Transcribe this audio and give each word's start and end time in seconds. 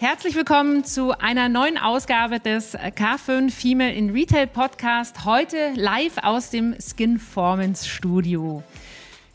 Herzlich 0.00 0.36
willkommen 0.36 0.84
zu 0.84 1.10
einer 1.18 1.48
neuen 1.48 1.76
Ausgabe 1.76 2.38
des 2.38 2.76
K5 2.76 3.50
Female 3.50 3.92
in 3.92 4.10
Retail 4.10 4.46
Podcast. 4.46 5.24
Heute 5.24 5.72
live 5.74 6.18
aus 6.22 6.50
dem 6.50 6.76
Skinformance 6.80 7.84
Studio. 7.88 8.62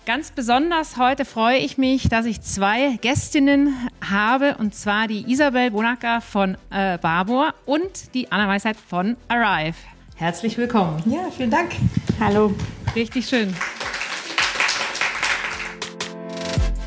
Ganz 0.05 0.31
besonders 0.31 0.95
heute 0.95 1.25
freue 1.25 1.57
ich 1.57 1.77
mich, 1.77 2.07
dass 2.07 2.25
ich 2.25 2.39
zwei 2.39 2.97
Gästinnen 3.01 3.75
habe, 4.09 4.55
und 4.57 4.73
zwar 4.73 5.09
die 5.09 5.29
Isabel 5.29 5.69
Bonacker 5.69 6.21
von 6.21 6.55
äh, 6.71 6.97
Barbour 6.97 7.53
und 7.65 8.13
die 8.13 8.31
Anna 8.31 8.47
Weisheit 8.47 8.77
von 8.77 9.17
Arrive. 9.27 9.75
Herzlich 10.15 10.57
willkommen. 10.57 11.03
Ja, 11.05 11.29
vielen 11.35 11.51
Dank. 11.51 11.73
Hallo. 12.21 12.55
Richtig 12.95 13.27
schön. 13.27 13.53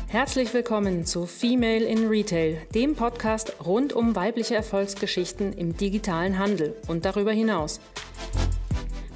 Herzlich 0.09 0.53
willkommen 0.53 1.05
zu 1.05 1.25
Female 1.25 1.83
in 1.83 2.07
Retail, 2.07 2.61
dem 2.73 2.95
Podcast 2.95 3.57
rund 3.65 3.91
um 3.91 4.15
weibliche 4.15 4.55
Erfolgsgeschichten 4.55 5.51
im 5.51 5.75
digitalen 5.75 6.39
Handel 6.39 6.77
und 6.87 7.03
darüber 7.03 7.33
hinaus. 7.33 7.81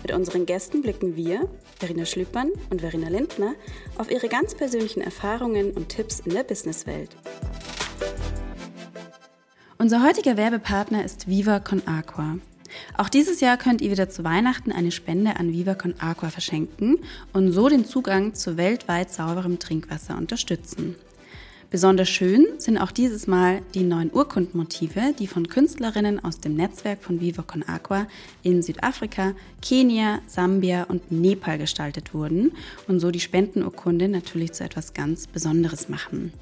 Mit 0.02 0.12
unseren 0.12 0.46
Gästen 0.46 0.82
blicken 0.82 1.16
wir, 1.16 1.48
Verena 1.80 2.04
Schlüppmann 2.04 2.52
und 2.70 2.82
Verena 2.82 3.08
Lindner, 3.08 3.56
auf 3.98 4.12
ihre 4.12 4.28
ganz 4.28 4.54
persönlichen 4.54 5.00
Erfahrungen 5.00 5.72
und 5.72 5.88
Tipps 5.88 6.20
in 6.20 6.34
der 6.34 6.44
Businesswelt. 6.44 7.16
Unser 9.78 10.06
heutiger 10.06 10.36
Werbepartner 10.36 11.06
ist 11.06 11.30
Viva 11.30 11.62
Con 11.62 11.88
Aqua. 11.88 12.38
Auch 12.98 13.10
dieses 13.10 13.42
Jahr 13.42 13.58
könnt 13.58 13.82
ihr 13.82 13.92
wieder 13.92 14.10
zu 14.10 14.24
Weihnachten 14.24 14.72
eine 14.72 14.92
Spende 14.92 15.38
an 15.38 15.52
Viva 15.52 15.76
Con 15.76 15.96
Aqua 16.00 16.30
verschenken 16.30 17.00
und 17.34 17.52
so 17.52 17.70
den 17.70 17.86
Zugang 17.86 18.34
zu 18.34 18.58
weltweit 18.58 19.12
sauberem 19.12 19.60
Trinkwasser 19.60 20.18
unterstützen. 20.18 20.96
Besonders 21.72 22.10
schön 22.10 22.48
sind 22.58 22.78
auch 22.78 22.92
dieses 22.92 23.28
Mal 23.28 23.62
die 23.74 23.84
neuen 23.84 24.12
Urkundenmotive, 24.12 25.14
die 25.18 25.26
von 25.26 25.48
Künstlerinnen 25.48 26.22
aus 26.22 26.42
dem 26.42 26.58
Netzwerk 26.58 27.02
von 27.02 27.22
Viva 27.22 27.44
Con 27.44 27.64
Aqua 27.64 28.08
in 28.44 28.62
Südafrika, 28.62 29.34
Kenia, 29.62 30.20
Sambia 30.28 30.84
und 30.84 31.14
Nepal 31.14 31.58
gestaltet 31.58 32.14
wurden 32.14 32.52
und 32.90 33.00
so 33.00 33.10
die 33.10 33.22
Spendenurkunde 33.22 34.10
natürlich 34.10 34.52
zu 34.52 34.66
etwas 34.66 34.94
ganz 34.94 35.28
Besonderes 35.28 35.88
machen. 35.88 36.34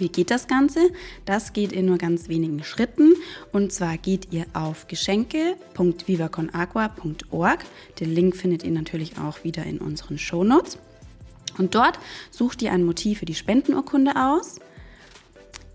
Wie 0.00 0.08
geht 0.08 0.30
das 0.30 0.46
Ganze? 0.46 0.78
Das 1.24 1.52
geht 1.52 1.72
in 1.72 1.86
nur 1.86 1.98
ganz 1.98 2.28
wenigen 2.28 2.62
Schritten. 2.64 3.14
Und 3.52 3.72
zwar 3.72 3.98
geht 3.98 4.32
ihr 4.32 4.46
auf 4.52 4.86
geschenke.vivaconagua.org. 4.88 7.64
Den 8.00 8.14
Link 8.14 8.36
findet 8.36 8.64
ihr 8.64 8.70
natürlich 8.70 9.18
auch 9.18 9.44
wieder 9.44 9.64
in 9.64 9.78
unseren 9.78 10.18
Shownotes. 10.18 10.78
Und 11.58 11.74
dort 11.74 11.98
sucht 12.30 12.62
ihr 12.62 12.72
ein 12.72 12.84
Motiv 12.84 13.18
für 13.18 13.26
die 13.26 13.34
Spendenurkunde 13.34 14.12
aus, 14.16 14.60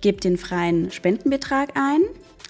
gebt 0.01 0.23
den 0.23 0.37
freien 0.37 0.91
Spendenbetrag 0.91 1.71
ein, 1.75 2.01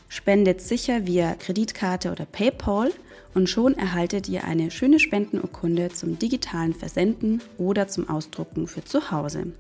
spendet 0.08 0.62
sicher 0.62 1.08
via 1.08 1.34
Kreditkarte 1.34 2.12
oder 2.12 2.26
PayPal 2.26 2.92
und 3.34 3.50
schon 3.50 3.78
erhaltet 3.78 4.30
ihr 4.30 4.44
eine 4.44 4.72
schöne 4.72 5.00
Spendenurkunde 5.00 5.90
zum 5.90 6.20
digitalen 6.20 6.74
Versenden 6.74 7.42
oder 7.58 7.88
zum 7.88 8.10
Ausdrucken 8.10 8.68
für 8.68 8.84
zu 8.84 9.12
Hause. 9.12 9.54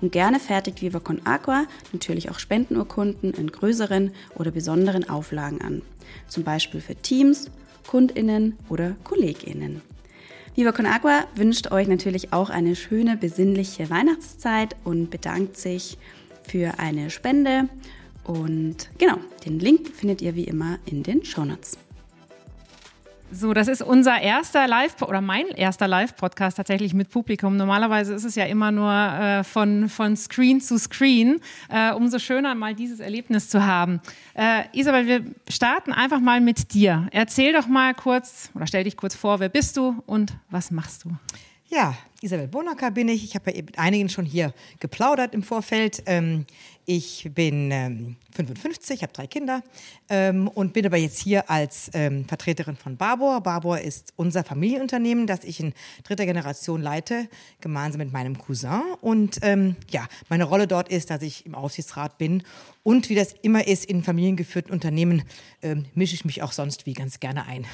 Und 0.00 0.12
gerne 0.12 0.40
fertigt 0.40 0.82
Viva 0.82 1.00
Con 1.00 1.20
Aqua 1.24 1.64
natürlich 1.92 2.30
auch 2.30 2.38
Spendenurkunden 2.38 3.32
in 3.32 3.52
größeren 3.52 4.12
oder 4.36 4.50
besonderen 4.50 5.08
Auflagen 5.08 5.60
an, 5.60 5.82
zum 6.28 6.44
Beispiel 6.44 6.80
für 6.80 6.96
Teams, 6.96 7.50
KundInnen 7.86 8.56
oder 8.68 8.96
KollegInnen. 9.04 9.82
Viva 10.54 10.72
Con 10.72 10.86
Aqua 10.86 11.24
wünscht 11.36 11.70
euch 11.70 11.86
natürlich 11.86 12.32
auch 12.32 12.50
eine 12.50 12.74
schöne, 12.74 13.16
besinnliche 13.16 13.90
Weihnachtszeit 13.90 14.74
und 14.84 15.10
bedankt 15.10 15.56
sich 15.56 15.98
für 16.42 16.78
eine 16.78 17.10
Spende. 17.10 17.68
Und 18.24 18.90
genau, 18.98 19.18
den 19.44 19.60
Link 19.60 19.88
findet 19.88 20.20
ihr 20.20 20.34
wie 20.34 20.44
immer 20.44 20.78
in 20.84 21.02
den 21.02 21.24
Shownotes. 21.24 21.78
So, 23.30 23.52
das 23.52 23.68
ist 23.68 23.82
unser 23.82 24.20
erster 24.22 24.66
Live- 24.66 25.02
oder 25.02 25.20
mein 25.20 25.48
erster 25.48 25.86
Live-Podcast 25.86 26.56
tatsächlich 26.56 26.94
mit 26.94 27.10
Publikum. 27.10 27.58
Normalerweise 27.58 28.14
ist 28.14 28.24
es 28.24 28.34
ja 28.36 28.46
immer 28.46 28.72
nur 28.72 28.90
äh, 28.90 29.44
von, 29.44 29.90
von 29.90 30.16
Screen 30.16 30.62
zu 30.62 30.78
Screen. 30.78 31.40
Äh, 31.68 31.92
umso 31.92 32.18
schöner, 32.18 32.54
mal 32.54 32.74
dieses 32.74 33.00
Erlebnis 33.00 33.50
zu 33.50 33.66
haben. 33.66 34.00
Äh, 34.32 34.64
Isabel, 34.72 35.06
wir 35.06 35.24
starten 35.46 35.92
einfach 35.92 36.20
mal 36.20 36.40
mit 36.40 36.72
dir. 36.72 37.06
Erzähl 37.10 37.52
doch 37.52 37.66
mal 37.66 37.92
kurz 37.92 38.50
oder 38.54 38.66
stell 38.66 38.84
dich 38.84 38.96
kurz 38.96 39.14
vor, 39.14 39.40
wer 39.40 39.50
bist 39.50 39.76
du 39.76 40.02
und 40.06 40.32
was 40.48 40.70
machst 40.70 41.04
du? 41.04 41.10
Ja, 41.68 41.94
Isabel 42.22 42.48
Bonacker 42.48 42.90
bin 42.90 43.08
ich. 43.08 43.24
Ich 43.24 43.34
habe 43.34 43.50
ja 43.50 43.62
mit 43.62 43.78
einigen 43.78 44.08
schon 44.08 44.24
hier 44.24 44.54
geplaudert 44.80 45.34
im 45.34 45.42
Vorfeld. 45.42 46.02
Ähm, 46.06 46.46
ich 46.90 47.28
bin 47.34 47.70
ähm, 47.70 48.16
55, 48.34 49.02
habe 49.02 49.12
drei 49.12 49.26
Kinder 49.26 49.62
ähm, 50.08 50.48
und 50.48 50.72
bin 50.72 50.86
aber 50.86 50.96
jetzt 50.96 51.18
hier 51.18 51.50
als 51.50 51.90
ähm, 51.92 52.24
Vertreterin 52.24 52.76
von 52.76 52.96
Barbour. 52.96 53.42
Barbour 53.42 53.78
ist 53.78 54.14
unser 54.16 54.42
Familienunternehmen, 54.42 55.26
das 55.26 55.44
ich 55.44 55.60
in 55.60 55.74
dritter 56.02 56.24
Generation 56.24 56.80
leite, 56.80 57.28
gemeinsam 57.60 57.98
mit 57.98 58.10
meinem 58.10 58.38
Cousin. 58.38 58.80
Und 59.02 59.36
ähm, 59.42 59.76
ja, 59.90 60.06
meine 60.30 60.44
Rolle 60.44 60.66
dort 60.66 60.88
ist, 60.88 61.10
dass 61.10 61.20
ich 61.20 61.44
im 61.44 61.54
Aufsichtsrat 61.54 62.16
bin. 62.16 62.42
Und 62.84 63.10
wie 63.10 63.14
das 63.14 63.34
immer 63.42 63.66
ist 63.66 63.84
in 63.84 64.02
familiengeführten 64.02 64.72
Unternehmen, 64.72 65.24
ähm, 65.60 65.84
mische 65.94 66.14
ich 66.14 66.24
mich 66.24 66.42
auch 66.42 66.52
sonst 66.52 66.86
wie 66.86 66.94
ganz 66.94 67.20
gerne 67.20 67.44
ein. 67.44 67.66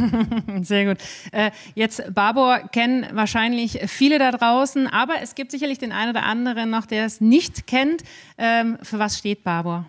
Sehr 0.64 0.86
gut. 0.86 0.96
Äh, 1.30 1.52
jetzt 1.76 2.12
Barbour 2.12 2.68
kennen 2.72 3.06
wahrscheinlich 3.12 3.78
viele 3.86 4.18
da 4.18 4.32
draußen, 4.32 4.88
aber 4.88 5.22
es 5.22 5.36
gibt 5.36 5.52
sicherlich 5.52 5.78
den 5.78 5.92
einen 5.92 6.10
oder 6.10 6.24
anderen 6.24 6.70
noch, 6.70 6.86
der 6.86 7.04
es 7.04 7.20
nicht 7.20 7.68
kennt. 7.68 8.02
Äh, 8.36 8.47
ähm, 8.48 8.78
für 8.82 8.98
was 8.98 9.18
steht 9.18 9.44
Barbour? 9.44 9.84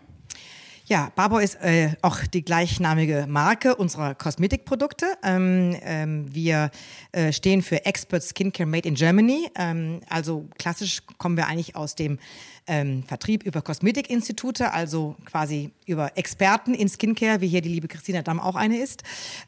Ja, 0.85 1.11
Barbour 1.15 1.43
ist 1.43 1.61
äh, 1.61 1.91
auch 2.01 2.17
die 2.25 2.43
gleichnamige 2.43 3.27
Marke 3.29 3.75
unserer 3.75 4.15
Kosmetikprodukte. 4.15 5.05
Ähm, 5.23 5.77
ähm, 5.83 6.33
wir 6.33 6.71
äh, 7.11 7.31
stehen 7.31 7.61
für 7.61 7.85
Expert 7.85 8.23
Skincare 8.23 8.67
Made 8.67 8.87
in 8.87 8.95
Germany. 8.95 9.51
Ähm, 9.55 10.01
also 10.09 10.47
klassisch 10.57 11.03
kommen 11.19 11.37
wir 11.37 11.45
eigentlich 11.45 11.75
aus 11.75 11.93
dem 11.93 12.17
ähm, 12.65 13.03
Vertrieb 13.03 13.43
über 13.43 13.61
Kosmetikinstitute, 13.61 14.73
also 14.73 15.15
quasi 15.25 15.69
über 15.85 16.17
Experten 16.17 16.73
in 16.73 16.89
Skincare, 16.89 17.39
wie 17.41 17.47
hier 17.49 17.61
die 17.61 17.69
liebe 17.69 17.87
Christina 17.87 18.23
Damm 18.23 18.39
auch 18.39 18.55
eine 18.55 18.79
ist. 18.79 19.03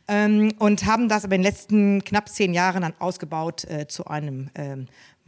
Ähm, 0.07 0.53
und 0.59 0.85
haben 0.85 1.09
das 1.09 1.25
aber 1.25 1.33
in 1.33 1.41
den 1.41 1.51
letzten 1.51 2.03
knapp 2.03 2.29
zehn 2.29 2.53
Jahren 2.53 2.83
dann 2.83 2.93
ausgebaut 2.99 3.65
äh, 3.65 3.87
zu 3.87 4.05
einem 4.05 4.51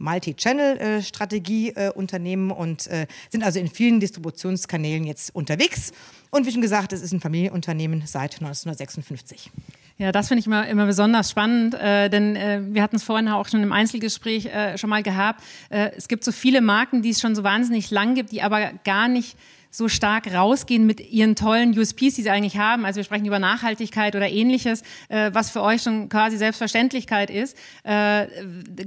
ähm, 0.04 0.10
Multi-Channel-Strategie-Unternehmen 0.10 2.50
und 2.50 2.86
äh, 2.88 3.06
sind 3.30 3.42
also 3.42 3.58
in 3.58 3.68
vielen 3.68 4.00
Distributionskanälen 4.00 5.04
jetzt 5.04 5.34
unterwegs. 5.34 5.92
Und 6.30 6.44
wie 6.46 6.52
schon 6.52 6.62
gesagt, 6.62 6.92
es 6.92 7.00
ist 7.00 7.12
ein 7.12 7.20
Familienunternehmen 7.20 8.02
seit 8.06 8.34
1956. 8.34 9.50
Ja, 9.96 10.10
das 10.10 10.26
finde 10.26 10.40
ich 10.40 10.46
immer, 10.46 10.66
immer 10.66 10.86
besonders 10.86 11.30
spannend, 11.30 11.74
äh, 11.74 12.10
denn 12.10 12.34
äh, 12.34 12.60
wir 12.64 12.82
hatten 12.82 12.96
es 12.96 13.04
vorhin 13.04 13.28
auch 13.28 13.46
schon 13.46 13.62
im 13.62 13.70
Einzelgespräch 13.70 14.46
äh, 14.46 14.76
schon 14.76 14.90
mal 14.90 15.04
gehabt. 15.04 15.40
Äh, 15.70 15.92
es 15.96 16.08
gibt 16.08 16.24
so 16.24 16.32
viele 16.32 16.60
Marken, 16.60 17.02
die 17.02 17.10
es 17.10 17.20
schon 17.20 17.36
so 17.36 17.44
wahnsinnig 17.44 17.92
lang 17.92 18.16
gibt, 18.16 18.32
die 18.32 18.42
aber 18.42 18.72
gar 18.84 19.06
nicht 19.06 19.36
so 19.74 19.88
stark 19.88 20.32
rausgehen 20.32 20.86
mit 20.86 21.00
ihren 21.00 21.34
tollen 21.34 21.76
USPs, 21.76 22.14
die 22.14 22.22
sie 22.22 22.30
eigentlich 22.30 22.58
haben. 22.58 22.84
Also 22.84 22.98
wir 22.98 23.04
sprechen 23.04 23.26
über 23.26 23.40
Nachhaltigkeit 23.40 24.14
oder 24.14 24.30
ähnliches, 24.30 24.82
äh, 25.08 25.32
was 25.34 25.50
für 25.50 25.62
euch 25.62 25.82
schon 25.82 26.08
quasi 26.08 26.36
Selbstverständlichkeit 26.36 27.28
ist. 27.28 27.56
Äh, 27.82 28.28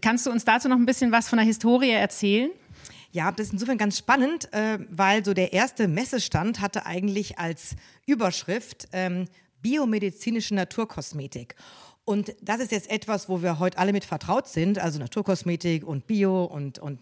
kannst 0.02 0.26
du 0.26 0.32
uns 0.32 0.46
dazu 0.46 0.70
noch 0.70 0.78
ein 0.78 0.86
bisschen 0.86 1.12
was 1.12 1.28
von 1.28 1.40
der 1.40 1.46
Historie 1.46 1.90
erzählen? 1.90 2.52
Ja, 3.12 3.34
das 3.34 3.48
ist 3.48 3.54
insofern 3.54 3.78
ganz 3.78 3.98
spannend, 3.98 4.52
äh, 4.54 4.80
weil 4.90 5.26
so 5.26 5.34
der 5.34 5.52
erste 5.52 5.90
Messestand 5.90 6.62
hatte 6.62 6.86
eigentlich 6.86 7.38
als 7.38 7.76
Überschrift 8.06 8.88
ähm, 8.94 9.26
biomedizinische 9.62 10.56
Naturkosmetik. 10.56 11.56
Und 12.08 12.34
das 12.42 12.62
ist 12.62 12.72
jetzt 12.72 12.90
etwas, 12.90 13.28
wo 13.28 13.42
wir 13.42 13.60
heute 13.60 13.78
alle 13.78 13.92
mit 13.92 14.06
vertraut 14.06 14.48
sind, 14.48 14.80
also 14.80 14.98
Naturkosmetik 14.98 15.86
und 15.86 16.08
Bio 16.08 16.46
und, 16.46 16.80
und 16.80 17.02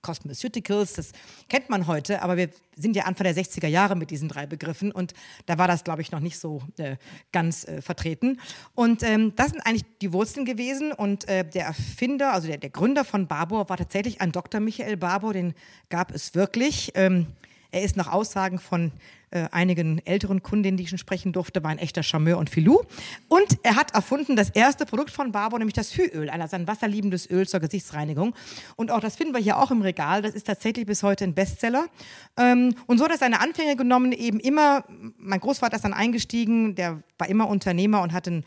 Cosmeceuticals, 0.00 0.92
das 0.92 1.10
kennt 1.48 1.68
man 1.68 1.88
heute, 1.88 2.22
aber 2.22 2.36
wir 2.36 2.48
sind 2.76 2.94
ja 2.94 3.02
Anfang 3.06 3.24
der 3.24 3.34
60er 3.34 3.66
Jahre 3.66 3.96
mit 3.96 4.12
diesen 4.12 4.28
drei 4.28 4.46
Begriffen 4.46 4.92
und 4.92 5.12
da 5.46 5.58
war 5.58 5.66
das, 5.66 5.82
glaube 5.82 6.02
ich, 6.02 6.12
noch 6.12 6.20
nicht 6.20 6.38
so 6.38 6.62
äh, 6.76 6.98
ganz 7.32 7.64
äh, 7.66 7.82
vertreten. 7.82 8.40
Und 8.76 9.02
ähm, 9.02 9.32
das 9.34 9.50
sind 9.50 9.66
eigentlich 9.66 9.86
die 10.00 10.12
Wurzeln 10.12 10.46
gewesen 10.46 10.92
und 10.92 11.28
äh, 11.28 11.44
der 11.44 11.66
Erfinder, 11.66 12.32
also 12.32 12.46
der, 12.46 12.58
der 12.58 12.70
Gründer 12.70 13.04
von 13.04 13.26
Barbour 13.26 13.68
war 13.68 13.76
tatsächlich 13.76 14.20
ein 14.20 14.30
Dr. 14.30 14.60
Michael 14.60 14.98
Barbour, 14.98 15.32
den 15.32 15.52
gab 15.88 16.14
es 16.14 16.36
wirklich. 16.36 16.92
Ähm, 16.94 17.26
er 17.72 17.82
ist 17.82 17.96
nach 17.96 18.12
Aussagen 18.12 18.58
von 18.58 18.92
äh, 19.30 19.48
einigen 19.50 19.98
älteren 20.06 20.42
Kundinnen, 20.42 20.76
die 20.76 20.84
ich 20.84 20.90
schon 20.90 20.98
sprechen 20.98 21.32
durfte, 21.32 21.64
war 21.64 21.70
ein 21.70 21.78
echter 21.78 22.02
Charmeur 22.02 22.36
und 22.36 22.50
Filou. 22.50 22.82
Und 23.28 23.58
er 23.62 23.76
hat 23.76 23.94
erfunden 23.94 24.36
das 24.36 24.50
erste 24.50 24.84
Produkt 24.84 25.10
von 25.10 25.32
Barbour, 25.32 25.58
nämlich 25.58 25.74
das 25.74 25.96
Hüöl, 25.96 26.28
also 26.28 26.54
ein 26.54 26.68
wasserliebendes 26.68 27.30
Öl 27.30 27.48
zur 27.48 27.60
Gesichtsreinigung. 27.60 28.34
Und 28.76 28.90
auch 28.90 29.00
das 29.00 29.16
finden 29.16 29.34
wir 29.34 29.40
hier 29.40 29.56
auch 29.56 29.70
im 29.70 29.80
Regal. 29.80 30.20
Das 30.20 30.34
ist 30.34 30.46
tatsächlich 30.46 30.84
bis 30.84 31.02
heute 31.02 31.24
ein 31.24 31.34
Bestseller. 31.34 31.86
Ähm, 32.36 32.74
und 32.86 32.98
so 32.98 33.04
hat 33.04 33.10
er 33.10 33.18
seine 33.18 33.40
Anfänge 33.40 33.74
genommen, 33.74 34.12
eben 34.12 34.38
immer, 34.38 34.84
mein 35.16 35.40
Großvater 35.40 35.76
ist 35.76 35.84
dann 35.84 35.94
eingestiegen, 35.94 36.74
der 36.74 37.02
war 37.16 37.28
immer 37.28 37.48
Unternehmer 37.48 38.02
und 38.02 38.12
hatte 38.12 38.30
ein 38.30 38.44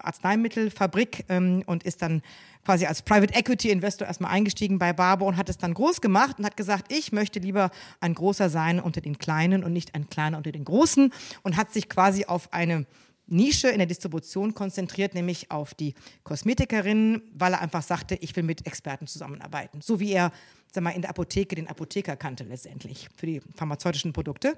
Arzneimittelfabrik 0.00 1.24
ähm, 1.28 1.62
und 1.66 1.82
ist 1.82 2.02
dann 2.02 2.22
quasi 2.64 2.86
als 2.86 3.02
Private 3.02 3.32
Equity 3.34 3.70
Investor 3.70 4.08
erstmal 4.08 4.32
eingestiegen 4.32 4.78
bei 4.78 4.92
Barbo 4.92 5.26
und 5.26 5.36
hat 5.36 5.48
es 5.48 5.56
dann 5.56 5.72
groß 5.72 6.00
gemacht 6.00 6.38
und 6.38 6.44
hat 6.44 6.56
gesagt, 6.56 6.92
ich 6.92 7.12
möchte 7.12 7.38
lieber 7.38 7.70
ein 8.00 8.14
großer 8.14 8.50
sein 8.50 8.80
unter 8.80 9.00
den 9.00 9.18
Kleinen 9.18 9.62
und 9.62 9.72
nicht 9.72 9.94
ein 9.94 10.10
kleiner 10.10 10.36
unter 10.36 10.52
den 10.52 10.64
Großen 10.64 11.12
und 11.42 11.56
hat 11.56 11.72
sich 11.72 11.88
quasi 11.88 12.24
auf 12.24 12.52
eine 12.52 12.86
Nische 13.26 13.68
in 13.68 13.78
der 13.78 13.86
Distribution 13.86 14.54
konzentriert, 14.54 15.14
nämlich 15.14 15.50
auf 15.50 15.74
die 15.74 15.94
Kosmetikerinnen, 16.22 17.22
weil 17.34 17.54
er 17.54 17.60
einfach 17.60 17.82
sagte, 17.82 18.14
ich 18.16 18.34
will 18.36 18.44
mit 18.44 18.66
Experten 18.66 19.06
zusammenarbeiten. 19.06 19.80
So 19.80 19.98
wie 19.98 20.12
er 20.12 20.32
sag 20.72 20.84
mal, 20.84 20.90
in 20.90 21.02
der 21.02 21.10
Apotheke 21.10 21.56
den 21.56 21.68
Apotheker 21.68 22.16
kannte 22.16 22.44
letztendlich 22.44 23.08
für 23.16 23.26
die 23.26 23.40
pharmazeutischen 23.56 24.12
Produkte. 24.12 24.56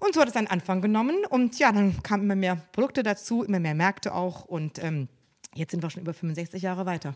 Und 0.00 0.14
so 0.14 0.20
hat 0.20 0.28
es 0.28 0.36
einen 0.36 0.48
Anfang 0.48 0.80
genommen. 0.80 1.24
Und 1.28 1.58
ja, 1.58 1.70
dann 1.70 2.02
kamen 2.02 2.24
immer 2.24 2.36
mehr 2.36 2.56
Produkte 2.72 3.02
dazu, 3.02 3.44
immer 3.44 3.60
mehr 3.60 3.74
Märkte 3.74 4.14
auch. 4.14 4.44
Und 4.44 4.82
ähm, 4.82 5.08
jetzt 5.54 5.70
sind 5.70 5.82
wir 5.82 5.90
schon 5.90 6.02
über 6.02 6.14
65 6.14 6.62
Jahre 6.62 6.86
weiter. 6.86 7.14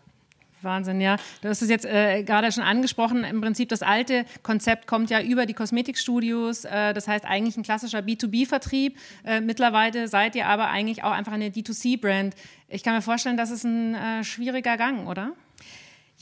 Wahnsinn, 0.65 1.01
ja. 1.01 1.17
Du 1.43 1.49
hast 1.49 1.63
es 1.63 1.69
jetzt 1.69 1.85
äh, 1.85 2.23
gerade 2.23 2.51
schon 2.53 2.63
angesprochen. 2.63 3.25
Im 3.25 3.41
Prinzip 3.41 3.69
das 3.69 3.83
alte 3.83 4.25
Konzept 4.43 4.87
kommt 4.87 5.11
ja 5.11 5.21
über 5.21 5.47
die 5.47 5.55
Kosmetikstudios. 5.55 6.65
Äh, 6.65 6.95
das 6.95 7.07
heißt 7.07 7.25
eigentlich 7.25 7.57
ein 7.57 7.63
klassischer 7.63 8.01
B2B-Vertrieb. 8.01 8.97
Äh, 9.25 9.41
mittlerweile 9.41 10.09
seid 10.09 10.35
ihr 10.35 10.47
aber 10.47 10.69
eigentlich 10.69 11.05
auch 11.05 11.13
einfach 11.13 11.33
eine 11.33 11.49
D2C-Brand. 11.49 12.35
Ich 12.69 12.83
kann 12.83 12.95
mir 12.95 13.03
vorstellen, 13.03 13.37
das 13.37 13.51
ist 13.51 13.65
ein 13.65 13.95
äh, 13.95 14.25
schwieriger 14.25 14.77
Gang, 14.77 15.07
oder? 15.07 15.33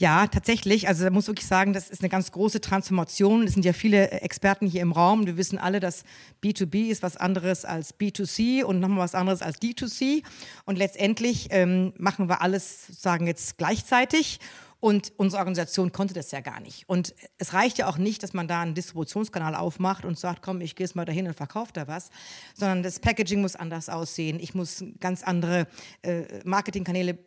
Ja, 0.03 0.27
tatsächlich. 0.27 0.89
Also 0.89 1.05
da 1.05 1.11
muss 1.11 1.27
wirklich 1.27 1.47
sagen, 1.47 1.71
das 1.71 1.89
ist 1.89 2.01
eine 2.01 2.09
ganz 2.09 2.29
große 2.33 2.59
Transformation. 2.59 3.43
Es 3.43 3.53
sind 3.53 3.63
ja 3.63 3.71
viele 3.71 4.11
Experten 4.11 4.67
hier 4.67 4.81
im 4.81 4.91
Raum. 4.91 5.25
Wir 5.25 5.37
wissen 5.37 5.57
alle, 5.57 5.79
dass 5.79 6.03
B2B 6.43 6.89
ist 6.89 7.03
was 7.03 7.15
anderes 7.15 7.63
als 7.63 7.97
B2C 7.97 8.65
und 8.65 8.81
nochmal 8.81 8.99
was 8.99 9.15
anderes 9.15 9.41
als 9.41 9.61
D2C. 9.61 10.21
Und 10.65 10.77
letztendlich 10.77 11.47
ähm, 11.51 11.93
machen 11.97 12.27
wir 12.27 12.41
alles 12.41 12.87
sozusagen 12.87 13.27
jetzt 13.27 13.57
gleichzeitig. 13.57 14.41
Und 14.81 15.13
unsere 15.15 15.39
Organisation 15.39 15.93
konnte 15.93 16.13
das 16.13 16.31
ja 16.31 16.41
gar 16.41 16.59
nicht. 16.59 16.83
Und 16.89 17.15
es 17.37 17.53
reicht 17.53 17.77
ja 17.77 17.87
auch 17.87 17.97
nicht, 17.97 18.23
dass 18.23 18.33
man 18.33 18.49
da 18.49 18.59
einen 18.59 18.73
Distributionskanal 18.73 19.55
aufmacht 19.55 20.03
und 20.03 20.19
sagt, 20.19 20.41
komm, 20.41 20.59
ich 20.59 20.75
gehe 20.75 20.85
jetzt 20.85 20.97
mal 20.97 21.05
dahin 21.05 21.27
und 21.27 21.33
verkaufe 21.35 21.71
da 21.71 21.87
was, 21.87 22.09
sondern 22.53 22.83
das 22.83 22.99
Packaging 22.99 23.39
muss 23.39 23.55
anders 23.55 23.87
aussehen. 23.87 24.37
Ich 24.41 24.53
muss 24.53 24.83
ganz 24.99 25.23
andere 25.23 25.67
äh, 26.01 26.41
Marketingkanäle 26.43 27.17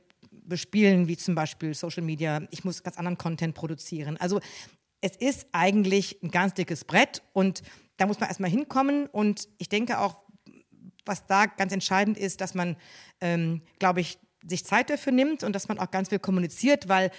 bespielen, 0.48 1.08
wie 1.08 1.16
zum 1.16 1.34
Beispiel 1.34 1.75
Social 1.75 2.02
Media. 2.02 2.43
Ich 2.50 2.64
muss 2.64 2.82
ganz 2.82 2.96
anderen 2.96 3.19
Content 3.19 3.54
produzieren. 3.54 4.16
Also 4.16 4.40
es 5.00 5.16
ist 5.16 5.46
eigentlich 5.52 6.22
ein 6.22 6.31
ganz 6.31 6.54
dickes 6.54 6.84
Brett 6.84 7.22
und 7.32 7.62
da 7.96 8.06
muss 8.06 8.20
man 8.20 8.28
erstmal 8.28 8.50
hinkommen. 8.50 9.06
Und 9.06 9.48
ich 9.58 9.69
denke 9.69 9.98
auch, 9.98 10.22
was 11.04 11.26
da 11.26 11.46
ganz 11.46 11.72
entscheidend 11.72 12.19
ist, 12.19 12.40
dass 12.40 12.54
man, 12.54 12.76
ähm, 13.20 13.62
glaube 13.78 14.00
ich, 14.00 14.19
sich 14.46 14.64
Zeit 14.64 14.90
dafür 14.90 15.12
nimmt 15.12 15.43
und 15.43 15.52
dass 15.52 15.69
man 15.69 15.78
auch 15.78 15.90
ganz 15.90 16.08
viel 16.08 16.19
kommuniziert, 16.19 16.88
weil 16.88 17.10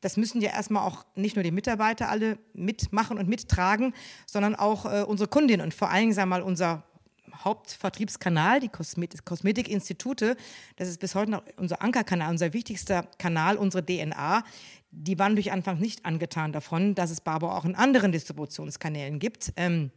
das 0.00 0.16
müssen 0.16 0.40
ja 0.40 0.50
erstmal 0.50 0.86
auch 0.86 1.04
nicht 1.14 1.36
nur 1.36 1.42
die 1.42 1.50
Mitarbeiter 1.50 2.08
alle 2.08 2.38
mitmachen 2.54 3.18
und 3.18 3.28
mittragen, 3.28 3.94
sondern 4.26 4.54
auch 4.54 4.86
äh, 4.86 5.02
unsere 5.02 5.28
Kundinnen 5.28 5.64
und 5.64 5.74
vor 5.74 5.90
allen 5.90 6.02
Dingen, 6.02 6.12
sagen 6.14 6.30
wir 6.30 6.38
mal, 6.38 6.42
unser 6.42 6.89
Hauptvertriebskanal, 7.34 8.60
die 8.60 8.68
Kosmet 8.68 9.24
Kosmetikinstitute, 9.24 10.36
das 10.76 10.88
ist 10.88 11.00
bis 11.00 11.14
heute 11.14 11.30
noch 11.30 11.42
unser 11.56 11.82
Ankerkanal, 11.82 12.30
unser 12.30 12.52
wichtigster 12.52 13.04
Kanal, 13.18 13.56
unsere 13.56 13.84
DNA. 13.84 14.44
Die 14.90 15.18
waren 15.18 15.36
durch 15.36 15.52
Anfang 15.52 15.78
nicht 15.78 16.04
angetan 16.04 16.52
davon, 16.52 16.94
dass 16.94 17.10
es 17.10 17.20
Barbo 17.20 17.50
auch 17.50 17.64
in 17.64 17.74
anderen 17.74 18.12
Distributionskanälen 18.12 19.18
gibt. 19.18 19.52
Ähm, 19.56 19.90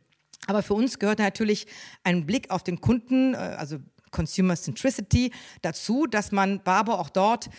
aber 0.47 0.61
für 0.63 0.73
uns 0.73 0.99
gehört 0.99 1.19
natürlich 1.19 1.67
ein 2.03 2.25
Blick 2.25 2.49
auf 2.49 2.63
den 2.63 2.81
Kunden, 2.81 3.33
äh, 3.33 3.37
also 3.37 3.77
Consumer 4.11 4.55
Centricity, 4.55 5.31
dazu, 5.61 6.05
dass 6.05 6.31
man 6.31 6.61
Barbo 6.63 6.93
auch 6.93 7.09
dort 7.09 7.49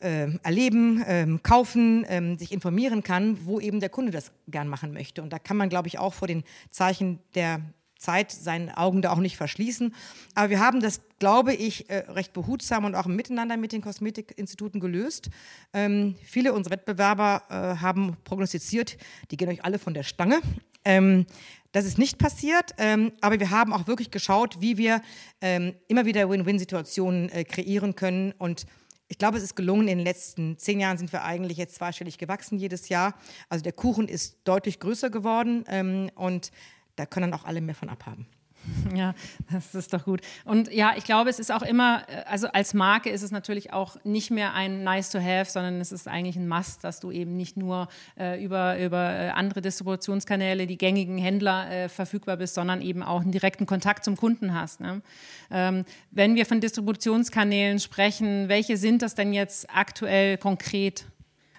äh, 0.00 0.28
erleben, 0.42 1.02
ähm, 1.06 1.42
kaufen, 1.42 2.04
ähm, 2.08 2.38
sich 2.38 2.52
informieren 2.52 3.02
kann, 3.02 3.46
wo 3.46 3.60
eben 3.60 3.80
der 3.80 3.88
Kunde 3.88 4.12
das 4.12 4.32
gern 4.48 4.68
machen 4.68 4.92
möchte. 4.92 5.22
Und 5.22 5.32
da 5.32 5.38
kann 5.38 5.56
man, 5.56 5.68
glaube 5.68 5.88
ich, 5.88 5.98
auch 5.98 6.14
vor 6.14 6.28
den 6.28 6.44
Zeichen 6.70 7.20
der 7.34 7.60
Zeit 8.04 8.30
seinen 8.30 8.70
Augen 8.70 9.02
da 9.02 9.12
auch 9.12 9.18
nicht 9.18 9.36
verschließen. 9.36 9.94
Aber 10.34 10.50
wir 10.50 10.60
haben 10.60 10.80
das, 10.80 11.00
glaube 11.18 11.54
ich, 11.54 11.88
äh, 11.88 12.04
recht 12.08 12.32
behutsam 12.32 12.84
und 12.84 12.94
auch 12.94 13.06
miteinander 13.06 13.56
mit 13.56 13.72
den 13.72 13.80
Kosmetikinstituten 13.80 14.80
gelöst. 14.80 15.30
Ähm, 15.72 16.16
viele 16.22 16.52
unserer 16.52 16.74
Wettbewerber 16.74 17.42
äh, 17.48 17.80
haben 17.80 18.16
prognostiziert, 18.24 18.96
die 19.30 19.36
gehen 19.36 19.48
euch 19.48 19.64
alle 19.64 19.78
von 19.78 19.94
der 19.94 20.02
Stange. 20.02 20.40
Ähm, 20.84 21.26
das 21.72 21.86
ist 21.86 21.98
nicht 21.98 22.18
passiert, 22.18 22.72
ähm, 22.78 23.12
aber 23.20 23.40
wir 23.40 23.50
haben 23.50 23.72
auch 23.72 23.86
wirklich 23.86 24.10
geschaut, 24.10 24.60
wie 24.60 24.76
wir 24.76 25.00
ähm, 25.40 25.74
immer 25.88 26.04
wieder 26.04 26.30
Win-Win-Situationen 26.30 27.30
äh, 27.30 27.44
kreieren 27.44 27.96
können 27.96 28.32
und 28.38 28.66
ich 29.08 29.18
glaube, 29.18 29.36
es 29.36 29.44
ist 29.44 29.54
gelungen. 29.54 29.86
In 29.88 29.98
den 29.98 30.04
letzten 30.06 30.58
zehn 30.58 30.80
Jahren 30.80 30.96
sind 30.96 31.12
wir 31.12 31.24
eigentlich 31.24 31.58
jetzt 31.58 31.74
zweistellig 31.74 32.16
gewachsen 32.18 32.58
jedes 32.58 32.88
Jahr. 32.88 33.14
Also 33.48 33.62
der 33.62 33.72
Kuchen 33.72 34.08
ist 34.08 34.38
deutlich 34.44 34.80
größer 34.80 35.10
geworden 35.10 35.64
ähm, 35.68 36.10
und 36.14 36.50
da 36.96 37.06
können 37.06 37.32
auch 37.34 37.44
alle 37.44 37.60
mehr 37.60 37.74
von 37.74 37.88
abhaben. 37.88 38.26
Ja, 38.94 39.14
das 39.50 39.74
ist 39.74 39.92
doch 39.92 40.04
gut. 40.04 40.20
Und 40.44 40.72
ja, 40.72 40.94
ich 40.96 41.04
glaube, 41.04 41.30
es 41.30 41.38
ist 41.38 41.50
auch 41.52 41.62
immer, 41.62 42.02
also 42.26 42.48
als 42.48 42.74
Marke 42.74 43.10
ist 43.10 43.22
es 43.22 43.30
natürlich 43.30 43.72
auch 43.72 43.96
nicht 44.04 44.30
mehr 44.30 44.54
ein 44.54 44.84
Nice 44.84 45.10
to 45.10 45.18
have, 45.18 45.50
sondern 45.50 45.80
es 45.80 45.92
ist 45.92 46.08
eigentlich 46.08 46.36
ein 46.36 46.48
Must, 46.48 46.84
dass 46.84 47.00
du 47.00 47.10
eben 47.10 47.36
nicht 47.36 47.56
nur 47.56 47.88
äh, 48.18 48.42
über, 48.42 48.78
über 48.78 49.10
äh, 49.10 49.28
andere 49.30 49.62
Distributionskanäle, 49.62 50.66
die 50.66 50.78
gängigen 50.78 51.18
Händler 51.18 51.70
äh, 51.70 51.88
verfügbar 51.88 52.36
bist, 52.36 52.54
sondern 52.54 52.82
eben 52.82 53.02
auch 53.02 53.22
einen 53.22 53.32
direkten 53.32 53.66
Kontakt 53.66 54.04
zum 54.04 54.16
Kunden 54.16 54.54
hast. 54.54 54.80
Ne? 54.80 55.02
Ähm, 55.50 55.84
wenn 56.10 56.34
wir 56.34 56.46
von 56.46 56.60
Distributionskanälen 56.60 57.80
sprechen, 57.80 58.48
welche 58.48 58.76
sind 58.76 59.02
das 59.02 59.14
denn 59.14 59.32
jetzt 59.32 59.68
aktuell 59.74 60.38
konkret? 60.38 61.06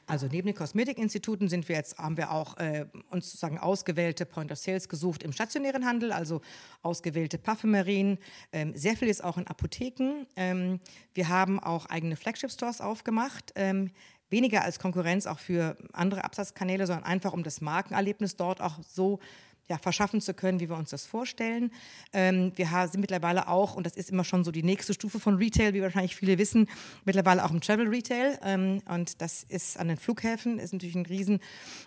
Also 0.07 0.27
neben 0.27 0.47
den 0.47 0.55
Kosmetikinstituten 0.55 1.49
sind 1.49 1.67
wir 1.67 1.75
jetzt, 1.75 1.97
haben 1.97 2.17
wir 2.17 2.31
auch 2.31 2.57
äh, 2.57 2.85
uns 3.09 3.25
sozusagen 3.25 3.57
ausgewählte 3.57 4.25
Point 4.25 4.51
of 4.51 4.57
Sales 4.57 4.87
gesucht 4.87 5.23
im 5.23 5.31
stationären 5.31 5.85
Handel, 5.85 6.11
also 6.11 6.41
ausgewählte 6.81 7.37
Parfümerien. 7.37 8.19
Ähm, 8.51 8.75
sehr 8.75 8.95
viel 8.95 9.07
ist 9.07 9.23
auch 9.23 9.37
in 9.37 9.47
Apotheken. 9.47 10.27
Ähm, 10.35 10.79
wir 11.13 11.29
haben 11.29 11.59
auch 11.59 11.87
eigene 11.87 12.15
Flagship-Stores 12.15 12.81
aufgemacht. 12.81 13.53
Ähm, 13.55 13.91
weniger 14.29 14.63
als 14.63 14.79
Konkurrenz 14.79 15.27
auch 15.27 15.39
für 15.39 15.77
andere 15.93 16.23
Absatzkanäle, 16.23 16.87
sondern 16.87 17.05
einfach 17.05 17.33
um 17.33 17.43
das 17.43 17.61
Markenerlebnis 17.61 18.35
dort 18.35 18.61
auch 18.61 18.79
so 18.83 19.19
ja, 19.67 19.77
verschaffen 19.77 20.21
zu 20.21 20.33
können, 20.33 20.59
wie 20.59 20.69
wir 20.69 20.77
uns 20.77 20.91
das 20.91 21.05
vorstellen. 21.05 21.71
Ähm, 22.13 22.51
wir 22.55 22.67
sind 22.87 23.01
mittlerweile 23.01 23.47
auch, 23.47 23.75
und 23.75 23.85
das 23.85 23.95
ist 23.95 24.09
immer 24.09 24.23
schon 24.23 24.43
so 24.43 24.51
die 24.51 24.63
nächste 24.63 24.93
Stufe 24.93 25.19
von 25.19 25.35
Retail, 25.35 25.73
wie 25.73 25.81
wahrscheinlich 25.81 26.15
viele 26.15 26.37
wissen, 26.37 26.67
mittlerweile 27.03 27.43
auch 27.43 27.51
im 27.51 27.61
Travel 27.61 27.87
Retail. 27.87 28.39
Ähm, 28.43 28.81
und 28.87 29.21
das 29.21 29.43
ist 29.43 29.79
an 29.79 29.87
den 29.87 29.97
Flughäfen, 29.97 30.59
ist 30.59 30.73
natürlich 30.73 30.95
ein 30.95 31.05
Riesen, 31.05 31.39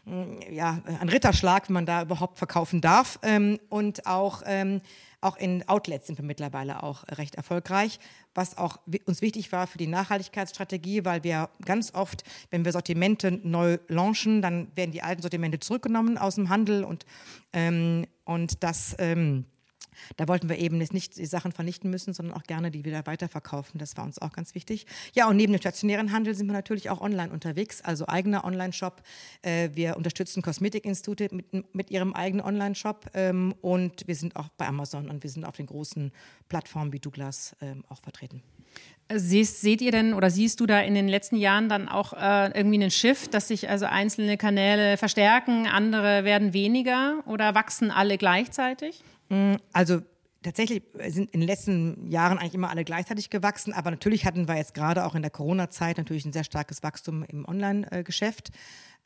mm, 0.04 0.38
ja, 0.50 0.82
ein 1.00 1.08
Ritterschlag, 1.08 1.68
wenn 1.68 1.74
man 1.74 1.86
da 1.86 2.02
überhaupt 2.02 2.38
verkaufen 2.38 2.80
darf. 2.80 3.18
Ähm, 3.22 3.58
und 3.68 4.06
auch 4.06 4.42
ähm, 4.46 4.80
auch 5.20 5.36
in 5.36 5.68
Outlets 5.68 6.06
sind 6.06 6.18
wir 6.18 6.24
mittlerweile 6.24 6.82
auch 6.82 7.04
recht 7.08 7.34
erfolgreich, 7.34 7.98
was 8.34 8.56
auch 8.56 8.78
uns 9.06 9.20
wichtig 9.20 9.50
war 9.52 9.66
für 9.66 9.78
die 9.78 9.86
Nachhaltigkeitsstrategie, 9.86 11.04
weil 11.04 11.24
wir 11.24 11.50
ganz 11.64 11.94
oft, 11.94 12.22
wenn 12.50 12.64
wir 12.64 12.72
Sortimente 12.72 13.32
neu 13.32 13.78
launchen, 13.88 14.42
dann 14.42 14.68
werden 14.76 14.92
die 14.92 15.02
alten 15.02 15.22
Sortimente 15.22 15.58
zurückgenommen 15.58 16.18
aus 16.18 16.36
dem 16.36 16.48
Handel 16.48 16.84
und, 16.84 17.04
ähm, 17.52 18.06
und 18.24 18.62
das 18.62 18.94
ähm, 18.98 19.44
da 20.16 20.28
wollten 20.28 20.48
wir 20.48 20.58
eben 20.58 20.78
nicht 20.78 21.16
die 21.16 21.26
Sachen 21.26 21.52
vernichten 21.52 21.90
müssen, 21.90 22.14
sondern 22.14 22.36
auch 22.36 22.44
gerne 22.44 22.70
die 22.70 22.84
wieder 22.84 23.06
weiterverkaufen. 23.06 23.78
Das 23.78 23.96
war 23.96 24.04
uns 24.04 24.18
auch 24.20 24.32
ganz 24.32 24.54
wichtig. 24.54 24.86
Ja, 25.14 25.28
und 25.28 25.36
neben 25.36 25.52
dem 25.52 25.60
stationären 25.60 26.12
Handel 26.12 26.34
sind 26.34 26.46
wir 26.46 26.54
natürlich 26.54 26.90
auch 26.90 27.00
online 27.00 27.32
unterwegs, 27.32 27.80
also 27.82 28.06
eigener 28.06 28.44
Online-Shop. 28.44 29.02
Äh, 29.42 29.70
wir 29.74 29.96
unterstützen 29.96 30.42
Kosmetikinstitute 30.42 31.28
mit, 31.32 31.74
mit 31.74 31.90
ihrem 31.90 32.14
eigenen 32.14 32.44
Online-Shop 32.44 33.10
ähm, 33.14 33.54
und 33.60 34.06
wir 34.06 34.14
sind 34.14 34.36
auch 34.36 34.48
bei 34.56 34.66
Amazon 34.66 35.10
und 35.10 35.22
wir 35.22 35.30
sind 35.30 35.44
auf 35.44 35.56
den 35.56 35.66
großen 35.66 36.12
Plattformen 36.48 36.92
wie 36.92 37.00
Douglas 37.00 37.56
ähm, 37.60 37.84
auch 37.88 38.00
vertreten. 38.00 38.42
Siehst, 39.10 39.62
seht 39.62 39.80
ihr 39.80 39.90
denn 39.90 40.12
oder 40.12 40.28
siehst 40.28 40.60
du 40.60 40.66
da 40.66 40.80
in 40.80 40.94
den 40.94 41.08
letzten 41.08 41.36
Jahren 41.36 41.70
dann 41.70 41.88
auch 41.88 42.12
äh, 42.12 42.48
irgendwie 42.54 42.74
einen 42.74 42.90
Shift, 42.90 43.32
dass 43.32 43.48
sich 43.48 43.70
also 43.70 43.86
einzelne 43.86 44.36
Kanäle 44.36 44.98
verstärken, 44.98 45.66
andere 45.66 46.24
werden 46.24 46.52
weniger 46.52 47.22
oder 47.24 47.54
wachsen 47.54 47.90
alle 47.90 48.18
gleichzeitig? 48.18 49.02
Mm, 49.28 49.54
also 49.72 50.00
tatsächlich 50.42 50.82
sind 51.08 51.30
in 51.32 51.40
den 51.40 51.48
letzten 51.48 52.06
Jahren 52.10 52.38
eigentlich 52.38 52.54
immer 52.54 52.70
alle 52.70 52.84
gleichzeitig 52.84 53.30
gewachsen, 53.30 53.72
aber 53.72 53.90
natürlich 53.90 54.24
hatten 54.24 54.48
wir 54.48 54.56
jetzt 54.56 54.74
gerade 54.74 55.04
auch 55.04 55.14
in 55.14 55.22
der 55.22 55.30
Corona-Zeit 55.30 55.98
natürlich 55.98 56.24
ein 56.24 56.32
sehr 56.32 56.44
starkes 56.44 56.82
Wachstum 56.82 57.24
im 57.24 57.46
Online-Geschäft. 57.46 58.50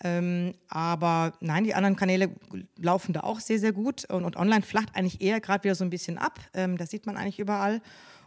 Ähm, 0.05 0.55
aber 0.69 1.35
nein, 1.41 1.65
die 1.65 1.75
anderen 1.75 1.97
Kanäle 1.97 2.31
laufen 2.77 3.13
da 3.13 3.21
auch 3.21 3.41
sehr, 3.41 3.59
sehr 3.59 3.73
gut 3.73 4.05
und, 4.07 4.25
und 4.25 4.37
online 4.37 4.63
flacht 4.63 4.95
eigentlich 4.95 5.21
eher 5.21 5.41
gerade 5.41 5.65
wieder 5.65 5.75
so 5.75 5.85
ein 5.85 5.91
bisschen 5.91 6.19
ab. 6.19 6.41
Ähm, 6.55 6.77
das 6.77 6.91
sieht 6.91 7.07
man 7.07 7.17
eigentlich 7.17 7.39
überall. 7.39 7.81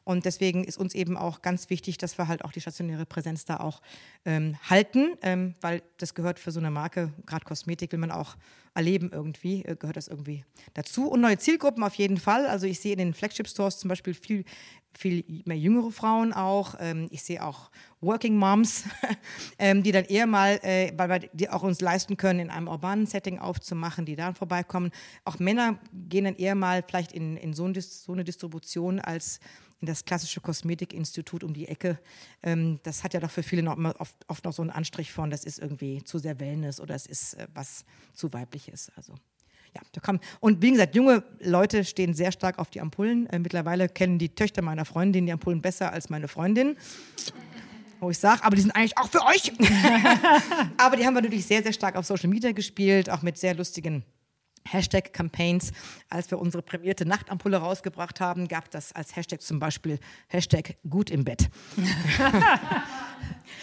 Und 0.05 0.23
deswegen 0.25 0.63
ist 0.63 0.77
uns 0.77 0.93
eben 0.93 1.17
auch 1.17 1.41
ganz 1.41 1.69
wichtig, 1.69 1.97
dass 1.97 2.17
wir 2.17 2.27
halt 2.27 2.45
auch 2.45 2.51
die 2.51 2.61
stationäre 2.61 3.05
Präsenz 3.05 3.43
da 3.43 3.57
auch 3.57 3.81
ähm, 4.23 4.55
halten, 4.69 5.17
ähm, 5.21 5.55
weil 5.61 5.81
das 5.97 6.13
gehört 6.13 6.39
für 6.39 6.51
so 6.51 6.59
eine 6.59 6.71
Marke, 6.71 7.11
gerade 7.25 7.43
Kosmetik 7.43 7.91
will 7.91 7.99
man 7.99 8.11
auch 8.11 8.37
erleben 8.75 9.09
irgendwie, 9.11 9.63
äh, 9.65 9.75
gehört 9.75 9.97
das 9.97 10.07
irgendwie 10.07 10.43
dazu. 10.75 11.07
Und 11.07 11.21
neue 11.21 11.37
Zielgruppen 11.37 11.83
auf 11.83 11.95
jeden 11.95 12.17
Fall. 12.17 12.45
Also 12.45 12.67
ich 12.67 12.79
sehe 12.79 12.91
in 12.91 12.99
den 12.99 13.13
Flagship-Stores 13.13 13.79
zum 13.79 13.87
Beispiel 13.87 14.13
viel, 14.13 14.43
viel 14.93 15.23
mehr 15.45 15.57
jüngere 15.57 15.91
Frauen 15.91 16.33
auch. 16.33 16.75
Ähm, 16.79 17.07
ich 17.09 17.23
sehe 17.23 17.43
auch 17.43 17.71
Working 18.01 18.37
Moms, 18.37 18.83
ähm, 19.59 19.81
die 19.81 19.91
dann 19.91 20.05
eher 20.05 20.27
mal, 20.27 20.59
äh, 20.61 20.91
weil 20.95 21.09
wir 21.09 21.19
die 21.33 21.49
auch 21.49 21.63
uns 21.63 21.81
leisten 21.81 22.17
können, 22.17 22.39
in 22.41 22.49
einem 22.51 22.67
urbanen 22.67 23.07
Setting 23.07 23.39
aufzumachen, 23.39 24.05
die 24.05 24.15
dann 24.15 24.35
vorbeikommen. 24.35 24.91
Auch 25.23 25.39
Männer 25.39 25.79
gehen 25.91 26.25
dann 26.25 26.35
eher 26.35 26.53
mal 26.53 26.83
vielleicht 26.87 27.13
in, 27.13 27.37
in 27.37 27.53
so, 27.53 27.65
ein, 27.65 27.73
so 27.79 28.11
eine 28.11 28.23
Distribution 28.23 28.99
als 28.99 29.39
in 29.81 29.87
das 29.87 30.05
klassische 30.05 30.41
Kosmetikinstitut 30.41 31.43
um 31.43 31.53
die 31.53 31.67
Ecke. 31.67 31.99
Ähm, 32.43 32.79
das 32.83 33.03
hat 33.03 33.13
ja 33.13 33.19
doch 33.19 33.31
für 33.31 33.43
viele 33.43 33.63
noch 33.63 33.77
oft, 33.99 34.15
oft, 34.27 34.45
noch 34.45 34.53
so 34.53 34.61
einen 34.61 34.71
Anstrich 34.71 35.11
von, 35.11 35.29
das 35.29 35.43
ist 35.43 35.59
irgendwie 35.59 36.03
zu 36.03 36.17
sehr 36.17 36.39
Wellness 36.39 36.79
oder 36.79 36.95
es 36.95 37.05
ist 37.05 37.35
äh, 37.35 37.47
was 37.53 37.85
zu 38.13 38.31
weibliches. 38.33 38.91
Also 38.95 39.13
ja, 39.75 39.81
da 39.91 39.99
kam. 39.99 40.19
Und 40.39 40.61
wie 40.61 40.71
gesagt, 40.71 40.95
junge 40.95 41.23
Leute 41.39 41.83
stehen 41.83 42.13
sehr 42.13 42.31
stark 42.31 42.59
auf 42.59 42.69
die 42.69 42.79
Ampullen. 42.79 43.27
Äh, 43.27 43.39
mittlerweile 43.39 43.89
kennen 43.89 44.17
die 44.17 44.29
Töchter 44.29 44.61
meiner 44.61 44.85
Freundin 44.85 45.25
die 45.25 45.33
Ampullen 45.33 45.61
besser 45.61 45.91
als 45.91 46.09
meine 46.09 46.27
Freundin. 46.27 46.77
Wo 47.99 48.09
ich 48.09 48.17
sage, 48.17 48.43
aber 48.43 48.55
die 48.55 48.61
sind 48.61 48.71
eigentlich 48.71 48.97
auch 48.97 49.09
für 49.09 49.21
euch. 49.21 49.51
aber 50.77 50.95
die 50.95 51.05
haben 51.05 51.13
wir 51.13 51.21
natürlich 51.21 51.45
sehr, 51.45 51.63
sehr 51.63 51.73
stark 51.73 51.95
auf 51.95 52.05
Social 52.05 52.29
Media 52.29 52.51
gespielt, 52.51 53.09
auch 53.09 53.21
mit 53.21 53.37
sehr 53.37 53.55
lustigen 53.55 54.05
Hashtag-Campaigns. 54.67 55.71
Als 56.09 56.31
wir 56.31 56.39
unsere 56.39 56.63
prämierte 56.63 57.05
Nachtampulle 57.05 57.57
rausgebracht 57.57 58.19
haben, 58.19 58.47
gab 58.47 58.71
das 58.71 58.93
als 58.93 59.15
Hashtag 59.15 59.41
zum 59.41 59.59
Beispiel 59.59 59.99
Hashtag 60.27 60.75
gut 60.89 61.09
im 61.09 61.23
Bett. 61.23 61.49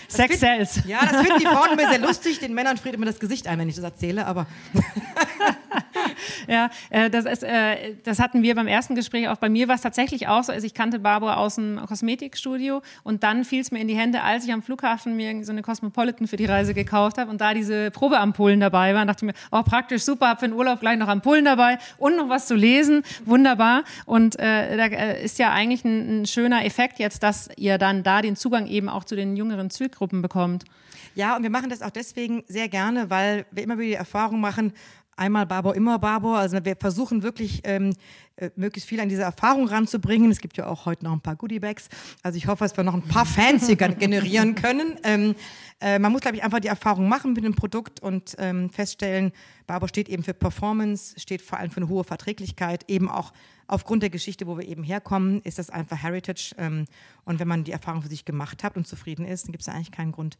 Sex 0.08 0.40
Sales. 0.40 0.82
Ja, 0.86 1.00
das 1.04 1.22
finden 1.22 1.38
die 1.40 1.46
Frauen 1.46 1.72
immer 1.78 1.88
sehr 1.88 2.00
lustig. 2.00 2.38
Den 2.38 2.54
Männern 2.54 2.76
friert 2.76 2.94
immer 2.94 3.06
das 3.06 3.18
Gesicht 3.18 3.46
ein, 3.46 3.58
wenn 3.58 3.68
ich 3.68 3.76
das 3.76 3.84
erzähle, 3.84 4.26
aber. 4.26 4.46
ja, 6.48 6.70
äh, 6.90 7.10
das, 7.10 7.24
ist, 7.24 7.42
äh, 7.42 7.94
das 8.04 8.18
hatten 8.18 8.42
wir 8.42 8.54
beim 8.54 8.66
ersten 8.66 8.94
Gespräch 8.94 9.28
auch. 9.28 9.36
Bei 9.36 9.48
mir 9.48 9.68
war 9.68 9.74
es 9.74 9.80
tatsächlich 9.80 10.28
auch 10.28 10.44
so, 10.44 10.52
also 10.52 10.66
ich 10.66 10.74
kannte 10.74 10.98
Barbara 10.98 11.36
aus 11.36 11.56
dem 11.56 11.80
Kosmetikstudio 11.86 12.82
und 13.02 13.22
dann 13.22 13.44
fiel 13.44 13.60
es 13.60 13.70
mir 13.70 13.80
in 13.80 13.88
die 13.88 13.96
Hände, 13.96 14.22
als 14.22 14.44
ich 14.44 14.52
am 14.52 14.62
Flughafen 14.62 15.16
mir 15.16 15.44
so 15.44 15.52
eine 15.52 15.62
Cosmopolitan 15.62 16.26
für 16.26 16.36
die 16.36 16.46
Reise 16.46 16.74
gekauft 16.74 17.18
habe 17.18 17.30
und 17.30 17.40
da 17.40 17.54
diese 17.54 17.90
Probeampullen 17.90 18.60
dabei 18.60 18.94
waren, 18.94 19.08
dachte 19.08 19.24
ich 19.24 19.32
mir, 19.32 19.38
oh 19.50 19.62
praktisch, 19.62 20.02
super, 20.02 20.28
habe 20.28 20.40
für 20.40 20.48
den 20.48 20.54
Urlaub 20.54 20.80
gleich 20.80 20.98
noch 20.98 21.08
Ampullen 21.08 21.44
dabei 21.44 21.78
und 21.98 22.16
noch 22.16 22.28
was 22.28 22.46
zu 22.46 22.54
lesen, 22.54 23.02
wunderbar. 23.24 23.84
Und 24.06 24.38
äh, 24.38 24.76
da 24.76 24.86
äh, 24.86 25.24
ist 25.24 25.38
ja 25.38 25.52
eigentlich 25.52 25.84
ein, 25.84 26.22
ein 26.22 26.26
schöner 26.26 26.64
Effekt 26.64 26.98
jetzt, 26.98 27.22
dass 27.22 27.48
ihr 27.56 27.78
dann 27.78 28.02
da 28.02 28.22
den 28.22 28.36
Zugang 28.36 28.66
eben 28.66 28.88
auch 28.88 29.04
zu 29.04 29.16
den 29.16 29.36
jüngeren 29.36 29.70
Zielgruppen 29.70 30.22
bekommt. 30.22 30.64
Ja, 31.14 31.36
und 31.36 31.42
wir 31.42 31.50
machen 31.50 31.68
das 31.68 31.82
auch 31.82 31.90
deswegen 31.90 32.42
sehr 32.48 32.68
gerne, 32.68 33.10
weil 33.10 33.44
wir 33.50 33.62
immer 33.62 33.76
wieder 33.76 33.88
die 33.88 33.94
Erfahrung 33.94 34.40
machen, 34.40 34.72
einmal 35.16 35.46
Barbour, 35.46 35.74
immer 35.74 35.98
Barbour. 35.98 36.38
Also 36.38 36.64
wir 36.64 36.76
versuchen 36.76 37.22
wirklich 37.22 37.60
ähm, 37.64 37.94
äh, 38.36 38.50
möglichst 38.56 38.88
viel 38.88 39.00
an 39.00 39.08
diese 39.08 39.22
Erfahrung 39.22 39.68
ranzubringen. 39.68 40.30
Es 40.30 40.40
gibt 40.40 40.56
ja 40.56 40.66
auch 40.66 40.86
heute 40.86 41.04
noch 41.04 41.12
ein 41.12 41.20
paar 41.20 41.36
Goodiebags. 41.36 41.88
Also 42.22 42.36
ich 42.38 42.46
hoffe, 42.46 42.64
dass 42.64 42.76
wir 42.76 42.84
noch 42.84 42.94
ein 42.94 43.02
paar 43.02 43.26
Fans 43.26 43.66
hier 43.66 43.76
generieren 43.76 44.54
können. 44.54 44.98
Ähm, 45.04 45.34
äh, 45.80 45.98
man 45.98 46.12
muss, 46.12 46.20
glaube 46.20 46.36
ich, 46.36 46.44
einfach 46.44 46.60
die 46.60 46.68
Erfahrung 46.68 47.08
machen 47.08 47.32
mit 47.32 47.44
dem 47.44 47.54
Produkt 47.54 48.00
und 48.00 48.36
ähm, 48.38 48.70
feststellen, 48.70 49.32
Barbour 49.66 49.88
steht 49.88 50.08
eben 50.08 50.22
für 50.22 50.34
Performance, 50.34 51.18
steht 51.18 51.42
vor 51.42 51.58
allem 51.58 51.70
für 51.70 51.78
eine 51.78 51.88
hohe 51.88 52.04
Verträglichkeit, 52.04 52.84
eben 52.88 53.08
auch 53.08 53.32
aufgrund 53.66 54.02
der 54.02 54.10
Geschichte, 54.10 54.46
wo 54.46 54.58
wir 54.58 54.66
eben 54.66 54.82
herkommen, 54.82 55.40
ist 55.42 55.58
das 55.58 55.70
einfach 55.70 56.02
Heritage. 56.02 56.54
Ähm, 56.58 56.86
und 57.24 57.40
wenn 57.40 57.48
man 57.48 57.64
die 57.64 57.72
Erfahrung 57.72 58.02
für 58.02 58.08
sich 58.08 58.24
gemacht 58.24 58.64
hat 58.64 58.76
und 58.76 58.86
zufrieden 58.86 59.24
ist, 59.24 59.46
dann 59.46 59.52
gibt 59.52 59.62
es 59.62 59.68
eigentlich 59.68 59.92
keinen 59.92 60.12
Grund, 60.12 60.38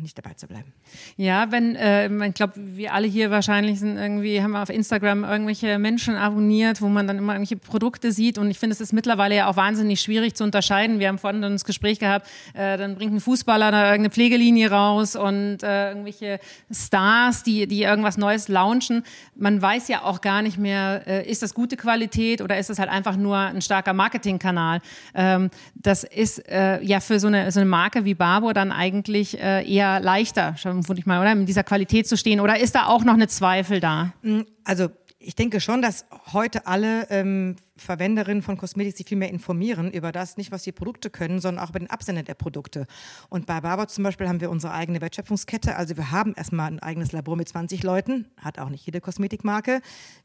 nicht 0.00 0.16
dabei 0.16 0.34
zu 0.34 0.46
bleiben. 0.46 0.72
Ja, 1.16 1.50
wenn, 1.50 1.74
äh, 1.74 2.08
ich 2.26 2.34
glaube, 2.34 2.52
wir 2.56 2.94
alle 2.94 3.08
hier 3.08 3.30
wahrscheinlich 3.30 3.80
sind 3.80 3.96
irgendwie, 3.96 4.40
haben 4.40 4.54
auf 4.54 4.70
Instagram 4.70 5.24
irgendwelche 5.24 5.78
Menschen 5.78 6.14
abonniert, 6.14 6.80
wo 6.80 6.88
man 6.88 7.08
dann 7.08 7.18
immer 7.18 7.34
irgendwelche 7.34 7.56
Produkte 7.56 8.12
sieht 8.12 8.38
und 8.38 8.50
ich 8.50 8.58
finde, 8.58 8.74
es 8.74 8.80
ist 8.80 8.92
mittlerweile 8.92 9.34
ja 9.34 9.48
auch 9.48 9.56
wahnsinnig 9.56 10.00
schwierig 10.00 10.34
zu 10.34 10.44
unterscheiden. 10.44 11.00
Wir 11.00 11.08
haben 11.08 11.18
vorhin 11.18 11.42
dann 11.42 11.52
das 11.52 11.64
Gespräch 11.64 11.98
gehabt, 11.98 12.28
äh, 12.54 12.76
dann 12.76 12.94
bringt 12.94 13.14
ein 13.14 13.20
Fußballer 13.20 13.70
da 13.72 13.86
irgendeine 13.86 14.10
Pflegelinie 14.10 14.70
raus 14.70 15.16
und 15.16 15.62
äh, 15.62 15.88
irgendwelche 15.88 16.38
Stars, 16.70 17.42
die, 17.42 17.66
die 17.66 17.82
irgendwas 17.82 18.16
Neues 18.16 18.48
launchen. 18.48 19.02
Man 19.34 19.60
weiß 19.60 19.88
ja 19.88 20.02
auch 20.02 20.20
gar 20.20 20.42
nicht 20.42 20.58
mehr, 20.58 21.02
äh, 21.06 21.28
ist 21.28 21.42
das 21.42 21.54
gute 21.54 21.76
Qualität 21.76 22.42
oder 22.42 22.58
ist 22.58 22.70
das 22.70 22.78
halt 22.78 22.90
einfach 22.90 23.16
nur 23.16 23.38
ein 23.38 23.60
starker 23.60 23.92
Marketingkanal. 23.92 24.80
Ähm, 25.14 25.50
das 25.74 26.04
ist 26.04 26.48
äh, 26.48 26.80
ja 26.82 27.00
für 27.00 27.18
so 27.18 27.26
eine, 27.26 27.50
so 27.50 27.60
eine 27.60 27.68
Marke 27.68 28.04
wie 28.04 28.14
Barbour 28.14 28.54
dann 28.54 28.70
eigentlich 28.70 29.40
eher 29.64 30.00
leichter, 30.00 30.54
vermute 30.56 30.98
ich 30.98 31.06
mal, 31.06 31.20
oder? 31.20 31.32
In 31.32 31.46
dieser 31.46 31.64
Qualität 31.64 32.06
zu 32.06 32.16
stehen. 32.16 32.40
Oder 32.40 32.58
ist 32.60 32.74
da 32.74 32.86
auch 32.86 33.04
noch 33.04 33.14
eine 33.14 33.28
Zweifel 33.28 33.80
da? 33.80 34.12
Mm, 34.22 34.42
also 34.64 34.88
ich 35.18 35.34
denke 35.34 35.60
schon, 35.60 35.82
dass 35.82 36.06
heute 36.32 36.66
alle 36.66 37.08
ähm, 37.10 37.56
Verwenderinnen 37.76 38.42
von 38.42 38.56
Kosmetik 38.56 38.96
sich 38.96 39.06
viel 39.06 39.18
mehr 39.18 39.30
informieren 39.30 39.90
über 39.90 40.12
das, 40.12 40.36
nicht 40.36 40.52
was 40.52 40.62
die 40.62 40.70
Produkte 40.70 41.10
können, 41.10 41.40
sondern 41.40 41.64
auch 41.64 41.70
über 41.70 41.80
den 41.80 41.90
Absender 41.90 42.22
der 42.22 42.34
Produkte. 42.34 42.86
Und 43.28 43.46
bei 43.46 43.60
Barber 43.60 43.88
zum 43.88 44.04
Beispiel 44.04 44.28
haben 44.28 44.40
wir 44.40 44.50
unsere 44.50 44.72
eigene 44.72 45.00
Wertschöpfungskette. 45.00 45.74
Also 45.76 45.96
wir 45.96 46.12
haben 46.12 46.34
erstmal 46.34 46.70
ein 46.70 46.78
eigenes 46.78 47.10
Labor 47.10 47.36
mit 47.36 47.48
20 47.48 47.82
Leuten, 47.82 48.28
hat 48.36 48.60
auch 48.60 48.68
nicht 48.68 48.86
jede 48.86 49.00
Kosmetikmarke. 49.00 49.80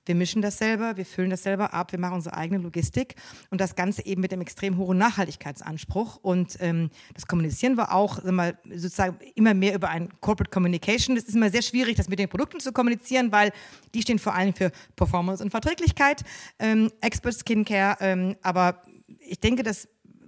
Wir 0.06 0.15
mischen 0.15 0.44
das 0.44 0.60
selber, 0.60 0.98
wir 0.98 1.06
füllen 1.06 1.32
das 1.32 1.41
selber 1.41 1.74
ab, 1.74 1.91
wir 1.91 2.00
machen 2.00 2.15
unsere 2.15 2.38
eigene 2.38 2.62
Logistik 2.62 3.15
und 3.50 3.60
das 3.60 3.75
Ganze 3.75 4.06
eben 4.06 4.22
mit 4.22 4.32
einem 4.32 4.44
extrem 4.44 4.77
hohen 4.77 5.00
Nachhaltigkeitsanspruch. 5.00 6.18
Und 6.22 6.58
ähm, 6.60 6.91
das 7.15 7.25
kommunizieren 7.25 7.77
wir 7.77 7.94
auch 7.94 8.24
mal, 8.24 8.60
sozusagen 8.65 9.18
immer 9.34 9.56
mehr 9.56 9.74
über 9.74 9.89
ein 9.89 10.10
Corporate 10.22 10.51
Communication. 10.51 11.18
Es 11.18 11.24
ist 11.24 11.36
immer 11.36 11.50
sehr 11.50 11.63
schwierig, 11.63 11.96
das 11.96 12.10
mit 12.10 12.20
den 12.20 12.29
Produkten 12.29 12.60
zu 12.60 12.72
kommunizieren, 12.72 13.32
weil 13.32 13.51
die 13.96 14.03
stehen 14.03 14.20
vor 14.20 14.36
allem 14.36 14.53
für 14.53 14.72
Performance 14.96 15.44
und 15.44 15.50
Verträglichkeit. 15.50 16.24
Ähm, 16.60 16.91
Experts 17.01 17.38
Skincare. 17.39 17.98
Ähm, 18.01 18.36
aber 18.41 18.84
ich 19.19 19.39
denke, 19.39 19.63
dass 19.63 19.86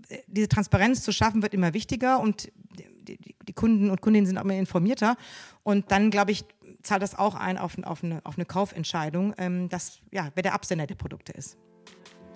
äh, 0.10 0.20
diese 0.28 0.48
Transparenz 0.48 1.04
zu 1.04 1.12
schaffen 1.12 1.42
wird 1.42 1.54
immer 1.54 1.74
wichtiger 1.74 2.20
und 2.20 2.52
die, 2.78 3.18
die, 3.18 3.36
die 3.48 3.54
Kunden 3.54 3.90
und 3.90 4.02
Kundinnen 4.02 4.26
sind 4.26 4.38
auch 4.38 4.44
immer 4.44 4.56
informierter. 4.56 5.18
Und 5.64 5.92
dann, 5.92 6.12
glaube 6.12 6.32
ich, 6.32 6.46
zahlt 6.84 7.02
das 7.02 7.18
auch 7.18 7.36
ein 7.36 7.58
auf, 7.58 7.78
auf, 7.84 8.04
eine, 8.04 8.22
auf 8.24 8.38
eine 8.38 8.46
Kaufentscheidung, 8.46 9.34
ähm, 9.38 9.70
dass, 9.70 10.00
ja, 10.12 10.30
wer 10.36 10.44
der 10.44 10.54
Absender 10.54 10.88
der 10.88 10.96
Produkte 10.96 11.32
ist. 11.34 11.58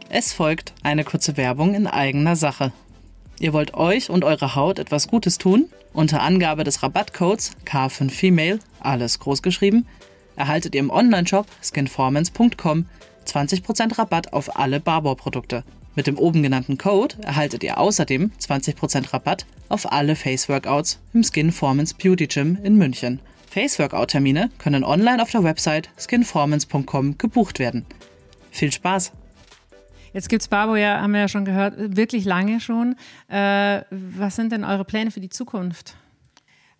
Es 0.09 0.33
folgt 0.33 0.73
eine 0.83 1.03
kurze 1.03 1.35
Werbung 1.37 1.73
in 1.73 1.87
eigener 1.87 2.35
Sache. 2.35 2.71
Ihr 3.39 3.53
wollt 3.53 3.73
euch 3.73 4.09
und 4.09 4.23
eurer 4.23 4.55
Haut 4.55 4.79
etwas 4.79 5.07
Gutes 5.07 5.37
tun? 5.37 5.69
Unter 5.93 6.21
Angabe 6.21 6.63
des 6.63 6.83
Rabattcodes 6.83 7.51
K5Female, 7.65 8.59
alles 8.79 9.19
großgeschrieben, 9.19 9.87
erhaltet 10.35 10.75
ihr 10.75 10.81
im 10.81 10.89
Onlineshop 10.89 11.47
skinformance.com 11.63 12.85
20% 13.27 13.97
Rabatt 13.97 14.33
auf 14.33 14.57
alle 14.57 14.79
Barbour-Produkte. 14.79 15.63
Mit 15.95 16.07
dem 16.07 16.17
oben 16.17 16.43
genannten 16.43 16.77
Code 16.77 17.15
erhaltet 17.23 17.63
ihr 17.63 17.77
außerdem 17.77 18.31
20% 18.39 19.13
Rabatt 19.13 19.45
auf 19.69 19.91
alle 19.91 20.15
Face-Workouts 20.15 20.99
im 21.13 21.23
Skinformance 21.23 21.95
Beauty 21.95 22.27
Gym 22.27 22.57
in 22.63 22.77
München. 22.77 23.19
Face-Workout-Termine 23.49 24.49
können 24.57 24.83
online 24.83 25.21
auf 25.21 25.31
der 25.31 25.43
Website 25.43 25.89
skinformance.com 25.97 27.17
gebucht 27.17 27.59
werden. 27.59 27.85
Viel 28.51 28.71
Spaß! 28.71 29.13
Jetzt 30.11 30.29
gibt 30.29 30.41
es 30.41 30.47
Barbo 30.47 30.75
ja, 30.77 31.01
haben 31.01 31.11
wir 31.11 31.19
ja 31.19 31.27
schon 31.27 31.43
gehört, 31.43 31.73
wirklich 31.77 32.23
lange 32.23 32.61
schon. 32.61 32.95
Äh, 33.27 33.81
was 33.89 34.37
sind 34.37 34.51
denn 34.51 34.63
eure 34.63 34.85
Pläne 34.85 35.11
für 35.11 35.19
die 35.19 35.29
Zukunft? 35.29 35.95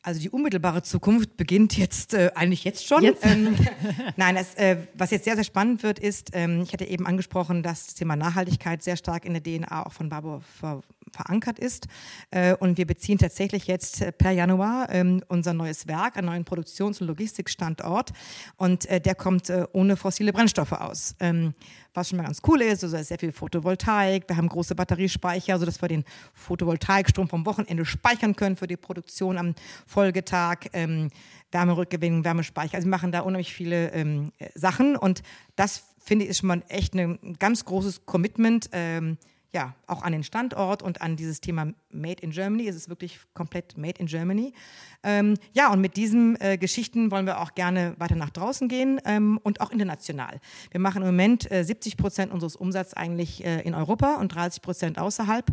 Also 0.06 0.20
die 0.20 0.30
unmittelbare 0.30 0.84
Zukunft 0.84 1.36
beginnt 1.36 1.76
jetzt 1.76 2.14
äh, 2.14 2.30
eigentlich 2.36 2.64
jetzt 2.64 2.86
schon. 2.86 3.02
Jetzt? 3.02 3.26
Ähm, 3.26 3.56
nein, 4.18 4.36
das, 4.36 4.54
äh, 4.54 4.78
was 4.94 5.10
jetzt 5.10 5.26
sehr, 5.26 5.34
sehr 5.34 5.44
spannend 5.44 5.82
wird, 5.82 5.98
ist, 5.98 6.30
ähm, 6.34 6.62
ich 6.62 6.74
hatte 6.74 6.86
eben 6.86 7.08
angesprochen, 7.08 7.64
dass 7.64 7.88
das 7.88 7.96
Thema 7.96 8.16
Nachhaltigkeit 8.16 8.84
sehr 8.84 8.98
stark 8.98 9.26
in 9.26 9.34
der 9.34 9.42
DNA 9.42 9.84
auch 9.84 9.94
von 9.94 10.10
Barbo 10.10 10.42
ver 10.60 10.84
verankert 11.16 11.60
ist. 11.60 11.88
Äh, 12.32 12.56
und 12.56 12.78
wir 12.78 12.86
beziehen 12.86 13.18
tatsächlich 13.18 13.68
jetzt 13.68 14.02
äh, 14.02 14.12
per 14.12 14.32
Januar 14.32 14.90
ähm, 14.92 15.24
unser 15.28 15.54
neues 15.54 15.88
Werk, 15.88 16.18
einen 16.18 16.28
neuen 16.28 16.46
Produktions- 16.46 17.02
und 17.02 17.08
Logistikstandort. 17.08 18.12
Und 18.58 18.86
äh, 18.88 19.02
der 19.02 19.16
kommt 19.16 19.52
ohne 19.74 19.98
fossile 19.98 20.34
Brennstoffe 20.34 20.74
aus. 20.74 21.16
Ähm, 21.20 21.54
was 21.96 22.10
schon 22.10 22.18
mal 22.18 22.24
ganz 22.24 22.42
cool 22.48 22.62
ist. 22.62 22.84
Also 22.84 23.02
sehr 23.02 23.18
viel 23.18 23.32
Photovoltaik. 23.32 24.28
Wir 24.28 24.38
haben 24.38 24.50
große 24.50 24.76
Batteriespeicher, 24.76 25.58
sodass 25.58 25.82
wir 25.82 25.88
den 25.88 26.04
Photovoltaikstrom 26.34 27.30
vom 27.30 27.46
Wochenende 27.46 27.86
speichern 27.86 28.36
können 28.36 28.56
für 28.56 28.68
die 28.68 28.78
Produktion 28.78 29.38
am 29.38 29.56
Folgetag. 29.86 30.68
Ähm, 30.74 31.10
Wärmerückgewinnung, 31.52 32.26
Wärmespeicher. 32.26 32.76
Also 32.76 32.88
wir 32.88 32.92
machen 32.92 33.12
da 33.12 33.22
unheimlich 33.22 33.54
viele 33.54 33.92
ähm, 33.94 34.32
Sachen 34.56 34.98
und 34.98 35.24
das 35.56 35.86
finde 36.04 36.26
ich 36.26 36.32
ist 36.32 36.40
schon 36.40 36.48
mal 36.48 36.64
echt 36.68 36.94
ein 36.94 37.38
ganz 37.40 37.66
großes 37.66 38.06
Commitment. 38.06 38.70
Ähm, 38.74 39.18
ja, 39.56 39.74
auch 39.88 40.04
an 40.04 40.12
den 40.12 40.24
Standort 40.24 40.84
und 40.84 41.02
an 41.02 41.16
dieses 41.16 41.40
Thema 41.40 41.72
Made 41.90 42.22
in 42.22 42.32
Germany. 42.32 42.68
Es 42.68 42.76
ist 42.76 42.90
wirklich 42.90 43.20
komplett 43.34 43.78
Made 43.78 43.98
in 44.00 44.06
Germany. 44.06 44.54
Ähm, 45.02 45.36
ja, 45.54 45.72
und 45.72 45.80
mit 45.80 45.96
diesen 45.96 46.40
äh, 46.42 46.58
Geschichten 46.58 47.10
wollen 47.10 47.26
wir 47.26 47.40
auch 47.40 47.56
gerne 47.56 47.96
weiter 47.98 48.18
nach 48.18 48.32
draußen 48.32 48.68
gehen 48.68 49.00
ähm, 49.06 49.40
und 49.44 49.62
auch 49.62 49.72
international. 49.72 50.42
Wir 50.72 50.82
machen 50.82 51.02
im 51.04 51.08
Moment 51.08 51.50
äh, 51.50 51.64
70 51.64 51.96
Prozent 51.96 52.34
unseres 52.34 52.58
Umsatzes 52.58 52.96
eigentlich 52.96 53.46
äh, 53.46 53.62
in 53.62 53.74
Europa 53.74 54.16
und 54.16 54.36
30 54.36 54.62
Prozent 54.62 55.00
außerhalb. 55.00 55.46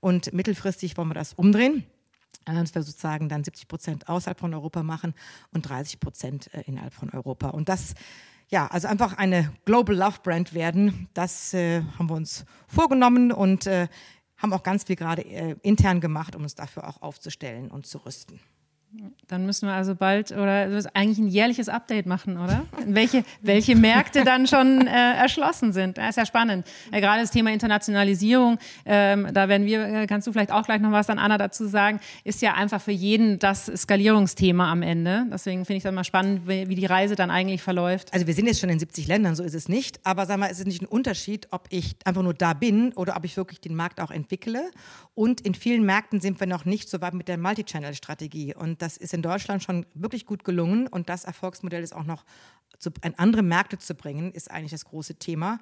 Und 0.00 0.32
mittelfristig 0.32 0.96
wollen 0.96 1.08
wir 1.08 1.14
das 1.14 1.34
umdrehen 1.34 1.84
äh, 2.46 2.54
dass 2.54 2.74
wir 2.74 2.82
sozusagen 2.82 3.28
dann 3.28 3.44
70 3.44 3.68
Prozent 3.68 4.08
außerhalb 4.08 4.40
von 4.40 4.54
Europa 4.54 4.82
machen 4.82 5.12
und 5.52 5.68
30 5.68 6.00
Prozent 6.00 6.54
äh, 6.54 6.62
innerhalb 6.62 6.94
von 6.94 7.10
Europa. 7.10 7.50
Und 7.50 7.68
das 7.68 7.92
ja, 8.50 8.66
also 8.66 8.88
einfach 8.88 9.16
eine 9.16 9.52
Global 9.64 9.96
Love 9.96 10.18
Brand 10.22 10.54
werden. 10.54 11.08
Das 11.14 11.54
äh, 11.54 11.82
haben 11.98 12.10
wir 12.10 12.16
uns 12.16 12.44
vorgenommen 12.66 13.32
und 13.32 13.66
äh, 13.66 13.88
haben 14.36 14.52
auch 14.52 14.62
ganz 14.62 14.84
viel 14.84 14.96
gerade 14.96 15.22
äh, 15.22 15.56
intern 15.62 16.00
gemacht, 16.00 16.34
um 16.34 16.42
uns 16.42 16.54
dafür 16.54 16.88
auch 16.88 17.00
aufzustellen 17.02 17.70
und 17.70 17.86
zu 17.86 17.98
rüsten. 17.98 18.40
Dann 19.28 19.46
müssen 19.46 19.68
wir 19.68 19.74
also 19.74 19.94
bald 19.94 20.32
oder 20.32 20.82
eigentlich 20.94 21.18
ein 21.18 21.28
jährliches 21.28 21.68
Update 21.68 22.06
machen, 22.06 22.36
oder? 22.36 22.66
Welche, 22.84 23.24
welche 23.40 23.76
Märkte 23.76 24.24
dann 24.24 24.48
schon 24.48 24.84
äh, 24.84 25.12
erschlossen 25.12 25.72
sind. 25.72 25.96
Das 25.96 26.10
ist 26.10 26.16
ja 26.16 26.26
spannend. 26.26 26.66
Äh, 26.90 27.00
gerade 27.00 27.20
das 27.20 27.30
Thema 27.30 27.52
Internationalisierung, 27.52 28.58
ähm, 28.84 29.28
da 29.32 29.48
werden 29.48 29.64
wir, 29.64 29.86
äh, 29.86 30.06
kannst 30.08 30.26
du 30.26 30.32
vielleicht 30.32 30.50
auch 30.50 30.64
gleich 30.64 30.80
noch 30.80 30.90
was 30.90 31.08
an 31.08 31.20
Anna 31.20 31.38
dazu 31.38 31.68
sagen, 31.68 32.00
ist 32.24 32.42
ja 32.42 32.54
einfach 32.54 32.80
für 32.80 32.90
jeden 32.90 33.38
das 33.38 33.66
Skalierungsthema 33.66 34.72
am 34.72 34.82
Ende. 34.82 35.24
Deswegen 35.30 35.64
finde 35.64 35.78
ich 35.78 35.84
es 35.84 35.92
mal 35.92 36.02
spannend, 36.02 36.48
wie, 36.48 36.68
wie, 36.68 36.74
die 36.74 36.86
Reise 36.86 37.14
dann 37.14 37.30
eigentlich 37.30 37.62
verläuft. 37.62 38.12
Also 38.12 38.26
wir 38.26 38.34
sind 38.34 38.46
jetzt 38.46 38.58
schon 38.58 38.70
in 38.70 38.80
70 38.80 39.06
Ländern, 39.06 39.36
so 39.36 39.44
ist 39.44 39.54
es 39.54 39.68
nicht. 39.68 40.00
Aber 40.04 40.26
sag 40.26 40.38
mal, 40.38 40.50
es 40.50 40.58
ist 40.58 40.66
nicht 40.66 40.82
ein 40.82 40.86
Unterschied, 40.86 41.46
ob 41.52 41.68
ich 41.70 41.94
einfach 42.04 42.22
nur 42.22 42.34
da 42.34 42.54
bin 42.54 42.92
oder 42.94 43.16
ob 43.16 43.24
ich 43.24 43.36
wirklich 43.36 43.60
den 43.60 43.76
Markt 43.76 44.00
auch 44.00 44.10
entwickle. 44.10 44.68
Und 45.14 45.42
in 45.42 45.54
vielen 45.54 45.84
Märkten 45.84 46.20
sind 46.20 46.40
wir 46.40 46.48
noch 46.48 46.64
nicht 46.64 46.88
so 46.88 47.00
weit 47.00 47.14
mit 47.14 47.28
der 47.28 47.38
Multichannel-Strategie. 47.38 48.54
Und 48.56 48.79
das 48.82 48.96
ist 48.96 49.14
in 49.14 49.22
Deutschland 49.22 49.62
schon 49.62 49.86
wirklich 49.94 50.26
gut 50.26 50.44
gelungen 50.44 50.86
und 50.86 51.08
das 51.08 51.24
Erfolgsmodell 51.24 51.82
ist 51.82 51.94
auch 51.94 52.04
noch 52.04 52.24
zu, 52.78 52.90
in 53.04 53.18
andere 53.18 53.42
Märkte 53.42 53.78
zu 53.78 53.94
bringen, 53.94 54.32
ist 54.32 54.50
eigentlich 54.50 54.72
das 54.72 54.84
große 54.84 55.16
Thema. 55.16 55.58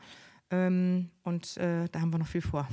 Ähm, 0.50 1.10
und 1.24 1.56
äh, 1.56 1.88
da 1.90 2.00
haben 2.00 2.12
wir 2.12 2.18
noch 2.18 2.26
viel 2.26 2.42
vor. 2.42 2.68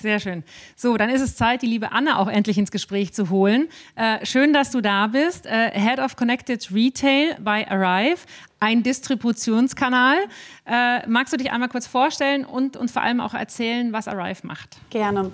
Sehr 0.00 0.20
schön. 0.20 0.44
So, 0.74 0.98
dann 0.98 1.08
ist 1.08 1.22
es 1.22 1.36
Zeit, 1.36 1.62
die 1.62 1.66
liebe 1.66 1.90
Anna 1.92 2.18
auch 2.18 2.28
endlich 2.28 2.58
ins 2.58 2.70
Gespräch 2.70 3.14
zu 3.14 3.30
holen. 3.30 3.68
Äh, 3.94 4.26
schön, 4.26 4.52
dass 4.52 4.70
du 4.70 4.82
da 4.82 5.06
bist. 5.06 5.46
Äh, 5.46 5.70
Head 5.72 6.00
of 6.00 6.16
Connected 6.16 6.70
Retail 6.70 7.36
bei 7.40 7.66
Arrive, 7.70 8.18
ein 8.60 8.82
Distributionskanal. 8.82 10.18
Äh, 10.66 11.08
magst 11.08 11.32
du 11.32 11.38
dich 11.38 11.50
einmal 11.50 11.70
kurz 11.70 11.86
vorstellen 11.86 12.44
und 12.44 12.76
uns 12.76 12.92
vor 12.92 13.02
allem 13.02 13.20
auch 13.20 13.32
erzählen, 13.32 13.92
was 13.94 14.06
Arrive 14.06 14.46
macht? 14.46 14.76
Gerne. 14.90 15.32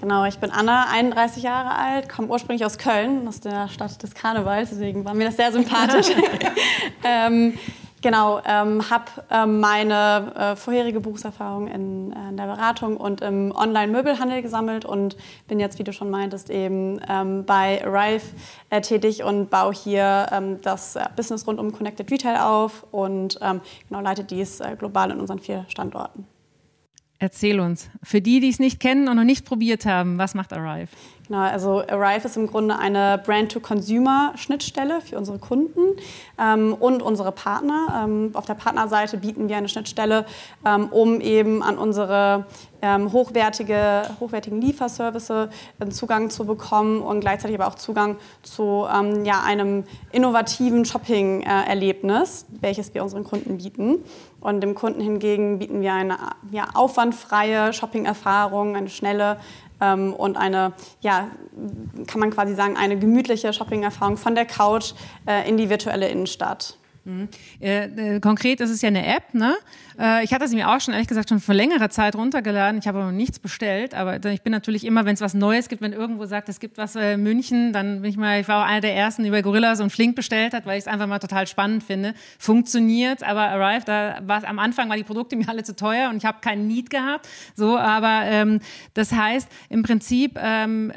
Genau, 0.00 0.24
ich 0.26 0.38
bin 0.38 0.52
Anna, 0.52 0.86
31 0.92 1.42
Jahre 1.42 1.76
alt, 1.76 2.08
komme 2.08 2.28
ursprünglich 2.28 2.64
aus 2.64 2.78
Köln, 2.78 3.26
aus 3.26 3.40
der 3.40 3.68
Stadt 3.68 4.00
des 4.00 4.14
Karnevals, 4.14 4.70
deswegen 4.70 5.04
war 5.04 5.12
mir 5.12 5.26
das 5.26 5.36
sehr 5.36 5.50
sympathisch. 5.50 6.06
ähm, 7.04 7.54
genau, 8.00 8.40
ähm, 8.46 8.88
habe 8.90 9.04
ähm, 9.28 9.58
meine 9.58 10.32
äh, 10.36 10.56
vorherige 10.56 11.00
Berufserfahrung 11.00 11.66
in, 11.66 12.12
äh, 12.12 12.28
in, 12.28 12.36
der 12.36 12.44
Beratung 12.44 12.96
und 12.96 13.22
im 13.22 13.50
Online-Möbelhandel 13.50 14.40
gesammelt 14.40 14.84
und 14.84 15.16
bin 15.48 15.58
jetzt, 15.58 15.80
wie 15.80 15.84
du 15.84 15.92
schon 15.92 16.10
meintest, 16.10 16.48
eben 16.48 17.00
ähm, 17.08 17.44
bei 17.44 17.84
Arrive 17.84 18.22
äh, 18.70 18.80
tätig 18.80 19.24
und 19.24 19.50
baue 19.50 19.74
hier 19.74 20.28
ähm, 20.30 20.62
das 20.62 20.94
äh, 20.94 21.06
Business 21.16 21.44
rund 21.44 21.58
um 21.58 21.72
Connected 21.72 22.08
Retail 22.08 22.38
auf 22.38 22.86
und 22.92 23.40
ähm, 23.42 23.60
genau, 23.88 24.00
leite 24.00 24.22
dies 24.22 24.60
äh, 24.60 24.76
global 24.78 25.10
in 25.10 25.18
unseren 25.18 25.40
vier 25.40 25.64
Standorten. 25.66 26.24
Erzähl 27.20 27.58
uns. 27.58 27.90
Für 28.02 28.20
die, 28.20 28.38
die 28.38 28.48
es 28.48 28.60
nicht 28.60 28.78
kennen 28.78 29.08
und 29.08 29.16
noch 29.16 29.24
nicht 29.24 29.44
probiert 29.44 29.86
haben, 29.86 30.18
was 30.18 30.34
macht 30.34 30.52
Arrive? 30.52 30.88
Genau, 31.26 31.40
also 31.40 31.82
Arrive 31.86 32.26
ist 32.26 32.36
im 32.36 32.46
Grunde 32.46 32.78
eine 32.78 33.20
Brand-to-Consumer-Schnittstelle 33.24 35.00
für 35.00 35.18
unsere 35.18 35.38
Kunden 35.38 35.96
ähm, 36.40 36.74
und 36.74 37.02
unsere 37.02 37.32
Partner. 37.32 38.04
Ähm, 38.04 38.30
auf 38.34 38.46
der 38.46 38.54
Partnerseite 38.54 39.18
bieten 39.18 39.48
wir 39.48 39.56
eine 39.56 39.68
Schnittstelle, 39.68 40.26
ähm, 40.64 40.86
um 40.90 41.20
eben 41.20 41.62
an 41.62 41.76
unsere 41.76 42.46
hochwertige, 42.82 44.02
hochwertigen 44.20 44.60
Lieferservice 44.60 45.30
äh, 45.30 45.88
Zugang 45.90 46.30
zu 46.30 46.44
bekommen 46.44 47.02
und 47.02 47.20
gleichzeitig 47.20 47.58
aber 47.58 47.68
auch 47.68 47.74
Zugang 47.74 48.16
zu 48.42 48.86
ähm, 48.92 49.24
ja, 49.24 49.42
einem 49.42 49.84
innovativen 50.12 50.84
Shopping-Erlebnis, 50.84 52.46
welches 52.60 52.94
wir 52.94 53.02
unseren 53.02 53.24
Kunden 53.24 53.58
bieten. 53.58 54.04
Und 54.40 54.60
dem 54.60 54.74
Kunden 54.74 55.00
hingegen 55.00 55.58
bieten 55.58 55.80
wir 55.80 55.92
eine 55.92 56.18
ja, 56.52 56.68
aufwandfreie 56.74 57.72
Shopping-Erfahrung, 57.72 58.76
eine 58.76 58.88
schnelle 58.88 59.38
ähm, 59.80 60.12
und 60.12 60.36
eine, 60.36 60.72
ja, 61.00 61.28
kann 62.06 62.20
man 62.20 62.30
quasi 62.30 62.54
sagen, 62.54 62.76
eine 62.76 62.98
gemütliche 62.98 63.52
Shopping-Erfahrung 63.52 64.16
von 64.16 64.34
der 64.34 64.46
Couch 64.46 64.92
äh, 65.26 65.48
in 65.48 65.56
die 65.56 65.70
virtuelle 65.70 66.08
Innenstadt. 66.08 66.76
Mhm. 67.08 67.28
Äh, 67.58 68.16
äh, 68.16 68.20
konkret 68.20 68.60
ist 68.60 68.68
es 68.68 68.82
ja 68.82 68.88
eine 68.88 69.06
App, 69.06 69.32
ne? 69.32 69.56
Äh, 69.98 70.24
ich 70.24 70.34
hatte 70.34 70.46
sie 70.46 70.56
mir 70.56 70.68
auch 70.68 70.78
schon, 70.80 70.92
ehrlich 70.92 71.08
gesagt, 71.08 71.30
schon 71.30 71.40
vor 71.40 71.54
längerer 71.54 71.88
Zeit 71.88 72.14
runtergeladen. 72.14 72.78
Ich 72.78 72.86
habe 72.86 72.98
noch 72.98 73.12
nichts 73.12 73.38
bestellt, 73.38 73.94
aber 73.94 74.22
ich 74.30 74.42
bin 74.42 74.52
natürlich 74.52 74.84
immer, 74.84 75.06
wenn 75.06 75.14
es 75.14 75.22
was 75.22 75.32
Neues 75.32 75.70
gibt, 75.70 75.80
wenn 75.80 75.94
irgendwo 75.94 76.26
sagt, 76.26 76.50
es 76.50 76.60
gibt 76.60 76.76
was 76.76 76.96
in 76.96 77.22
München, 77.22 77.72
dann 77.72 78.02
bin 78.02 78.10
ich 78.10 78.18
mal, 78.18 78.40
ich 78.40 78.48
war 78.48 78.62
auch 78.62 78.68
einer 78.68 78.82
der 78.82 78.94
ersten, 78.94 79.22
die 79.22 79.28
über 79.28 79.40
Gorillas 79.40 79.80
und 79.80 79.90
Flink 79.90 80.16
bestellt 80.16 80.52
hat, 80.52 80.66
weil 80.66 80.76
ich 80.76 80.84
es 80.84 80.88
einfach 80.88 81.06
mal 81.06 81.18
total 81.18 81.46
spannend 81.46 81.82
finde. 81.82 82.12
Funktioniert, 82.38 83.22
aber 83.22 83.48
Arrive, 83.48 83.84
da 83.86 84.18
war 84.26 84.46
am 84.46 84.58
Anfang, 84.58 84.90
waren 84.90 84.98
die 84.98 85.04
Produkte 85.04 85.34
mir 85.36 85.48
alle 85.48 85.64
zu 85.64 85.74
teuer 85.74 86.10
und 86.10 86.18
ich 86.18 86.26
habe 86.26 86.38
keinen 86.42 86.66
Need 86.66 86.90
gehabt. 86.90 87.26
So, 87.54 87.78
aber 87.78 88.24
ähm, 88.24 88.60
das 88.92 89.12
heißt, 89.12 89.48
im 89.70 89.82
Prinzip, 89.82 90.38
ähm, 90.38 90.92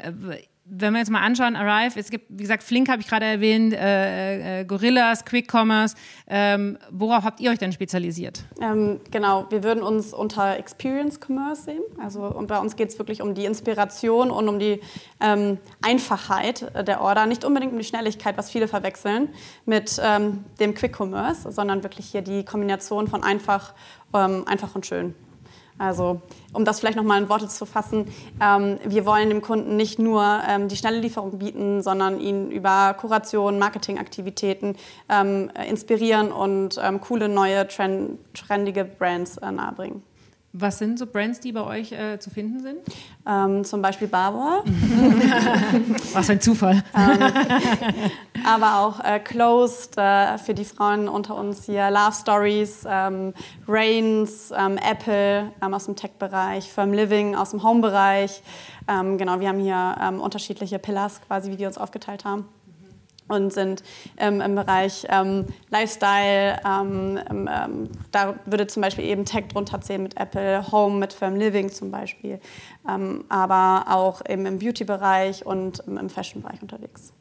wenn 0.74 0.94
wir 0.94 1.00
jetzt 1.00 1.10
mal 1.10 1.20
anschauen, 1.20 1.54
Arrive, 1.54 2.00
es 2.00 2.10
gibt, 2.10 2.26
wie 2.30 2.42
gesagt, 2.42 2.62
Flink 2.62 2.88
habe 2.88 3.02
ich 3.02 3.08
gerade 3.08 3.26
erwähnt, 3.26 3.74
äh, 3.74 4.60
äh, 4.60 4.64
Gorillas, 4.64 5.24
Quick 5.26 5.52
Commerce. 5.52 5.94
Ähm, 6.26 6.78
worauf 6.90 7.24
habt 7.24 7.40
ihr 7.40 7.50
euch 7.50 7.58
denn 7.58 7.72
spezialisiert? 7.72 8.44
Ähm, 8.60 9.00
genau, 9.10 9.46
wir 9.50 9.64
würden 9.64 9.82
uns 9.82 10.14
unter 10.14 10.56
Experience 10.56 11.20
Commerce 11.20 11.64
sehen. 11.64 11.82
Also 12.02 12.22
und 12.22 12.46
bei 12.46 12.58
uns 12.58 12.74
geht 12.76 12.88
es 12.88 12.98
wirklich 12.98 13.20
um 13.20 13.34
die 13.34 13.44
Inspiration 13.44 14.30
und 14.30 14.48
um 14.48 14.58
die 14.58 14.80
ähm, 15.20 15.58
Einfachheit 15.82 16.72
der 16.86 17.02
Order, 17.02 17.26
nicht 17.26 17.44
unbedingt 17.44 17.72
um 17.72 17.78
die 17.78 17.84
Schnelligkeit, 17.84 18.38
was 18.38 18.50
viele 18.50 18.66
verwechseln 18.66 19.28
mit 19.66 20.00
ähm, 20.02 20.44
dem 20.58 20.72
Quick 20.72 20.98
Commerce, 20.98 21.52
sondern 21.52 21.82
wirklich 21.82 22.06
hier 22.06 22.22
die 22.22 22.46
Kombination 22.46 23.08
von 23.08 23.22
einfach, 23.22 23.74
ähm, 24.14 24.44
einfach 24.46 24.74
und 24.74 24.86
schön. 24.86 25.14
Also 25.82 26.20
um 26.52 26.64
das 26.64 26.78
vielleicht 26.78 26.96
nochmal 26.96 27.20
in 27.20 27.28
Worte 27.28 27.48
zu 27.48 27.66
fassen, 27.66 28.06
ähm, 28.40 28.78
wir 28.84 29.04
wollen 29.04 29.30
dem 29.30 29.42
Kunden 29.42 29.74
nicht 29.76 29.98
nur 29.98 30.40
ähm, 30.48 30.68
die 30.68 30.76
schnelle 30.76 31.00
Lieferung 31.00 31.38
bieten, 31.38 31.82
sondern 31.82 32.20
ihn 32.20 32.52
über 32.52 32.94
Kuration, 32.94 33.58
Marketingaktivitäten 33.58 34.76
ähm, 35.08 35.50
inspirieren 35.68 36.30
und 36.30 36.78
ähm, 36.80 37.00
coole, 37.00 37.28
neue, 37.28 37.66
trend, 37.66 38.18
trendige 38.32 38.84
Brands 38.84 39.38
äh, 39.38 39.50
nahebringen. 39.50 40.04
Was 40.54 40.78
sind 40.78 40.98
so 40.98 41.06
Brands, 41.06 41.40
die 41.40 41.52
bei 41.52 41.62
euch 41.62 41.92
äh, 41.92 42.18
zu 42.18 42.28
finden 42.28 42.60
sind? 42.60 42.78
Ähm, 43.26 43.64
zum 43.64 43.80
Beispiel 43.80 44.06
Barbour. 44.06 44.62
Was 46.12 46.28
ein 46.28 46.42
Zufall. 46.42 46.84
ähm, 46.94 48.10
aber 48.44 48.80
auch 48.80 49.02
äh, 49.02 49.18
Closed 49.18 49.96
äh, 49.96 50.36
für 50.36 50.52
die 50.52 50.66
Frauen 50.66 51.08
unter 51.08 51.36
uns 51.36 51.64
hier, 51.64 51.90
Love 51.90 52.12
Stories, 52.12 52.84
ähm, 52.86 53.32
Rains, 53.66 54.52
ähm, 54.54 54.76
Apple 54.76 55.52
ähm, 55.62 55.72
aus 55.72 55.86
dem 55.86 55.96
Tech-Bereich, 55.96 56.70
Firm 56.70 56.92
Living 56.92 57.34
aus 57.34 57.52
dem 57.52 57.62
Home-Bereich. 57.62 58.42
Ähm, 58.88 59.16
genau, 59.16 59.40
wir 59.40 59.48
haben 59.48 59.60
hier 59.60 60.12
unterschiedliche 60.20 60.78
Pillars 60.78 61.22
quasi, 61.26 61.50
wie 61.50 61.58
wir 61.58 61.68
uns 61.68 61.78
aufgeteilt 61.78 62.26
haben 62.26 62.46
und 63.32 63.52
sind 63.52 63.82
ähm, 64.16 64.40
im 64.40 64.54
Bereich 64.54 65.06
ähm, 65.08 65.46
Lifestyle. 65.70 66.60
Ähm, 66.64 67.18
ähm, 67.30 67.48
ähm, 67.52 67.88
da 68.10 68.34
würde 68.46 68.66
zum 68.66 68.82
Beispiel 68.82 69.04
eben 69.04 69.24
Tech 69.24 69.46
drunter 69.52 69.80
zählen 69.80 70.02
mit 70.02 70.16
Apple, 70.18 70.70
Home 70.70 70.98
mit 70.98 71.12
Firm 71.12 71.36
Living 71.36 71.70
zum 71.70 71.90
Beispiel, 71.90 72.40
ähm, 72.88 73.24
aber 73.28 73.86
auch 73.88 74.22
eben 74.28 74.46
im 74.46 74.58
Beauty-Bereich 74.58 75.44
und 75.46 75.80
im 75.86 76.08
Fashion-Bereich 76.08 76.62
unterwegs. 76.62 77.12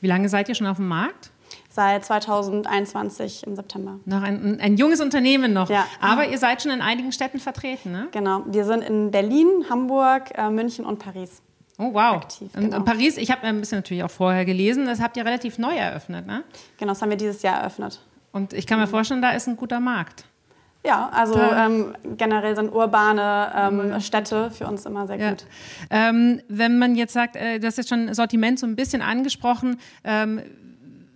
Wie 0.00 0.06
lange 0.06 0.28
seid 0.28 0.48
ihr 0.48 0.54
schon 0.54 0.66
auf 0.66 0.76
dem 0.76 0.88
Markt? 0.88 1.30
Seit 1.70 2.04
2021 2.04 3.46
im 3.46 3.56
September. 3.56 3.98
Noch 4.04 4.22
ein, 4.22 4.60
ein 4.60 4.76
junges 4.76 5.00
Unternehmen 5.00 5.52
noch. 5.52 5.70
Ja. 5.70 5.86
Aber 6.00 6.26
ihr 6.28 6.38
seid 6.38 6.62
schon 6.62 6.70
in 6.70 6.80
einigen 6.80 7.10
Städten 7.10 7.40
vertreten, 7.40 7.90
ne? 7.90 8.08
Genau. 8.12 8.42
Wir 8.46 8.64
sind 8.64 8.82
in 8.82 9.10
Berlin, 9.10 9.48
Hamburg, 9.68 10.36
äh, 10.36 10.50
München 10.50 10.84
und 10.84 10.98
Paris. 10.98 11.42
Oh, 11.78 11.92
wow. 11.92 12.16
Aktiv, 12.16 12.52
genau. 12.52 12.76
In 12.76 12.84
Paris, 12.84 13.16
ich 13.16 13.30
habe 13.30 13.42
ein 13.42 13.58
bisschen 13.60 13.78
natürlich 13.78 14.04
auch 14.04 14.10
vorher 14.10 14.44
gelesen, 14.44 14.86
das 14.86 15.00
habt 15.00 15.16
ihr 15.16 15.24
relativ 15.24 15.58
neu 15.58 15.74
eröffnet, 15.74 16.26
ne? 16.26 16.44
Genau, 16.78 16.92
das 16.92 17.02
haben 17.02 17.10
wir 17.10 17.16
dieses 17.16 17.42
Jahr 17.42 17.60
eröffnet. 17.60 18.00
Und 18.32 18.52
ich 18.52 18.66
kann 18.66 18.78
mir 18.78 18.86
vorstellen, 18.86 19.22
da 19.22 19.30
ist 19.30 19.48
ein 19.48 19.56
guter 19.56 19.80
Markt. 19.80 20.24
Ja, 20.86 21.08
also 21.12 21.40
ähm, 21.40 21.96
generell 22.18 22.54
sind 22.54 22.70
urbane 22.70 23.52
ähm, 23.56 24.00
Städte 24.00 24.50
für 24.50 24.66
uns 24.66 24.84
immer 24.84 25.06
sehr 25.06 25.18
ja. 25.18 25.30
gut. 25.30 25.46
Ähm, 25.88 26.42
wenn 26.48 26.78
man 26.78 26.94
jetzt 26.94 27.14
sagt, 27.14 27.36
äh, 27.36 27.58
du 27.58 27.66
hast 27.66 27.78
jetzt 27.78 27.88
schon 27.88 28.12
Sortiment 28.12 28.58
so 28.58 28.66
ein 28.66 28.76
bisschen 28.76 29.00
angesprochen, 29.00 29.80
ähm, 30.04 30.42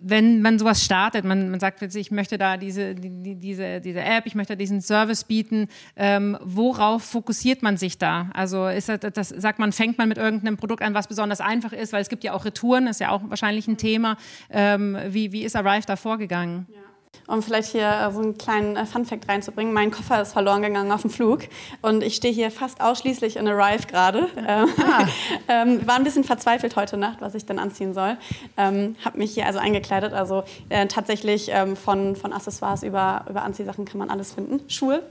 wenn 0.01 0.43
man 0.43 0.59
sowas 0.59 0.85
startet, 0.85 1.25
man, 1.25 1.51
man 1.51 1.61
sagt, 1.61 1.83
ich 1.83 2.11
möchte 2.11 2.39
da 2.39 2.57
diese, 2.57 2.95
die, 2.95 3.35
diese, 3.37 3.81
diese 3.81 4.01
App, 4.01 4.27
ich 4.27 4.35
möchte 4.35 4.57
diesen 4.57 4.81
Service 4.81 5.25
bieten, 5.25 5.69
ähm, 5.97 6.37
worauf 6.43 7.03
fokussiert 7.03 7.63
man 7.63 7.77
sich 7.77 7.99
da? 7.99 8.31
Also 8.33 8.69
ist 8.69 8.89
das, 8.89 9.01
das, 9.13 9.29
sagt 9.29 9.59
man, 9.59 9.73
fängt 9.73 9.99
man 9.99 10.09
mit 10.09 10.19
irgendeinem 10.19 10.57
Produkt 10.57 10.83
an, 10.83 10.95
was 10.95 11.09
besonders 11.09 11.41
einfach 11.41 11.73
ist, 11.73 11.93
weil 11.93 12.03
es 12.03 12.09
gibt 12.09 12.25
ja 12.25 12.33
auch 12.33 12.45
Retouren, 12.45 12.87
ist 12.87 13.01
ja 13.01 13.11
auch 13.11 13.23
wahrscheinlich 13.29 13.67
ein 13.69 13.77
Thema. 13.77 14.17
Ähm, 14.51 14.97
wie, 15.09 15.33
wie 15.33 15.43
ist 15.43 15.57
Arrive 15.57 15.87
da 15.87 15.97
vorgegangen? 15.97 16.67
Ja. 16.71 16.88
Um 17.29 17.43
vielleicht 17.43 17.73
hier 17.73 17.87
äh, 17.87 18.11
so 18.11 18.21
einen 18.21 18.39
kleinen 18.39 18.77
äh, 18.77 18.87
Funfact 18.87 19.29
reinzubringen, 19.29 19.75
mein 19.75 19.91
Koffer 19.91 20.23
ist 20.23 20.33
verloren 20.33 20.63
gegangen 20.63 20.91
auf 20.91 21.03
dem 21.03 21.11
Flug 21.11 21.41
und 21.83 22.03
ich 22.03 22.17
stehe 22.17 22.33
hier 22.33 22.51
fast 22.51 22.81
ausschließlich 22.81 23.37
in 23.37 23.47
Arrive 23.47 23.87
gerade. 23.87 24.29
Ähm, 24.49 24.69
ah. 24.79 25.05
ähm, 25.49 25.87
war 25.87 25.97
ein 25.97 26.05
bisschen 26.05 26.25
verzweifelt 26.25 26.75
heute 26.75 26.97
Nacht, 26.97 27.21
was 27.21 27.35
ich 27.35 27.45
dann 27.45 27.59
anziehen 27.59 27.93
soll. 27.93 28.17
Ähm, 28.57 28.97
habe 29.05 29.19
mich 29.19 29.35
hier 29.35 29.45
also 29.45 29.59
eingekleidet. 29.59 30.15
Also 30.15 30.43
äh, 30.71 30.87
tatsächlich 30.87 31.51
ähm, 31.53 31.77
von, 31.77 32.17
von 32.17 32.33
Accessoires 32.33 32.83
über, 32.83 33.27
über 33.29 33.43
Anziehsachen 33.43 33.85
kann 33.85 33.99
man 33.99 34.09
alles 34.09 34.33
finden. 34.33 34.61
Schuhe, 34.69 35.03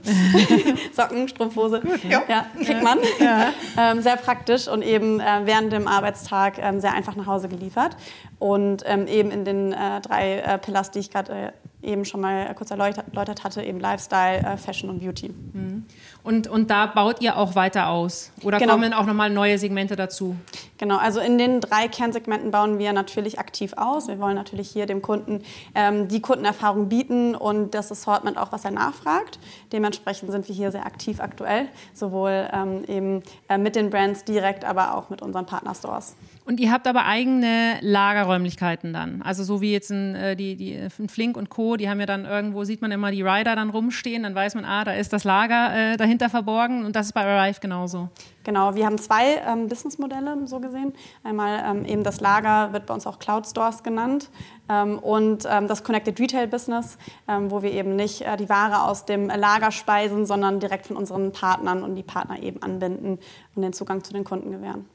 Socken, 0.92 1.28
Strumpfhose. 1.28 1.82
Gut, 1.82 2.02
ja. 2.04 2.22
ja. 2.28 2.46
kriegt 2.56 2.82
man. 2.82 2.98
Ja. 3.20 3.52
Ähm, 3.76 4.02
sehr 4.02 4.16
praktisch 4.16 4.66
und 4.66 4.82
eben 4.82 5.20
äh, 5.20 5.24
während 5.44 5.72
dem 5.72 5.86
Arbeitstag 5.86 6.58
ähm, 6.58 6.80
sehr 6.80 6.94
einfach 6.94 7.14
nach 7.14 7.26
Hause 7.26 7.48
geliefert. 7.48 7.96
Und 8.40 8.84
eben 8.86 9.32
in 9.32 9.44
den 9.44 9.72
äh, 9.72 10.00
drei 10.00 10.38
äh, 10.38 10.58
Pillars, 10.58 10.92
die 10.92 11.00
ich 11.00 11.10
gerade 11.10 11.32
äh, 11.32 11.52
eben 11.82 12.04
schon 12.04 12.20
mal 12.20 12.52
kurz 12.54 12.70
erläutert 12.70 13.44
hatte, 13.44 13.62
eben 13.62 13.78
Lifestyle, 13.78 14.38
äh, 14.38 14.56
Fashion 14.56 14.90
und 14.90 15.00
Beauty. 15.00 15.28
Mhm. 15.28 15.84
Und, 16.24 16.48
und 16.48 16.70
da 16.70 16.86
baut 16.86 17.20
ihr 17.20 17.36
auch 17.36 17.54
weiter 17.54 17.88
aus? 17.88 18.32
Oder 18.42 18.58
genau. 18.58 18.72
kommen 18.72 18.92
auch 18.92 19.06
nochmal 19.06 19.30
neue 19.30 19.58
Segmente 19.58 19.94
dazu? 19.94 20.36
Genau, 20.78 20.96
also 20.96 21.20
in 21.20 21.38
den 21.38 21.60
drei 21.60 21.88
Kernsegmenten 21.88 22.50
bauen 22.50 22.78
wir 22.78 22.92
natürlich 22.92 23.38
aktiv 23.38 23.74
aus. 23.76 24.08
Wir 24.08 24.18
wollen 24.18 24.34
natürlich 24.34 24.70
hier 24.70 24.86
dem 24.86 25.02
Kunden 25.02 25.42
ähm, 25.74 26.08
die 26.08 26.20
Kundenerfahrung 26.20 26.88
bieten 26.88 27.34
und 27.34 27.74
das 27.74 27.92
Assortment 27.92 28.38
auch, 28.38 28.52
was 28.52 28.64
er 28.64 28.72
nachfragt. 28.72 29.38
Dementsprechend 29.72 30.30
sind 30.30 30.48
wir 30.48 30.54
hier 30.54 30.72
sehr 30.72 30.86
aktiv 30.86 31.20
aktuell, 31.20 31.68
sowohl 31.94 32.48
ähm, 32.52 32.84
eben 32.86 33.22
äh, 33.48 33.58
mit 33.58 33.76
den 33.76 33.90
Brands 33.90 34.24
direkt, 34.24 34.64
aber 34.64 34.96
auch 34.96 35.10
mit 35.10 35.22
unseren 35.22 35.46
Partnerstores. 35.46 36.14
Und 36.48 36.60
ihr 36.60 36.72
habt 36.72 36.86
aber 36.86 37.04
eigene 37.04 37.76
Lagerräumlichkeiten 37.82 38.94
dann. 38.94 39.20
Also 39.20 39.44
so 39.44 39.60
wie 39.60 39.70
jetzt 39.70 39.90
ein, 39.90 40.14
äh, 40.14 40.34
die, 40.34 40.56
die 40.56 40.88
Flink 41.06 41.36
und 41.36 41.50
Co., 41.50 41.76
die 41.76 41.90
haben 41.90 42.00
ja 42.00 42.06
dann 42.06 42.24
irgendwo, 42.24 42.64
sieht 42.64 42.80
man 42.80 42.90
immer 42.90 43.10
die 43.10 43.20
Rider 43.20 43.54
dann 43.54 43.68
rumstehen, 43.68 44.22
dann 44.22 44.34
weiß 44.34 44.54
man, 44.54 44.64
ah, 44.64 44.82
da 44.82 44.92
ist 44.92 45.12
das 45.12 45.24
Lager 45.24 45.74
äh, 45.76 45.98
dahinter 45.98 46.30
verborgen 46.30 46.86
und 46.86 46.96
das 46.96 47.08
ist 47.08 47.12
bei 47.12 47.22
Arrive 47.22 47.60
genauso. 47.60 48.08
Genau, 48.44 48.74
wir 48.74 48.86
haben 48.86 48.96
zwei 48.96 49.42
ähm, 49.46 49.68
Businessmodelle 49.68 50.46
so 50.46 50.58
gesehen. 50.58 50.94
Einmal 51.22 51.62
ähm, 51.66 51.84
eben 51.84 52.02
das 52.02 52.22
Lager 52.22 52.72
wird 52.72 52.86
bei 52.86 52.94
uns 52.94 53.06
auch 53.06 53.18
Cloud 53.18 53.46
Stores 53.46 53.82
genannt 53.82 54.30
ähm, 54.70 54.98
und 55.00 55.46
ähm, 55.50 55.68
das 55.68 55.84
Connected 55.84 56.18
Retail 56.18 56.46
Business, 56.46 56.96
ähm, 57.28 57.50
wo 57.50 57.60
wir 57.60 57.72
eben 57.72 57.94
nicht 57.94 58.22
äh, 58.22 58.38
die 58.38 58.48
Ware 58.48 58.84
aus 58.84 59.04
dem 59.04 59.28
Lager 59.28 59.70
speisen, 59.70 60.24
sondern 60.24 60.60
direkt 60.60 60.86
von 60.86 60.96
unseren 60.96 61.30
Partnern 61.30 61.82
und 61.82 61.94
die 61.94 62.02
Partner 62.02 62.42
eben 62.42 62.62
anbinden 62.62 63.18
und 63.54 63.60
den 63.60 63.74
Zugang 63.74 64.02
zu 64.02 64.14
den 64.14 64.24
Kunden 64.24 64.50
gewähren. 64.50 64.86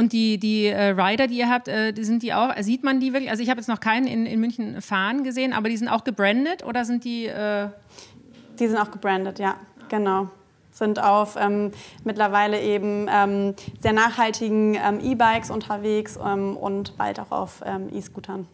Und 0.00 0.14
die, 0.14 0.38
die 0.38 0.64
äh, 0.64 0.98
Rider, 0.98 1.26
die 1.26 1.36
ihr 1.36 1.50
habt, 1.50 1.68
äh, 1.68 1.92
sind 2.00 2.22
die 2.22 2.32
auch, 2.32 2.54
sieht 2.60 2.82
man 2.82 3.00
die 3.00 3.12
wirklich? 3.12 3.30
Also 3.30 3.42
ich 3.42 3.50
habe 3.50 3.60
jetzt 3.60 3.68
noch 3.68 3.80
keinen 3.80 4.06
in, 4.06 4.24
in 4.24 4.40
München 4.40 4.80
fahren 4.80 5.24
gesehen, 5.24 5.52
aber 5.52 5.68
die 5.68 5.76
sind 5.76 5.88
auch 5.88 6.04
gebrandet 6.04 6.64
oder 6.64 6.86
sind 6.86 7.04
die... 7.04 7.26
Äh 7.26 7.68
die 8.58 8.66
sind 8.66 8.78
auch 8.78 8.90
gebrandet, 8.90 9.38
ja, 9.38 9.56
genau 9.90 10.28
sind 10.72 11.02
auf 11.02 11.36
ähm, 11.38 11.72
mittlerweile 12.04 12.62
eben 12.62 13.06
ähm, 13.10 13.54
sehr 13.80 13.92
nachhaltigen 13.92 14.74
ähm, 14.74 15.00
E-Bikes 15.02 15.50
unterwegs 15.50 16.18
ähm, 16.24 16.56
und 16.56 16.96
bald 16.96 17.20
auch 17.20 17.32
auf 17.32 17.62
ähm, 17.66 17.88
E-Scootern. 17.92 18.46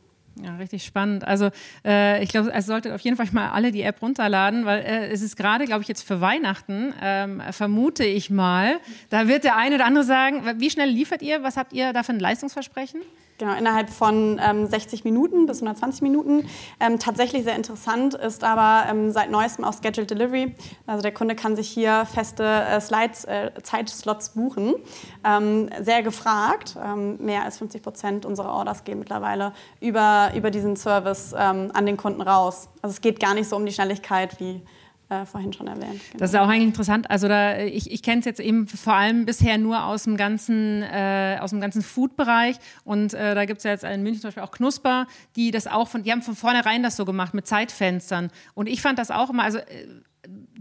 Ja, 0.43 0.57
richtig 0.57 0.85
spannend. 0.85 1.25
Also 1.25 1.51
äh, 1.85 2.23
ich 2.23 2.29
glaube, 2.29 2.53
es 2.53 2.67
solltet 2.67 2.93
auf 2.93 3.01
jeden 3.01 3.17
Fall 3.17 3.27
mal 3.33 3.51
alle 3.51 3.73
die 3.73 3.83
App 3.83 4.03
runterladen, 4.03 4.67
weil 4.67 4.81
äh, 4.81 5.09
es 5.09 5.23
ist 5.23 5.37
gerade, 5.37 5.65
glaube 5.65 5.81
ich, 5.81 5.89
jetzt 5.89 6.03
für 6.03 6.21
Weihnachten, 6.21 6.93
ähm, 7.03 7.43
vermute 7.53 8.05
ich 8.05 8.29
mal, 8.29 8.79
da 9.09 9.29
wird 9.29 9.45
der 9.45 9.57
eine 9.57 9.77
oder 9.77 9.87
andere 9.87 10.05
sagen, 10.05 10.43
wie 10.61 10.69
schnell 10.71 10.91
liefert 10.91 11.23
ihr? 11.23 11.43
Was 11.43 11.57
habt 11.57 11.73
ihr 11.73 11.95
da 11.95 12.03
für 12.03 12.13
ein 12.13 12.21
Leistungsversprechen? 12.21 13.01
Genau, 13.39 13.55
innerhalb 13.55 13.91
von 13.91 14.41
ähm, 14.43 14.67
60 14.67 15.05
Minuten 15.05 15.45
bis 15.45 15.59
120 15.59 16.01
Minuten. 16.01 16.49
Ähm, 16.81 16.99
tatsächlich 16.99 17.45
sehr 17.45 17.55
interessant 17.55 18.15
ist 18.15 18.43
aber 18.45 18.89
ähm, 18.89 19.11
seit 19.11 19.31
neuestem 19.31 19.65
auch 19.65 19.75
Scheduled 19.75 20.11
Delivery. 20.11 20.55
Also 20.87 21.03
der 21.03 21.13
Kunde 21.13 21.35
kann 21.35 21.55
sich 21.55 21.69
hier 21.69 22.07
feste 22.07 22.45
äh, 22.45 22.81
Slides, 22.81 23.25
äh, 23.25 23.51
Zeitslots 23.63 24.31
buchen. 24.31 24.75
Ähm, 25.23 25.69
sehr 25.83 26.03
gefragt. 26.03 26.77
Ähm, 26.83 27.19
mehr 27.19 27.43
als 27.45 27.59
50 27.59 27.83
Prozent 27.83 28.25
unserer 28.25 28.55
Orders 28.55 28.85
gehen 28.85 28.99
mittlerweile 28.99 29.53
über, 29.81 30.31
über 30.35 30.51
diesen 30.51 30.77
Service 30.77 31.35
ähm, 31.37 31.71
an 31.75 31.85
den 31.85 31.99
Kunden 31.99 32.23
raus. 32.23 32.69
Also 32.81 32.95
es 32.95 33.01
geht 33.03 33.21
gar 33.21 33.35
nicht 33.35 33.51
so 33.51 33.57
um 33.57 33.67
die 33.67 33.73
Schnelligkeit 33.73 34.41
wie 34.41 34.63
äh, 35.09 35.25
vorhin 35.25 35.53
schon 35.53 35.69
erwähnt. 35.69 36.01
Genau. 36.11 36.19
Das 36.19 36.31
ist 36.31 36.37
auch 36.37 36.49
eigentlich 36.49 36.69
interessant. 36.69 37.11
Also 37.11 37.29
da, 37.29 37.59
ich, 37.59 37.91
ich 37.91 38.03
kenne 38.03 38.21
es 38.21 38.25
jetzt 38.25 38.41
eben 38.41 38.67
vor 38.67 38.95
allem 38.95 39.25
bisher 39.25 39.57
nur 39.57 39.85
aus 39.85 40.05
dem 40.05 40.17
ganzen, 40.17 40.83
äh, 40.83 41.39
ganzen 41.61 41.83
Food-Bereich. 41.83 42.57
Und 42.85 43.15
äh, 43.15 43.35
da 43.35 43.45
gibt 43.45 43.59
es 43.59 43.65
ja 43.65 43.71
jetzt 43.71 43.85
in 43.85 44.03
München 44.03 44.21
zum 44.21 44.29
Beispiel 44.29 44.43
auch 44.43 44.51
Knusper, 44.51 45.07
die 45.37 45.51
das 45.53 45.67
auch 45.67 45.89
von, 45.89 46.03
die 46.03 46.11
haben 46.11 46.23
von 46.23 46.35
vornherein 46.35 46.83
das 46.83 46.97
so 46.97 47.05
gemacht 47.05 47.35
mit 47.35 47.47
Zeitfenstern. 47.47 48.31
Und 48.55 48.69
ich 48.69 48.83
fand 48.83 48.99
das 48.99 49.11
auch 49.11 49.31
immer, 49.31 49.45
also 49.45 49.59
äh, 49.59 49.87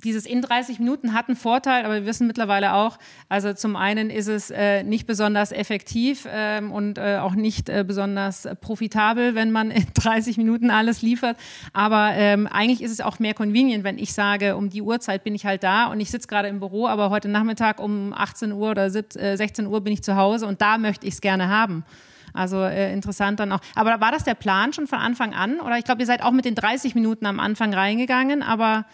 dieses 0.03 0.25
in 0.25 0.41
30 0.41 0.79
Minuten 0.79 1.13
hat 1.13 1.27
einen 1.27 1.37
Vorteil, 1.37 1.85
aber 1.85 1.95
wir 1.95 2.05
wissen 2.05 2.27
mittlerweile 2.27 2.73
auch, 2.73 2.97
also 3.29 3.53
zum 3.53 3.75
einen 3.75 4.09
ist 4.09 4.27
es 4.27 4.51
äh, 4.51 4.83
nicht 4.83 5.07
besonders 5.07 5.51
effektiv 5.51 6.27
ähm, 6.29 6.71
und 6.71 6.97
äh, 6.97 7.17
auch 7.17 7.35
nicht 7.35 7.69
äh, 7.69 7.83
besonders 7.87 8.47
profitabel, 8.61 9.35
wenn 9.35 9.51
man 9.51 9.71
in 9.71 9.85
30 9.93 10.37
Minuten 10.37 10.69
alles 10.69 11.01
liefert. 11.01 11.37
Aber 11.73 12.11
ähm, 12.15 12.47
eigentlich 12.47 12.81
ist 12.81 12.91
es 12.91 13.01
auch 13.01 13.19
mehr 13.19 13.33
convenient, 13.33 13.83
wenn 13.83 13.97
ich 13.97 14.13
sage, 14.13 14.55
um 14.55 14.69
die 14.69 14.81
Uhrzeit 14.81 15.23
bin 15.23 15.35
ich 15.35 15.45
halt 15.45 15.63
da 15.63 15.87
und 15.87 15.99
ich 15.99 16.11
sitze 16.11 16.27
gerade 16.27 16.47
im 16.47 16.59
Büro, 16.59 16.87
aber 16.87 17.09
heute 17.09 17.29
Nachmittag 17.29 17.79
um 17.79 18.13
18 18.13 18.51
Uhr 18.51 18.71
oder 18.71 18.89
17, 18.89 19.37
16 19.37 19.65
äh, 19.65 19.67
Uhr 19.67 19.81
bin 19.81 19.93
ich 19.93 20.03
zu 20.03 20.15
Hause 20.15 20.47
und 20.47 20.61
da 20.61 20.77
möchte 20.77 21.07
ich 21.07 21.15
es 21.15 21.21
gerne 21.21 21.49
haben. 21.49 21.85
Also 22.33 22.61
äh, 22.61 22.91
interessant 22.91 23.39
dann 23.39 23.51
auch. 23.51 23.61
Aber 23.75 24.01
war 24.01 24.11
das 24.11 24.25
der 24.25 24.35
Plan 24.35 24.73
schon 24.73 24.87
von 24.87 24.99
Anfang 24.99 25.33
an? 25.33 25.61
Oder 25.61 25.77
ich 25.77 25.85
glaube, 25.85 26.01
ihr 26.01 26.05
seid 26.05 26.21
auch 26.21 26.31
mit 26.31 26.43
den 26.43 26.55
30 26.55 26.93
Minuten 26.93 27.25
am 27.25 27.39
Anfang 27.39 27.73
reingegangen, 27.73 28.43
aber 28.43 28.85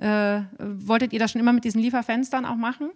äh, 0.00 0.42
wolltet 0.58 1.12
ihr 1.12 1.18
das 1.18 1.30
schon 1.30 1.40
immer 1.40 1.52
mit 1.52 1.64
diesen 1.64 1.80
Lieferfenstern 1.80 2.44
auch 2.44 2.56
machen? 2.56 2.90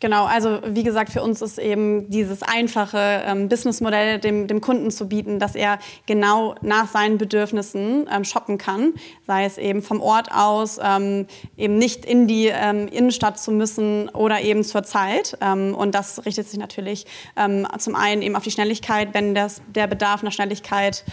Genau, 0.00 0.26
also 0.26 0.60
wie 0.64 0.84
gesagt, 0.84 1.10
für 1.10 1.22
uns 1.22 1.42
ist 1.42 1.58
eben 1.58 2.08
dieses 2.08 2.44
einfache 2.44 3.24
ähm, 3.26 3.48
Businessmodell 3.48 4.20
dem, 4.20 4.46
dem 4.46 4.60
Kunden 4.60 4.92
zu 4.92 5.08
bieten, 5.08 5.40
dass 5.40 5.56
er 5.56 5.80
genau 6.06 6.54
nach 6.62 6.86
seinen 6.86 7.18
Bedürfnissen 7.18 8.08
ähm, 8.12 8.22
shoppen 8.22 8.58
kann, 8.58 8.92
sei 9.26 9.44
es 9.44 9.58
eben 9.58 9.82
vom 9.82 10.00
Ort 10.00 10.30
aus, 10.30 10.78
ähm, 10.80 11.26
eben 11.56 11.78
nicht 11.78 12.04
in 12.04 12.28
die 12.28 12.46
ähm, 12.46 12.86
Innenstadt 12.86 13.40
zu 13.40 13.50
müssen 13.50 14.08
oder 14.10 14.40
eben 14.40 14.62
zur 14.62 14.84
Zeit. 14.84 15.36
Ähm, 15.40 15.74
und 15.74 15.96
das 15.96 16.24
richtet 16.24 16.48
sich 16.48 16.60
natürlich 16.60 17.04
ähm, 17.36 17.66
zum 17.78 17.96
einen 17.96 18.22
eben 18.22 18.36
auf 18.36 18.44
die 18.44 18.52
Schnelligkeit, 18.52 19.14
wenn 19.14 19.34
das, 19.34 19.62
der 19.66 19.88
Bedarf 19.88 20.22
nach 20.22 20.32
Schnelligkeit 20.32 21.04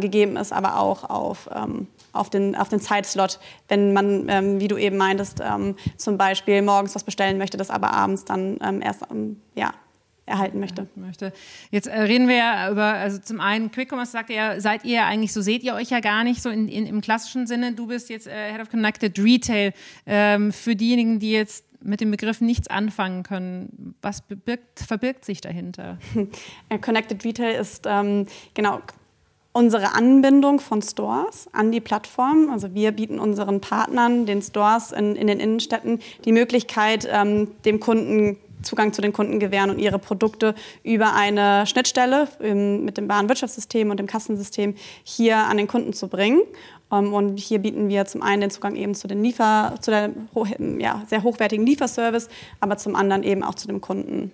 gegeben 0.00 0.36
ist, 0.36 0.52
aber 0.52 0.78
auch 0.78 1.08
auf 1.08 1.48
auf 2.12 2.30
den, 2.30 2.56
auf 2.56 2.68
den 2.68 2.80
Zeitslot, 2.80 3.38
wenn 3.68 3.92
man, 3.92 4.28
ähm, 4.28 4.60
wie 4.60 4.68
du 4.68 4.76
eben 4.76 4.96
meintest, 4.96 5.40
ähm, 5.42 5.76
zum 5.96 6.18
Beispiel 6.18 6.62
morgens 6.62 6.94
was 6.94 7.04
bestellen 7.04 7.38
möchte, 7.38 7.56
das 7.56 7.70
aber 7.70 7.92
abends 7.92 8.24
dann 8.24 8.58
ähm, 8.62 8.82
erst 8.82 9.02
ja, 9.54 9.72
erhalten 10.30 10.60
möchte. 10.60 11.32
Jetzt 11.70 11.88
äh, 11.88 12.00
reden 12.00 12.28
wir 12.28 12.36
ja 12.36 12.70
über, 12.70 12.84
also 12.84 13.18
zum 13.18 13.40
einen 13.40 13.70
Quick 13.70 13.92
Commerce 13.92 14.12
sagt 14.12 14.30
ihr, 14.30 14.60
seid 14.60 14.84
ihr 14.84 15.04
eigentlich, 15.04 15.32
so 15.32 15.42
seht 15.42 15.62
ihr 15.62 15.74
euch 15.74 15.90
ja 15.90 16.00
gar 16.00 16.24
nicht 16.24 16.40
so 16.40 16.48
in, 16.48 16.68
in, 16.68 16.86
im 16.86 17.00
klassischen 17.00 17.46
Sinne. 17.46 17.72
Du 17.72 17.86
bist 17.86 18.08
jetzt 18.08 18.26
äh, 18.26 18.52
Head 18.52 18.62
of 18.62 18.70
Connected 18.70 19.18
Retail. 19.18 19.72
Ähm, 20.06 20.52
für 20.52 20.74
diejenigen, 20.74 21.18
die 21.18 21.32
jetzt 21.32 21.66
mit 21.82 22.00
dem 22.00 22.10
Begriff 22.10 22.40
nichts 22.40 22.68
anfangen 22.68 23.22
können, 23.22 23.94
was 24.02 24.20
verbirgt, 24.20 24.80
verbirgt 24.80 25.24
sich 25.24 25.40
dahinter? 25.40 25.98
Connected 26.80 27.24
Retail 27.24 27.58
ist 27.58 27.84
ähm, 27.86 28.26
genau 28.54 28.80
unsere 29.52 29.94
Anbindung 29.94 30.60
von 30.60 30.80
Stores 30.82 31.48
an 31.52 31.72
die 31.72 31.80
Plattform. 31.80 32.50
Also 32.52 32.74
wir 32.74 32.92
bieten 32.92 33.18
unseren 33.18 33.60
Partnern, 33.60 34.26
den 34.26 34.42
Stores 34.42 34.92
in, 34.92 35.16
in 35.16 35.26
den 35.26 35.40
Innenstädten, 35.40 36.00
die 36.24 36.32
Möglichkeit, 36.32 37.08
ähm, 37.10 37.48
dem 37.64 37.80
Kunden 37.80 38.36
Zugang 38.62 38.92
zu 38.92 39.00
den 39.00 39.12
Kunden 39.12 39.38
gewähren 39.38 39.70
und 39.70 39.78
ihre 39.78 39.98
Produkte 39.98 40.54
über 40.82 41.14
eine 41.14 41.66
Schnittstelle 41.66 42.28
im, 42.40 42.84
mit 42.84 42.98
dem 42.98 43.08
Warenwirtschaftssystem 43.08 43.90
und 43.90 43.98
dem 43.98 44.06
Kassensystem 44.06 44.74
hier 45.02 45.38
an 45.38 45.56
den 45.56 45.66
Kunden 45.66 45.92
zu 45.92 46.08
bringen. 46.08 46.42
Um, 46.90 47.06
ähm, 47.06 47.14
und 47.14 47.36
hier 47.38 47.60
bieten 47.60 47.88
wir 47.88 48.04
zum 48.04 48.20
einen 48.20 48.40
den 48.40 48.50
Zugang 48.50 48.74
eben 48.74 48.94
zu 48.94 49.06
den 49.06 49.22
Liefer, 49.22 49.76
zu 49.80 49.92
der 49.92 50.10
ja, 50.78 51.02
sehr 51.06 51.22
hochwertigen 51.22 51.64
Lieferservice, 51.64 52.28
aber 52.58 52.76
zum 52.78 52.96
anderen 52.96 53.22
eben 53.22 53.44
auch 53.44 53.54
zu 53.54 53.68
dem 53.68 53.80
Kunden. 53.80 54.32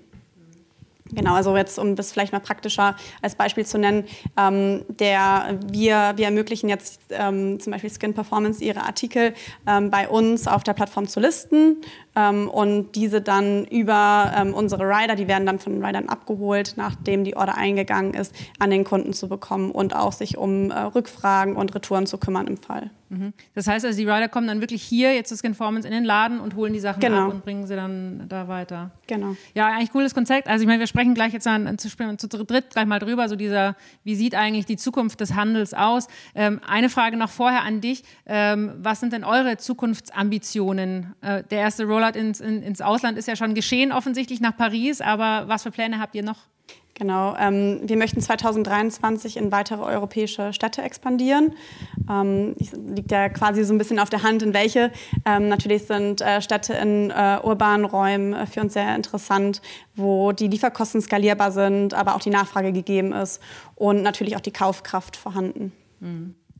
Genau, 1.12 1.34
also 1.34 1.56
jetzt, 1.56 1.78
um 1.78 1.94
das 1.94 2.12
vielleicht 2.12 2.32
mal 2.32 2.40
praktischer 2.40 2.96
als 3.22 3.34
Beispiel 3.34 3.64
zu 3.64 3.78
nennen, 3.78 4.04
ähm, 4.36 4.84
der, 4.88 5.58
wir, 5.70 6.14
wir 6.16 6.24
ermöglichen 6.24 6.68
jetzt 6.68 7.00
ähm, 7.10 7.60
zum 7.60 7.72
Beispiel 7.72 7.90
Skin 7.90 8.14
Performance 8.14 8.62
ihre 8.62 8.82
Artikel 8.82 9.34
ähm, 9.66 9.90
bei 9.90 10.08
uns 10.08 10.48
auf 10.48 10.64
der 10.64 10.74
Plattform 10.74 11.06
zu 11.06 11.20
listen 11.20 11.76
ähm, 12.16 12.48
und 12.48 12.92
diese 12.96 13.20
dann 13.20 13.64
über 13.66 14.32
ähm, 14.36 14.54
unsere 14.54 14.82
Rider, 14.84 15.14
die 15.14 15.28
werden 15.28 15.46
dann 15.46 15.58
von 15.58 15.74
den 15.74 15.84
Riders 15.84 16.08
abgeholt, 16.08 16.74
nachdem 16.76 17.24
die 17.24 17.36
Order 17.36 17.56
eingegangen 17.56 18.14
ist, 18.14 18.34
an 18.58 18.70
den 18.70 18.84
Kunden 18.84 19.12
zu 19.12 19.28
bekommen 19.28 19.70
und 19.70 19.94
auch 19.94 20.12
sich 20.12 20.36
um 20.38 20.70
äh, 20.70 20.78
Rückfragen 20.78 21.54
und 21.56 21.74
Retouren 21.74 22.06
zu 22.06 22.18
kümmern 22.18 22.46
im 22.46 22.56
Fall. 22.56 22.90
Mhm. 23.08 23.32
Das 23.54 23.68
heißt 23.68 23.84
also, 23.84 23.96
die 23.96 24.08
Rider 24.08 24.28
kommen 24.28 24.48
dann 24.48 24.60
wirklich 24.60 24.82
hier, 24.82 25.14
jetzt 25.14 25.30
das 25.30 25.38
Skinformance, 25.38 25.86
in 25.86 25.94
den 25.94 26.04
Laden 26.04 26.40
und 26.40 26.56
holen 26.56 26.72
die 26.72 26.80
Sachen 26.80 27.00
Genau. 27.00 27.26
ab 27.26 27.30
und 27.30 27.44
bringen 27.44 27.66
sie 27.66 27.76
dann 27.76 28.24
da 28.28 28.48
weiter. 28.48 28.90
Genau. 29.06 29.36
Ja, 29.54 29.66
eigentlich 29.68 29.92
cooles 29.92 30.14
Konzept. 30.14 30.48
Also 30.48 30.62
ich 30.62 30.66
meine, 30.66 30.80
wir 30.80 30.86
sprechen 30.88 31.14
gleich 31.14 31.32
jetzt 31.32 31.46
an, 31.46 31.78
zu, 31.78 31.88
zu 31.88 32.28
dritt 32.28 32.70
gleich 32.70 32.86
mal 32.86 32.98
drüber, 32.98 33.28
so 33.28 33.36
dieser, 33.36 33.76
wie 34.02 34.16
sieht 34.16 34.34
eigentlich 34.34 34.66
die 34.66 34.76
Zukunft 34.76 35.20
des 35.20 35.34
Handels 35.34 35.72
aus? 35.74 36.08
Ähm, 36.34 36.60
eine 36.66 36.88
Frage 36.88 37.16
noch 37.16 37.30
vorher 37.30 37.62
an 37.62 37.80
dich. 37.80 38.02
Ähm, 38.26 38.72
was 38.78 39.00
sind 39.00 39.12
denn 39.12 39.22
eure 39.22 39.56
Zukunftsambitionen? 39.56 41.14
Äh, 41.20 41.44
der 41.44 41.60
erste 41.60 41.84
Rollout 42.06 42.18
ins, 42.18 42.40
in, 42.40 42.62
ins 42.62 42.80
Ausland 42.80 43.18
ist 43.18 43.28
ja 43.28 43.36
schon 43.36 43.54
geschehen, 43.54 43.92
offensichtlich 43.92 44.40
nach 44.40 44.56
Paris, 44.56 45.00
aber 45.00 45.48
was 45.48 45.62
für 45.62 45.70
Pläne 45.70 46.00
habt 46.00 46.14
ihr 46.14 46.22
noch? 46.22 46.38
Genau. 46.98 47.36
Ähm, 47.38 47.80
wir 47.84 47.98
möchten 47.98 48.22
2023 48.22 49.36
in 49.36 49.52
weitere 49.52 49.82
europäische 49.82 50.54
Städte 50.54 50.80
expandieren. 50.80 51.52
Ähm, 52.08 52.54
liegt 52.94 53.10
ja 53.10 53.28
quasi 53.28 53.64
so 53.64 53.74
ein 53.74 53.78
bisschen 53.78 53.98
auf 53.98 54.08
der 54.08 54.22
Hand, 54.22 54.42
in 54.42 54.54
welche. 54.54 54.90
Ähm, 55.26 55.48
natürlich 55.50 55.86
sind 55.86 56.22
äh, 56.22 56.40
Städte 56.40 56.72
in 56.72 57.10
äh, 57.10 57.38
urbanen 57.42 57.84
Räumen 57.84 58.32
äh, 58.32 58.46
für 58.46 58.62
uns 58.62 58.72
sehr 58.72 58.96
interessant, 58.96 59.60
wo 59.94 60.32
die 60.32 60.48
Lieferkosten 60.48 61.02
skalierbar 61.02 61.52
sind, 61.52 61.92
aber 61.92 62.14
auch 62.14 62.20
die 62.20 62.30
Nachfrage 62.30 62.72
gegeben 62.72 63.12
ist 63.12 63.42
und 63.74 64.00
natürlich 64.00 64.34
auch 64.34 64.40
die 64.40 64.52
Kaufkraft 64.52 65.16
vorhanden. 65.16 65.72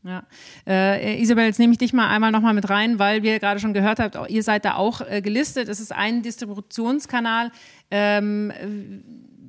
Ja. 0.06 0.22
Äh, 0.66 1.20
Isabel, 1.20 1.46
jetzt 1.46 1.58
nehme 1.58 1.72
ich 1.72 1.78
dich 1.78 1.92
mal 1.92 2.08
einmal 2.08 2.30
nochmal 2.30 2.54
mit 2.54 2.70
rein, 2.70 3.00
weil 3.00 3.24
wir 3.24 3.40
gerade 3.40 3.58
schon 3.58 3.74
gehört 3.74 3.98
habt, 3.98 4.16
ihr 4.30 4.42
seid 4.44 4.64
da 4.64 4.76
auch 4.76 5.00
äh, 5.00 5.20
gelistet. 5.20 5.68
Es 5.68 5.80
ist 5.80 5.92
ein 5.92 6.22
Distributionskanal. 6.22 7.50
Ähm, 7.90 8.52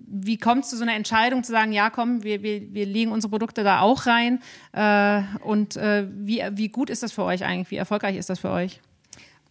wie 0.07 0.37
kommt 0.37 0.63
es 0.63 0.71
zu 0.71 0.77
so 0.77 0.83
einer 0.83 0.95
Entscheidung 0.95 1.43
zu 1.43 1.51
sagen, 1.51 1.73
ja 1.73 1.89
komm, 1.89 2.23
wir, 2.23 2.41
wir, 2.41 2.73
wir 2.73 2.85
legen 2.85 3.11
unsere 3.11 3.29
Produkte 3.29 3.63
da 3.63 3.81
auch 3.81 4.07
rein? 4.07 4.39
Äh, 4.71 5.21
und 5.43 5.75
äh, 5.75 6.07
wie, 6.11 6.43
wie 6.53 6.69
gut 6.69 6.89
ist 6.89 7.03
das 7.03 7.11
für 7.11 7.23
euch 7.23 7.45
eigentlich? 7.45 7.69
Wie 7.69 7.75
erfolgreich 7.75 8.15
ist 8.15 8.29
das 8.29 8.39
für 8.39 8.49
euch? 8.49 8.81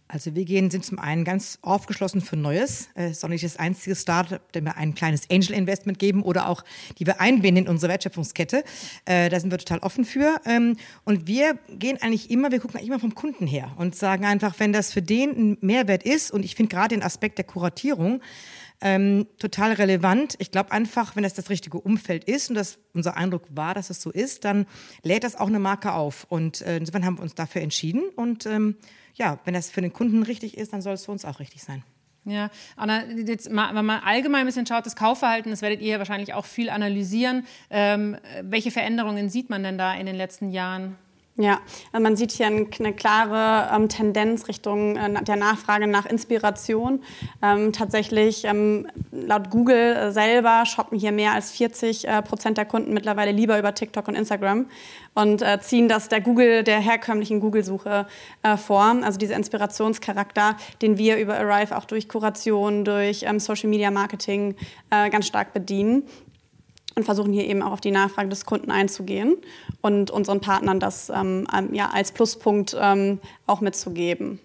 Also 0.09 0.35
wir 0.35 0.45
gehen, 0.45 0.71
sind 0.71 0.85
zum 0.85 0.99
einen 0.99 1.25
ganz 1.25 1.59
aufgeschlossen 1.61 2.21
für 2.21 2.37
Neues. 2.37 2.87
Es 2.95 3.17
ist 3.17 3.25
auch 3.25 3.29
nicht 3.29 3.43
das 3.43 3.57
einzige 3.57 3.95
Startup, 3.95 4.51
dem 4.53 4.65
wir 4.65 4.77
ein 4.77 4.95
kleines 4.95 5.29
Angel 5.29 5.53
Investment 5.53 5.99
geben 5.99 6.23
oder 6.23 6.47
auch, 6.47 6.63
die 6.97 7.05
wir 7.05 7.19
einbinden 7.19 7.65
in 7.65 7.69
unsere 7.69 7.91
Wertschöpfungskette. 7.91 8.63
Äh, 9.05 9.29
da 9.29 9.39
sind 9.39 9.51
wir 9.51 9.57
total 9.57 9.79
offen 9.79 10.05
für. 10.05 10.39
Ähm, 10.45 10.77
und 11.03 11.27
wir 11.27 11.59
gehen 11.69 11.97
eigentlich 12.01 12.31
immer, 12.31 12.51
wir 12.51 12.59
gucken 12.59 12.77
eigentlich 12.77 12.89
immer 12.89 12.99
vom 12.99 13.15
Kunden 13.15 13.47
her 13.47 13.73
und 13.77 13.95
sagen 13.95 14.23
einfach, 14.23 14.55
wenn 14.59 14.71
das 14.71 14.93
für 14.93 15.01
den 15.01 15.31
ein 15.31 15.57
Mehrwert 15.59 16.03
ist, 16.03 16.31
und 16.31 16.45
ich 16.45 16.55
finde 16.55 16.73
gerade 16.73 16.95
den 16.95 17.03
Aspekt 17.03 17.37
der 17.37 17.45
Kuratierung, 17.45 18.21
ähm, 18.79 19.25
total 19.39 19.73
relevant. 19.73 20.35
Ich 20.39 20.51
glaube 20.51 20.71
einfach, 20.71 21.15
wenn 21.15 21.23
das 21.23 21.33
das 21.33 21.49
richtige 21.49 21.79
Umfeld 21.79 22.23
ist 22.25 22.49
und 22.49 22.55
das 22.55 22.77
unser 22.93 23.17
Eindruck 23.17 23.43
war, 23.49 23.73
dass 23.73 23.89
es 23.89 24.01
so 24.01 24.11
ist, 24.11 24.45
dann 24.45 24.67
lädt 25.03 25.23
das 25.23 25.35
auch 25.35 25.47
eine 25.47 25.59
Marke 25.59 25.93
auf. 25.93 26.25
Und 26.29 26.61
äh, 26.61 26.77
insofern 26.77 27.05
haben 27.05 27.17
wir 27.17 27.23
uns 27.23 27.35
dafür 27.35 27.61
entschieden. 27.61 28.03
Und 28.15 28.45
ähm, 28.45 28.75
ja, 29.17 29.39
wenn 29.45 29.53
das 29.53 29.69
für 29.69 29.81
den 29.81 29.93
Kunden 29.93 30.23
richtig 30.23 30.57
ist, 30.57 30.73
dann 30.73 30.81
soll 30.81 30.93
es 30.93 31.05
für 31.05 31.11
uns 31.11 31.25
auch 31.25 31.39
richtig 31.39 31.63
sein. 31.63 31.83
Ja, 32.25 32.49
Anna, 32.75 33.05
jetzt 33.05 33.49
mal, 33.49 33.73
wenn 33.73 33.85
man 33.85 34.01
allgemein 34.01 34.41
ein 34.41 34.47
bisschen 34.47 34.65
schaut, 34.65 34.85
das 34.85 34.97
Kaufverhalten, 34.97 35.49
das 35.49 35.61
werdet 35.61 35.79
ihr 35.81 35.93
ja 35.93 35.97
wahrscheinlich 35.97 36.33
auch 36.33 36.45
viel 36.45 36.69
analysieren. 36.69 37.45
Ähm, 37.69 38.17
welche 38.41 38.69
Veränderungen 38.69 39.29
sieht 39.29 39.49
man 39.49 39.63
denn 39.63 39.77
da 39.77 39.93
in 39.93 40.05
den 40.05 40.15
letzten 40.15 40.49
Jahren? 40.49 40.97
Ja, 41.39 41.59
also 41.91 42.01
man 42.01 42.15
sieht 42.15 42.31
hier 42.31 42.47
ein- 42.47 42.67
eine 42.79 42.93
klare 42.93 43.69
ähm, 43.75 43.89
Tendenz 43.89 44.47
Richtung 44.47 44.95
äh, 44.95 45.23
der 45.23 45.35
Nachfrage 45.35 45.85
nach 45.85 46.07
Inspiration. 46.07 47.03
Ähm, 47.43 47.71
tatsächlich, 47.73 48.43
ähm, 48.45 48.87
laut 49.11 49.51
Google 49.51 49.75
äh, 49.95 50.11
selber 50.11 50.65
shoppen 50.65 50.97
hier 50.97 51.11
mehr 51.11 51.33
als 51.33 51.51
40 51.51 52.07
äh, 52.07 52.23
Prozent 52.23 52.57
der 52.57 52.65
Kunden 52.65 52.91
mittlerweile 52.91 53.31
lieber 53.31 53.59
über 53.59 53.75
TikTok 53.75 54.07
und 54.07 54.15
Instagram 54.15 54.65
und 55.13 55.43
äh, 55.43 55.59
ziehen 55.61 55.87
das 55.87 56.09
der 56.09 56.21
Google, 56.21 56.63
der 56.63 56.79
herkömmlichen 56.79 57.39
Google-Suche 57.39 58.07
äh, 58.41 58.57
vor. 58.57 58.95
Also 59.03 59.19
dieser 59.19 59.35
Inspirationscharakter, 59.35 60.57
den 60.81 60.97
wir 60.97 61.17
über 61.17 61.37
Arrive 61.37 61.77
auch 61.77 61.85
durch 61.85 62.09
Kuration, 62.09 62.83
durch 62.83 63.25
Social 63.37 63.69
Media 63.69 63.91
Marketing 63.91 64.55
äh, 64.89 65.11
ganz 65.11 65.27
stark 65.27 65.53
bedienen 65.53 66.01
und 66.97 67.03
versuchen 67.03 67.31
hier 67.31 67.45
eben 67.45 67.61
auch 67.61 67.71
auf 67.71 67.81
die 67.81 67.91
Nachfrage 67.91 68.27
des 68.27 68.45
Kunden 68.45 68.71
einzugehen 68.71 69.37
und 69.81 70.11
unseren 70.11 70.41
Partnern 70.41 70.79
das 70.79 71.09
ähm, 71.09 71.47
ähm, 71.55 71.73
ja, 71.73 71.89
als 71.93 72.11
Pluspunkt 72.11 72.75
ähm, 72.79 73.19
auch 73.45 73.61
mitzugeben. 73.61 74.39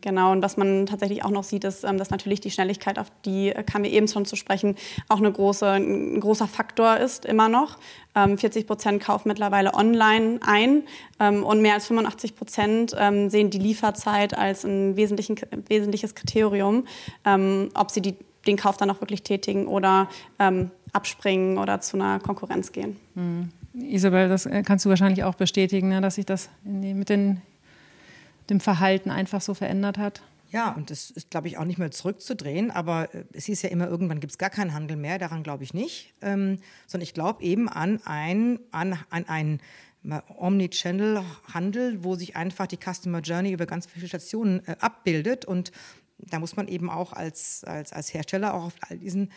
Genau, 0.00 0.32
und 0.32 0.42
was 0.42 0.56
man 0.56 0.86
tatsächlich 0.86 1.24
auch 1.24 1.30
noch 1.30 1.44
sieht, 1.44 1.64
ist, 1.64 1.84
ähm, 1.84 1.98
dass 1.98 2.10
natürlich 2.10 2.40
die 2.40 2.50
Schnelligkeit, 2.50 2.98
auf 2.98 3.10
die 3.24 3.50
äh, 3.50 3.62
kam 3.62 3.82
mir 3.82 3.90
eben 3.90 4.08
schon 4.08 4.24
zu 4.24 4.36
sprechen, 4.36 4.76
auch 5.08 5.18
eine 5.18 5.30
große, 5.30 5.66
ein 5.68 6.20
großer 6.20 6.48
Faktor 6.48 6.96
ist, 6.96 7.24
immer 7.24 7.48
noch. 7.48 7.78
Ähm, 8.14 8.38
40 8.38 8.66
Prozent 8.66 9.02
kaufen 9.02 9.28
mittlerweile 9.28 9.74
online 9.74 10.40
ein 10.42 10.84
ähm, 11.18 11.44
und 11.44 11.60
mehr 11.60 11.74
als 11.74 11.86
85 11.86 12.34
Prozent 12.34 12.96
ähm, 12.98 13.30
sehen 13.30 13.50
die 13.50 13.58
Lieferzeit 13.58 14.36
als 14.36 14.64
ein 14.64 14.96
wesentliches 14.96 16.14
Kriterium, 16.14 16.86
ähm, 17.24 17.70
ob 17.74 17.90
sie 17.90 18.00
die, 18.00 18.16
den 18.46 18.56
Kauf 18.56 18.76
dann 18.76 18.90
auch 18.90 19.00
wirklich 19.00 19.22
tätigen 19.22 19.66
oder 19.66 20.08
ähm, 20.38 20.70
abspringen 20.92 21.58
oder 21.58 21.80
zu 21.80 21.96
einer 21.96 22.18
Konkurrenz 22.20 22.72
gehen. 22.72 22.96
Isabel, 23.74 24.28
das 24.28 24.46
äh, 24.46 24.62
kannst 24.62 24.84
du 24.84 24.88
wahrscheinlich 24.88 25.24
auch 25.24 25.34
bestätigen, 25.34 25.88
ne, 25.88 26.00
dass 26.00 26.16
sich 26.16 26.26
das 26.26 26.48
in 26.64 26.82
die, 26.82 26.94
mit 26.94 27.08
den, 27.08 27.40
dem 28.48 28.60
Verhalten 28.60 29.10
einfach 29.10 29.40
so 29.40 29.54
verändert 29.54 29.98
hat. 29.98 30.22
Ja, 30.50 30.72
und 30.72 30.90
das 30.90 31.10
ist, 31.12 31.30
glaube 31.30 31.46
ich, 31.46 31.58
auch 31.58 31.64
nicht 31.64 31.78
mehr 31.78 31.92
zurückzudrehen. 31.92 32.70
Aber 32.70 33.14
äh, 33.14 33.24
es 33.32 33.44
hieß 33.46 33.62
ja 33.62 33.68
immer, 33.68 33.86
irgendwann 33.86 34.20
gibt 34.20 34.32
es 34.32 34.38
gar 34.38 34.50
keinen 34.50 34.74
Handel 34.74 34.96
mehr. 34.96 35.18
Daran 35.18 35.42
glaube 35.42 35.62
ich 35.64 35.74
nicht. 35.74 36.12
Ähm, 36.22 36.58
sondern 36.86 37.04
ich 37.04 37.14
glaube 37.14 37.42
eben 37.44 37.68
an 37.68 38.00
ein, 38.04 38.58
an, 38.72 38.98
an 39.10 39.28
einen 39.28 39.60
Omnichannel-Handel, 40.38 42.02
wo 42.02 42.16
sich 42.16 42.34
einfach 42.34 42.66
die 42.66 42.78
Customer 42.78 43.20
Journey 43.20 43.52
über 43.52 43.66
ganz 43.66 43.86
viele 43.86 44.08
Stationen 44.08 44.66
äh, 44.66 44.76
abbildet. 44.80 45.44
Und 45.44 45.70
da 46.18 46.40
muss 46.40 46.56
man 46.56 46.66
eben 46.66 46.90
auch 46.90 47.12
als, 47.12 47.62
als, 47.64 47.92
als 47.92 48.12
Hersteller 48.12 48.54
auch 48.54 48.64
auf 48.64 48.74
all 48.88 48.98
diesen 48.98 49.30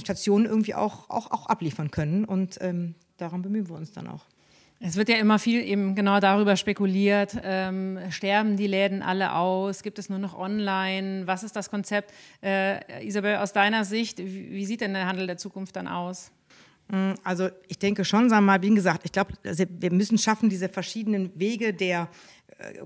Stationen 0.00 0.46
irgendwie 0.46 0.74
auch, 0.74 1.10
auch, 1.10 1.30
auch 1.30 1.46
abliefern 1.46 1.90
können. 1.90 2.24
Und 2.24 2.58
ähm, 2.60 2.94
daran 3.16 3.42
bemühen 3.42 3.68
wir 3.68 3.76
uns 3.76 3.92
dann 3.92 4.06
auch. 4.06 4.24
Es 4.78 4.96
wird 4.96 5.08
ja 5.08 5.16
immer 5.16 5.38
viel 5.38 5.62
eben 5.62 5.94
genau 5.94 6.20
darüber 6.20 6.54
spekuliert, 6.56 7.38
ähm, 7.42 7.98
sterben 8.10 8.58
die 8.58 8.66
Läden 8.66 9.02
alle 9.02 9.34
aus, 9.34 9.82
gibt 9.82 9.98
es 9.98 10.10
nur 10.10 10.18
noch 10.18 10.38
online, 10.38 11.26
was 11.26 11.42
ist 11.42 11.56
das 11.56 11.70
Konzept? 11.70 12.12
Äh, 12.42 13.06
Isabel, 13.06 13.36
aus 13.36 13.54
deiner 13.54 13.86
Sicht, 13.86 14.18
wie, 14.18 14.50
wie 14.50 14.66
sieht 14.66 14.82
denn 14.82 14.92
der 14.92 15.06
Handel 15.06 15.26
der 15.26 15.38
Zukunft 15.38 15.76
dann 15.76 15.88
aus? 15.88 16.30
Also 17.24 17.48
ich 17.66 17.78
denke 17.78 18.04
schon, 18.04 18.28
sagen 18.28 18.44
wir 18.44 18.52
mal, 18.52 18.62
wie 18.62 18.72
gesagt, 18.72 19.00
ich 19.04 19.12
glaube, 19.12 19.32
also 19.44 19.64
wir 19.68 19.92
müssen 19.92 20.18
schaffen, 20.18 20.48
diese 20.48 20.68
verschiedenen 20.68 21.36
Wege 21.38 21.74
der 21.74 22.08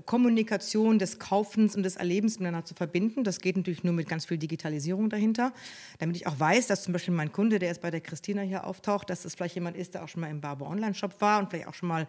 Kommunikation, 0.05 0.99
des 0.99 1.17
Kaufens 1.17 1.75
und 1.75 1.83
des 1.83 1.95
Erlebens 1.95 2.39
miteinander 2.39 2.65
zu 2.65 2.73
verbinden. 2.73 3.23
Das 3.23 3.39
geht 3.39 3.55
natürlich 3.55 3.83
nur 3.83 3.93
mit 3.93 4.09
ganz 4.09 4.25
viel 4.25 4.37
Digitalisierung 4.37 5.09
dahinter, 5.09 5.53
damit 5.99 6.17
ich 6.17 6.27
auch 6.27 6.39
weiß, 6.39 6.67
dass 6.67 6.83
zum 6.83 6.93
Beispiel 6.93 7.13
mein 7.13 7.31
Kunde, 7.31 7.57
der 7.57 7.69
jetzt 7.69 7.81
bei 7.81 7.91
der 7.91 8.01
Christina 8.01 8.41
hier 8.41 8.65
auftaucht, 8.65 9.09
dass 9.09 9.21
das 9.21 9.35
vielleicht 9.35 9.55
jemand 9.55 9.77
ist, 9.77 9.93
der 9.93 10.03
auch 10.03 10.09
schon 10.09 10.21
mal 10.21 10.29
im 10.29 10.41
Barber 10.41 10.67
Online-Shop 10.67 11.15
war 11.21 11.39
und 11.39 11.49
vielleicht 11.49 11.67
auch 11.67 11.73
schon 11.73 11.87
mal, 11.89 12.07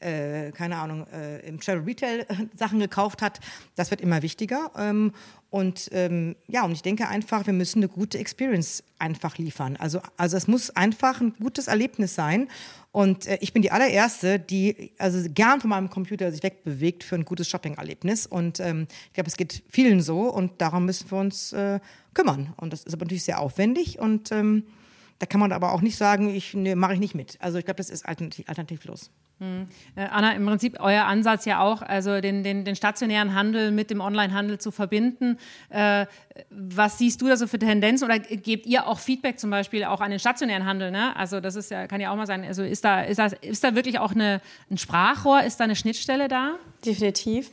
äh, 0.00 0.50
keine 0.52 0.76
Ahnung, 0.76 1.06
äh, 1.12 1.46
im 1.46 1.60
Travel 1.60 1.84
Retail 1.84 2.20
äh, 2.20 2.34
Sachen 2.56 2.80
gekauft 2.80 3.22
hat. 3.22 3.38
Das 3.76 3.90
wird 3.90 4.00
immer 4.00 4.22
wichtiger. 4.22 4.72
Ähm, 4.76 5.12
und 5.50 5.88
ähm, 5.92 6.34
ja, 6.48 6.64
und 6.64 6.72
ich 6.72 6.82
denke 6.82 7.06
einfach, 7.06 7.46
wir 7.46 7.52
müssen 7.52 7.78
eine 7.78 7.88
gute 7.88 8.18
Experience 8.18 8.82
einfach 8.98 9.38
liefern. 9.38 9.76
Also, 9.76 10.00
also 10.16 10.36
es 10.36 10.48
muss 10.48 10.70
einfach 10.70 11.20
ein 11.20 11.32
gutes 11.34 11.68
Erlebnis 11.68 12.16
sein. 12.16 12.48
Und 12.94 13.26
äh, 13.26 13.38
ich 13.40 13.52
bin 13.52 13.60
die 13.60 13.72
allererste, 13.72 14.38
die 14.38 14.92
also 14.98 15.28
gern 15.28 15.60
von 15.60 15.68
meinem 15.68 15.90
Computer 15.90 16.30
sich 16.30 16.44
wegbewegt 16.44 17.02
für 17.02 17.16
ein 17.16 17.24
gutes 17.24 17.48
Shopping-Erlebnis. 17.48 18.24
Und 18.24 18.60
ähm, 18.60 18.86
ich 19.08 19.14
glaube, 19.14 19.26
es 19.26 19.36
geht 19.36 19.64
vielen 19.68 20.00
so 20.00 20.32
und 20.32 20.60
darum 20.60 20.84
müssen 20.84 21.10
wir 21.10 21.18
uns 21.18 21.52
äh, 21.52 21.80
kümmern. 22.14 22.54
Und 22.56 22.72
das 22.72 22.84
ist 22.84 22.94
aber 22.94 23.04
natürlich 23.04 23.24
sehr 23.24 23.40
aufwendig 23.40 23.98
und 23.98 24.30
ähm, 24.30 24.62
da 25.18 25.26
kann 25.26 25.40
man 25.40 25.52
aber 25.52 25.72
auch 25.72 25.80
nicht 25.80 25.96
sagen, 25.96 26.34
ich 26.34 26.54
nee, 26.54 26.74
mache 26.74 26.94
ich 26.94 27.00
nicht 27.00 27.14
mit. 27.14 27.36
Also 27.40 27.58
ich 27.58 27.64
glaube, 27.64 27.78
das 27.78 27.90
ist 27.90 28.06
alternativ, 28.06 28.48
alternativlos. 28.48 29.10
Äh, 29.40 30.06
Anna, 30.10 30.32
im 30.32 30.46
Prinzip 30.46 30.76
euer 30.80 31.04
Ansatz 31.04 31.44
ja 31.44 31.60
auch, 31.60 31.82
also 31.82 32.20
den, 32.20 32.44
den, 32.44 32.64
den 32.64 32.76
stationären 32.76 33.34
Handel 33.34 33.72
mit 33.72 33.90
dem 33.90 34.00
Onlinehandel 34.00 34.58
zu 34.58 34.70
verbinden. 34.70 35.38
Äh, 35.70 36.06
was 36.50 36.98
siehst 36.98 37.20
du 37.20 37.28
da 37.28 37.36
so 37.36 37.46
für 37.46 37.58
Tendenzen 37.58 38.04
oder 38.04 38.18
gebt 38.18 38.66
ihr 38.66 38.86
auch 38.86 38.98
Feedback 38.98 39.38
zum 39.38 39.50
Beispiel 39.50 39.84
auch 39.84 40.00
an 40.00 40.10
den 40.10 40.20
stationären 40.20 40.64
Handel? 40.64 40.90
Ne? 40.90 41.14
Also 41.16 41.40
das 41.40 41.56
ist 41.56 41.70
ja, 41.70 41.86
kann 41.86 42.00
ja 42.00 42.12
auch 42.12 42.16
mal 42.16 42.26
sein, 42.26 42.44
also 42.44 42.62
ist 42.62 42.84
da, 42.84 43.02
ist 43.02 43.18
da, 43.18 43.26
ist 43.26 43.64
da 43.64 43.74
wirklich 43.74 43.98
auch 43.98 44.12
eine, 44.12 44.40
ein 44.70 44.78
Sprachrohr, 44.78 45.42
ist 45.42 45.58
da 45.58 45.64
eine 45.64 45.76
Schnittstelle 45.76 46.28
da? 46.28 46.54
Definitiv. 46.84 47.50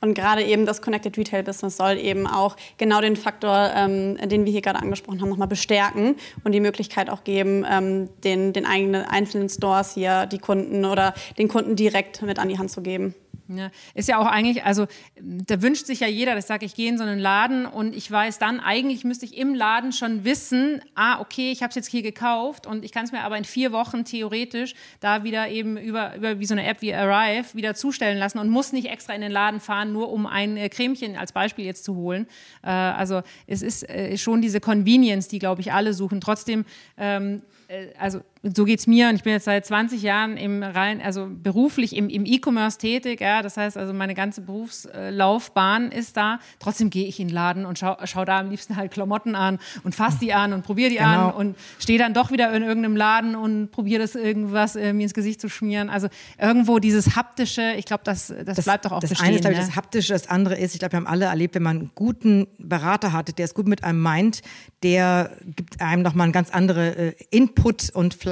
Und 0.00 0.14
gerade 0.14 0.42
eben 0.42 0.66
das 0.66 0.82
Connected 0.82 1.16
Retail 1.18 1.42
Business 1.42 1.76
soll 1.76 1.98
eben 1.98 2.26
auch 2.26 2.56
genau 2.78 3.00
den 3.00 3.16
Faktor, 3.16 3.70
ähm, 3.74 4.16
den 4.28 4.44
wir 4.44 4.52
hier 4.52 4.62
gerade 4.62 4.80
angesprochen 4.80 5.20
haben, 5.20 5.28
nochmal 5.28 5.48
bestärken 5.48 6.16
und 6.44 6.52
die 6.52 6.60
Möglichkeit 6.60 7.10
auch 7.10 7.24
geben, 7.24 7.66
ähm, 7.70 8.08
den, 8.24 8.52
den 8.52 8.66
eigenen 8.66 9.04
einzelnen 9.04 9.48
Stores 9.48 9.94
hier 9.94 10.26
die 10.26 10.38
Kunden 10.38 10.84
oder 10.84 11.14
den 11.38 11.48
Kunden 11.48 11.76
direkt 11.76 12.22
mit 12.22 12.38
an 12.38 12.48
die 12.48 12.58
Hand 12.58 12.70
zu 12.70 12.80
geben. 12.82 13.14
Ja, 13.48 13.70
ist 13.94 14.08
ja 14.08 14.18
auch 14.18 14.26
eigentlich, 14.26 14.64
also 14.64 14.86
da 15.20 15.60
wünscht 15.60 15.86
sich 15.86 16.00
ja 16.00 16.06
jeder, 16.06 16.36
das 16.36 16.46
sage 16.46 16.64
ich, 16.64 16.76
gehe 16.76 16.88
in 16.88 16.98
so 16.98 17.02
einen 17.02 17.18
Laden 17.18 17.66
und 17.66 17.96
ich 17.96 18.08
weiß 18.08 18.38
dann, 18.38 18.60
eigentlich 18.60 19.02
müsste 19.02 19.24
ich 19.24 19.36
im 19.36 19.56
Laden 19.56 19.92
schon 19.92 20.24
wissen, 20.24 20.80
ah, 20.94 21.20
okay, 21.20 21.50
ich 21.50 21.62
habe 21.62 21.70
es 21.70 21.74
jetzt 21.74 21.88
hier 21.88 22.02
gekauft 22.02 22.68
und 22.68 22.84
ich 22.84 22.92
kann 22.92 23.04
es 23.04 23.12
mir 23.12 23.22
aber 23.22 23.36
in 23.36 23.44
vier 23.44 23.72
Wochen 23.72 24.04
theoretisch 24.04 24.74
da 25.00 25.24
wieder 25.24 25.48
eben 25.48 25.76
über, 25.76 26.14
über 26.14 26.38
wie 26.38 26.46
so 26.46 26.54
eine 26.54 26.64
App 26.64 26.80
wie 26.80 26.94
Arrive 26.94 27.54
wieder 27.54 27.74
zustellen 27.74 28.18
lassen 28.18 28.38
und 28.38 28.50
muss 28.50 28.72
nicht 28.72 28.88
extra 28.88 29.14
in 29.14 29.20
den 29.20 29.32
Laden 29.32 29.58
fahren, 29.58 29.92
nur 29.92 30.12
um 30.12 30.26
ein 30.26 30.56
äh, 30.56 30.68
Cremchen 30.68 31.16
als 31.16 31.32
Beispiel 31.32 31.64
jetzt 31.64 31.82
zu 31.82 31.96
holen. 31.96 32.28
Äh, 32.62 32.70
also 32.70 33.22
es 33.48 33.62
ist 33.62 33.88
äh, 33.88 34.16
schon 34.16 34.42
diese 34.42 34.60
Convenience, 34.60 35.26
die, 35.26 35.40
glaube 35.40 35.60
ich, 35.60 35.72
alle 35.72 35.92
suchen. 35.92 36.20
Trotzdem, 36.20 36.64
ähm, 36.96 37.42
äh, 37.66 37.88
also 37.98 38.20
so 38.42 38.64
geht 38.64 38.78
es 38.80 38.86
mir 38.86 39.10
und 39.10 39.16
ich 39.16 39.22
bin 39.22 39.34
jetzt 39.34 39.44
seit 39.44 39.66
20 39.66 40.00
Jahren 40.00 40.38
im 40.38 40.62
rein, 40.62 41.02
also 41.02 41.28
beruflich 41.30 41.94
im, 41.94 42.08
im 42.08 42.24
E-Commerce 42.24 42.78
tätig, 42.78 43.20
ja, 43.20 43.42
das 43.42 43.58
heißt 43.58 43.76
also 43.76 43.92
meine 43.92 44.14
ganze 44.14 44.40
Berufslaufbahn 44.40 45.92
ist 45.92 46.16
da. 46.16 46.38
Trotzdem 46.58 46.88
gehe 46.88 47.06
ich 47.06 47.20
in 47.20 47.28
den 47.28 47.34
Laden 47.34 47.66
und 47.66 47.78
schaue 47.78 47.98
schau 48.04 48.24
da 48.24 48.40
am 48.40 48.48
liebsten 48.48 48.76
halt 48.76 48.92
Klamotten 48.92 49.34
an 49.34 49.58
und 49.84 49.94
fasse 49.94 50.18
die 50.20 50.32
an 50.32 50.54
und 50.54 50.62
probiere 50.62 50.88
die 50.88 50.96
genau. 50.96 51.28
an 51.28 51.34
und 51.34 51.56
stehe 51.78 51.98
dann 51.98 52.14
doch 52.14 52.30
wieder 52.30 52.50
in 52.54 52.62
irgendeinem 52.62 52.96
Laden 52.96 53.36
und 53.36 53.72
probiere 53.72 54.00
das 54.00 54.14
irgendwas 54.14 54.74
äh, 54.74 54.94
mir 54.94 55.02
ins 55.02 55.14
Gesicht 55.14 55.38
zu 55.40 55.50
schmieren. 55.50 55.90
Also 55.90 56.08
irgendwo 56.38 56.78
dieses 56.78 57.16
haptische, 57.16 57.74
ich 57.76 57.84
glaube, 57.84 58.04
das, 58.04 58.28
das, 58.28 58.56
das, 58.56 58.64
bleibt 58.64 58.86
doch 58.86 58.92
auch 58.92 59.00
das 59.00 59.10
bestehen. 59.10 59.36
Das 59.36 59.44
eine 59.44 59.54
ist, 59.54 59.60
ich, 59.60 59.66
das 59.66 59.76
haptische, 59.76 60.14
das 60.14 60.28
andere 60.30 60.56
ist, 60.56 60.72
ich 60.72 60.78
glaube, 60.78 60.92
wir 60.92 60.96
haben 60.96 61.06
alle 61.06 61.26
erlebt, 61.26 61.56
wenn 61.56 61.62
man 61.62 61.78
einen 61.78 61.90
guten 61.94 62.46
Berater 62.58 63.12
hatte, 63.12 63.34
der 63.34 63.44
es 63.44 63.52
gut 63.52 63.68
mit 63.68 63.84
einem 63.84 64.00
meint, 64.00 64.40
der 64.82 65.36
gibt 65.44 65.82
einem 65.82 66.00
nochmal 66.02 66.24
einen 66.24 66.32
ganz 66.32 66.48
andere 66.48 66.96
äh, 66.96 67.14
Input 67.30 67.90
und 67.90 68.14
vielleicht 68.14 68.29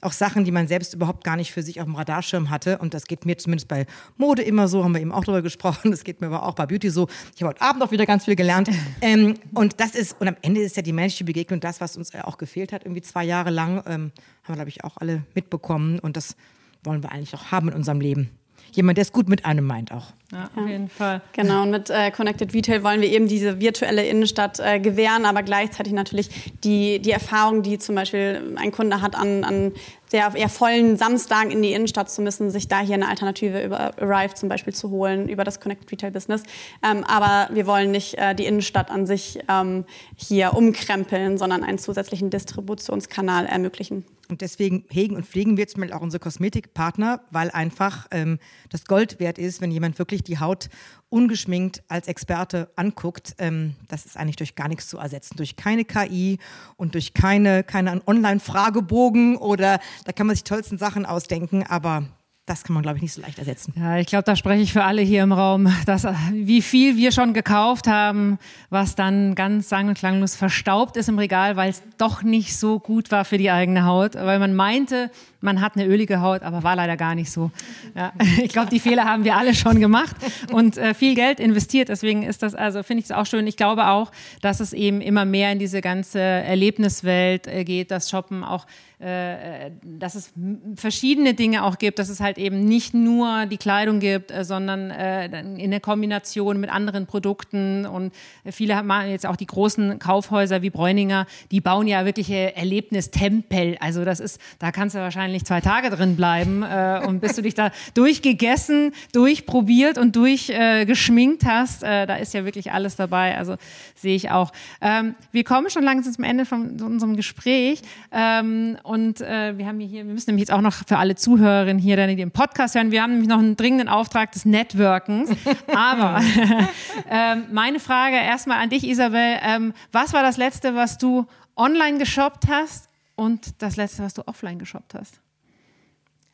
auch 0.00 0.12
Sachen, 0.12 0.44
die 0.44 0.50
man 0.50 0.68
selbst 0.68 0.94
überhaupt 0.94 1.24
gar 1.24 1.36
nicht 1.36 1.52
für 1.52 1.62
sich 1.62 1.80
auf 1.80 1.86
dem 1.86 1.94
Radarschirm 1.94 2.50
hatte. 2.50 2.78
Und 2.78 2.94
das 2.94 3.06
geht 3.06 3.26
mir 3.26 3.36
zumindest 3.38 3.68
bei 3.68 3.86
Mode 4.16 4.42
immer 4.42 4.68
so, 4.68 4.84
haben 4.84 4.94
wir 4.94 5.00
eben 5.00 5.12
auch 5.12 5.24
darüber 5.24 5.42
gesprochen. 5.42 5.90
Das 5.90 6.04
geht 6.04 6.20
mir 6.20 6.28
aber 6.28 6.44
auch 6.44 6.54
bei 6.54 6.66
Beauty 6.66 6.90
so. 6.90 7.08
Ich 7.34 7.42
habe 7.42 7.50
heute 7.50 7.62
Abend 7.62 7.82
auch 7.82 7.90
wieder 7.90 8.06
ganz 8.06 8.24
viel 8.24 8.36
gelernt. 8.36 8.70
ähm, 9.00 9.34
und 9.54 9.80
das 9.80 9.94
ist, 9.94 10.20
und 10.20 10.28
am 10.28 10.36
Ende 10.42 10.62
ist 10.62 10.76
ja 10.76 10.82
die 10.82 10.92
menschliche 10.92 11.24
Begegnung 11.24 11.60
das, 11.60 11.80
was 11.80 11.96
uns 11.96 12.14
auch 12.14 12.38
gefehlt 12.38 12.72
hat, 12.72 12.84
irgendwie 12.84 13.02
zwei 13.02 13.24
Jahre 13.24 13.50
lang. 13.50 13.82
Ähm, 13.86 14.12
haben 14.42 14.48
wir, 14.48 14.54
glaube 14.54 14.70
ich, 14.70 14.84
auch 14.84 14.96
alle 14.96 15.24
mitbekommen. 15.34 15.98
Und 15.98 16.16
das 16.16 16.36
wollen 16.84 17.02
wir 17.02 17.12
eigentlich 17.12 17.34
auch 17.34 17.52
haben 17.52 17.68
in 17.68 17.74
unserem 17.74 18.00
Leben 18.00 18.30
jemand, 18.72 18.98
der 18.98 19.02
es 19.02 19.12
gut 19.12 19.28
mit 19.28 19.44
einem 19.44 19.66
meint 19.66 19.92
auch. 19.92 20.06
Ja, 20.32 20.48
auf 20.56 20.66
jeden 20.66 20.88
Fall. 20.88 21.20
Genau, 21.34 21.62
und 21.62 21.70
mit 21.70 21.90
äh, 21.90 22.10
Connected 22.10 22.54
Retail 22.54 22.82
wollen 22.82 23.02
wir 23.02 23.10
eben 23.10 23.28
diese 23.28 23.60
virtuelle 23.60 24.06
Innenstadt 24.06 24.60
äh, 24.60 24.80
gewähren, 24.80 25.26
aber 25.26 25.42
gleichzeitig 25.42 25.92
natürlich 25.92 26.30
die, 26.64 27.00
die 27.00 27.10
Erfahrung, 27.10 27.62
die 27.62 27.78
zum 27.78 27.94
Beispiel 27.94 28.54
ein 28.56 28.72
Kunde 28.72 29.02
hat 29.02 29.14
an, 29.14 29.44
an 29.44 29.72
der 30.12 30.34
eher 30.34 30.48
vollen 30.48 30.96
Samstagen 30.96 31.50
in 31.50 31.62
die 31.62 31.72
Innenstadt 31.72 32.10
zu 32.10 32.22
müssen, 32.22 32.50
sich 32.50 32.68
da 32.68 32.80
hier 32.80 32.94
eine 32.94 33.08
Alternative 33.08 33.62
über 33.62 33.92
Arrive 34.00 34.34
zum 34.34 34.48
Beispiel 34.48 34.72
zu 34.72 34.90
holen, 34.90 35.28
über 35.28 35.44
das 35.44 35.60
Connected 35.60 35.90
Retail 35.92 36.10
Business. 36.10 36.42
Ähm, 36.82 37.04
aber 37.04 37.54
wir 37.54 37.66
wollen 37.66 37.90
nicht 37.90 38.14
äh, 38.14 38.34
die 38.34 38.46
Innenstadt 38.46 38.90
an 38.90 39.06
sich 39.06 39.38
ähm, 39.48 39.84
hier 40.16 40.54
umkrempeln, 40.54 41.36
sondern 41.36 41.62
einen 41.62 41.78
zusätzlichen 41.78 42.30
Distributionskanal 42.30 43.46
ermöglichen. 43.46 44.04
Und 44.32 44.40
deswegen 44.40 44.86
hegen 44.88 45.14
und 45.14 45.26
pflegen 45.26 45.58
wir 45.58 45.68
zum 45.68 45.82
Beispiel 45.82 45.94
auch 45.94 46.00
unsere 46.00 46.18
Kosmetikpartner, 46.18 47.20
weil 47.30 47.50
einfach 47.50 48.06
ähm, 48.10 48.38
das 48.70 48.86
Gold 48.86 49.20
wert 49.20 49.36
ist, 49.36 49.60
wenn 49.60 49.70
jemand 49.70 49.98
wirklich 49.98 50.22
die 50.22 50.38
Haut 50.38 50.70
ungeschminkt 51.10 51.82
als 51.88 52.08
Experte 52.08 52.70
anguckt. 52.74 53.34
Ähm, 53.36 53.76
das 53.88 54.06
ist 54.06 54.16
eigentlich 54.16 54.36
durch 54.36 54.54
gar 54.54 54.68
nichts 54.68 54.88
zu 54.88 54.96
ersetzen. 54.96 55.36
Durch 55.36 55.56
keine 55.56 55.84
KI 55.84 56.38
und 56.78 56.94
durch 56.94 57.12
keine, 57.12 57.62
keine 57.62 58.00
Online-Fragebogen 58.06 59.36
oder 59.36 59.80
da 60.06 60.12
kann 60.12 60.26
man 60.26 60.34
sich 60.34 60.44
tollsten 60.44 60.78
Sachen 60.78 61.04
ausdenken, 61.04 61.62
aber 61.64 62.06
das 62.46 62.64
kann 62.64 62.74
man, 62.74 62.82
glaube 62.82 62.96
ich, 62.96 63.02
nicht 63.02 63.12
so 63.12 63.20
leicht 63.20 63.38
ersetzen. 63.38 63.72
Ja, 63.76 63.98
ich 63.98 64.08
glaube, 64.08 64.24
da 64.24 64.34
spreche 64.34 64.62
ich 64.62 64.72
für 64.72 64.82
alle 64.82 65.02
hier 65.02 65.22
im 65.22 65.32
Raum, 65.32 65.72
dass 65.86 66.06
wie 66.32 66.60
viel 66.60 66.96
wir 66.96 67.12
schon 67.12 67.34
gekauft 67.34 67.86
haben, 67.86 68.38
was 68.68 68.96
dann 68.96 69.34
ganz 69.34 69.68
sang- 69.68 69.88
und 69.88 69.98
klanglos 69.98 70.34
verstaubt 70.34 70.96
ist 70.96 71.08
im 71.08 71.18
Regal, 71.18 71.56
weil 71.56 71.70
es 71.70 71.82
doch 71.98 72.22
nicht 72.22 72.56
so 72.56 72.80
gut 72.80 73.10
war 73.10 73.24
für 73.24 73.38
die 73.38 73.50
eigene 73.50 73.84
Haut, 73.84 74.16
weil 74.16 74.38
man 74.40 74.54
meinte, 74.54 75.10
man 75.42 75.60
hat 75.60 75.76
eine 75.76 75.86
ölige 75.86 76.20
Haut, 76.20 76.42
aber 76.42 76.62
war 76.62 76.76
leider 76.76 76.96
gar 76.96 77.14
nicht 77.14 77.30
so. 77.30 77.50
Ja, 77.94 78.12
ich 78.42 78.52
glaube, 78.52 78.70
die 78.70 78.80
Fehler 78.80 79.04
haben 79.04 79.24
wir 79.24 79.36
alle 79.36 79.54
schon 79.54 79.80
gemacht 79.80 80.16
und 80.52 80.78
äh, 80.78 80.94
viel 80.94 81.14
Geld 81.14 81.40
investiert. 81.40 81.88
Deswegen 81.88 82.22
ist 82.22 82.42
das, 82.42 82.54
also 82.54 82.82
finde 82.82 83.00
ich 83.00 83.06
es 83.06 83.12
auch 83.12 83.26
schön. 83.26 83.46
Ich 83.46 83.56
glaube 83.56 83.88
auch, 83.88 84.10
dass 84.40 84.60
es 84.60 84.72
eben 84.72 85.00
immer 85.00 85.24
mehr 85.24 85.52
in 85.52 85.58
diese 85.58 85.80
ganze 85.80 86.20
Erlebniswelt 86.20 87.46
äh, 87.46 87.64
geht, 87.64 87.90
dass 87.90 88.08
Shoppen 88.08 88.44
auch 88.44 88.66
äh, 89.02 89.72
dass 89.82 90.14
es 90.14 90.32
verschiedene 90.76 91.34
Dinge 91.34 91.64
auch 91.64 91.78
gibt, 91.78 91.98
dass 91.98 92.08
es 92.08 92.20
halt 92.20 92.38
eben 92.38 92.64
nicht 92.64 92.94
nur 92.94 93.46
die 93.46 93.56
Kleidung 93.56 93.98
gibt, 93.98 94.30
äh, 94.30 94.44
sondern 94.44 94.92
äh, 94.92 95.40
in 95.40 95.72
der 95.72 95.80
Kombination 95.80 96.60
mit 96.60 96.70
anderen 96.70 97.06
Produkten 97.06 97.84
und 97.84 98.14
viele 98.48 98.80
machen 98.84 99.10
jetzt 99.10 99.26
auch 99.26 99.34
die 99.34 99.46
großen 99.46 99.98
Kaufhäuser 99.98 100.62
wie 100.62 100.70
Bräuninger, 100.70 101.26
die 101.50 101.60
bauen 101.60 101.88
ja 101.88 102.04
wirkliche 102.04 102.54
Erlebnistempel. 102.54 103.76
Also 103.80 104.04
das 104.04 104.20
ist, 104.20 104.40
da 104.60 104.70
kannst 104.70 104.94
du 104.94 105.00
wahrscheinlich 105.00 105.31
zwei 105.44 105.60
Tage 105.60 105.90
drin 105.90 106.16
bleiben 106.16 106.62
und 107.06 107.20
bis 107.20 107.34
du 107.36 107.42
dich 107.42 107.54
da 107.54 107.70
durchgegessen, 107.94 108.92
durchprobiert 109.12 109.98
und 109.98 110.16
durchgeschminkt 110.16 111.44
hast, 111.44 111.82
da 111.82 112.14
ist 112.16 112.34
ja 112.34 112.44
wirklich 112.44 112.72
alles 112.72 112.96
dabei. 112.96 113.36
Also 113.36 113.56
sehe 113.94 114.14
ich 114.14 114.30
auch. 114.30 114.52
Ähm, 114.80 115.14
wir 115.30 115.44
kommen 115.44 115.70
schon 115.70 115.82
langsam 115.82 116.12
zum 116.12 116.24
Ende 116.24 116.44
von 116.44 116.80
unserem 116.80 117.16
Gespräch. 117.16 117.82
Ähm, 118.10 118.76
und 118.82 119.20
äh, 119.20 119.56
wir 119.56 119.66
haben 119.66 119.80
hier, 119.80 120.04
wir 120.06 120.12
müssen 120.12 120.30
nämlich 120.30 120.48
jetzt 120.48 120.52
auch 120.52 120.60
noch 120.60 120.74
für 120.86 120.98
alle 120.98 121.14
Zuhörerinnen 121.14 121.80
hier, 121.80 122.06
die 122.06 122.16
den 122.16 122.30
Podcast 122.30 122.74
hören, 122.74 122.90
wir 122.90 123.02
haben 123.02 123.12
nämlich 123.12 123.28
noch 123.28 123.38
einen 123.38 123.56
dringenden 123.56 123.88
Auftrag 123.88 124.32
des 124.32 124.44
Networkens. 124.44 125.30
Aber 125.74 126.20
ähm, 127.10 127.44
meine 127.52 127.80
Frage 127.80 128.16
erstmal 128.16 128.58
an 128.58 128.70
dich, 128.70 128.84
Isabel. 128.84 129.38
Ähm, 129.42 129.72
was 129.92 130.12
war 130.12 130.22
das 130.22 130.36
Letzte, 130.36 130.74
was 130.74 130.98
du 130.98 131.26
online 131.56 131.98
geshoppt 131.98 132.48
hast 132.48 132.88
und 133.14 133.62
das 133.62 133.76
Letzte, 133.76 134.02
was 134.02 134.14
du 134.14 134.22
offline 134.26 134.58
geshoppt 134.58 134.94
hast? 134.94 135.21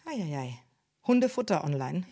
Eieiei. 0.08 0.58
Hundefutter 1.06 1.64
online. 1.64 2.04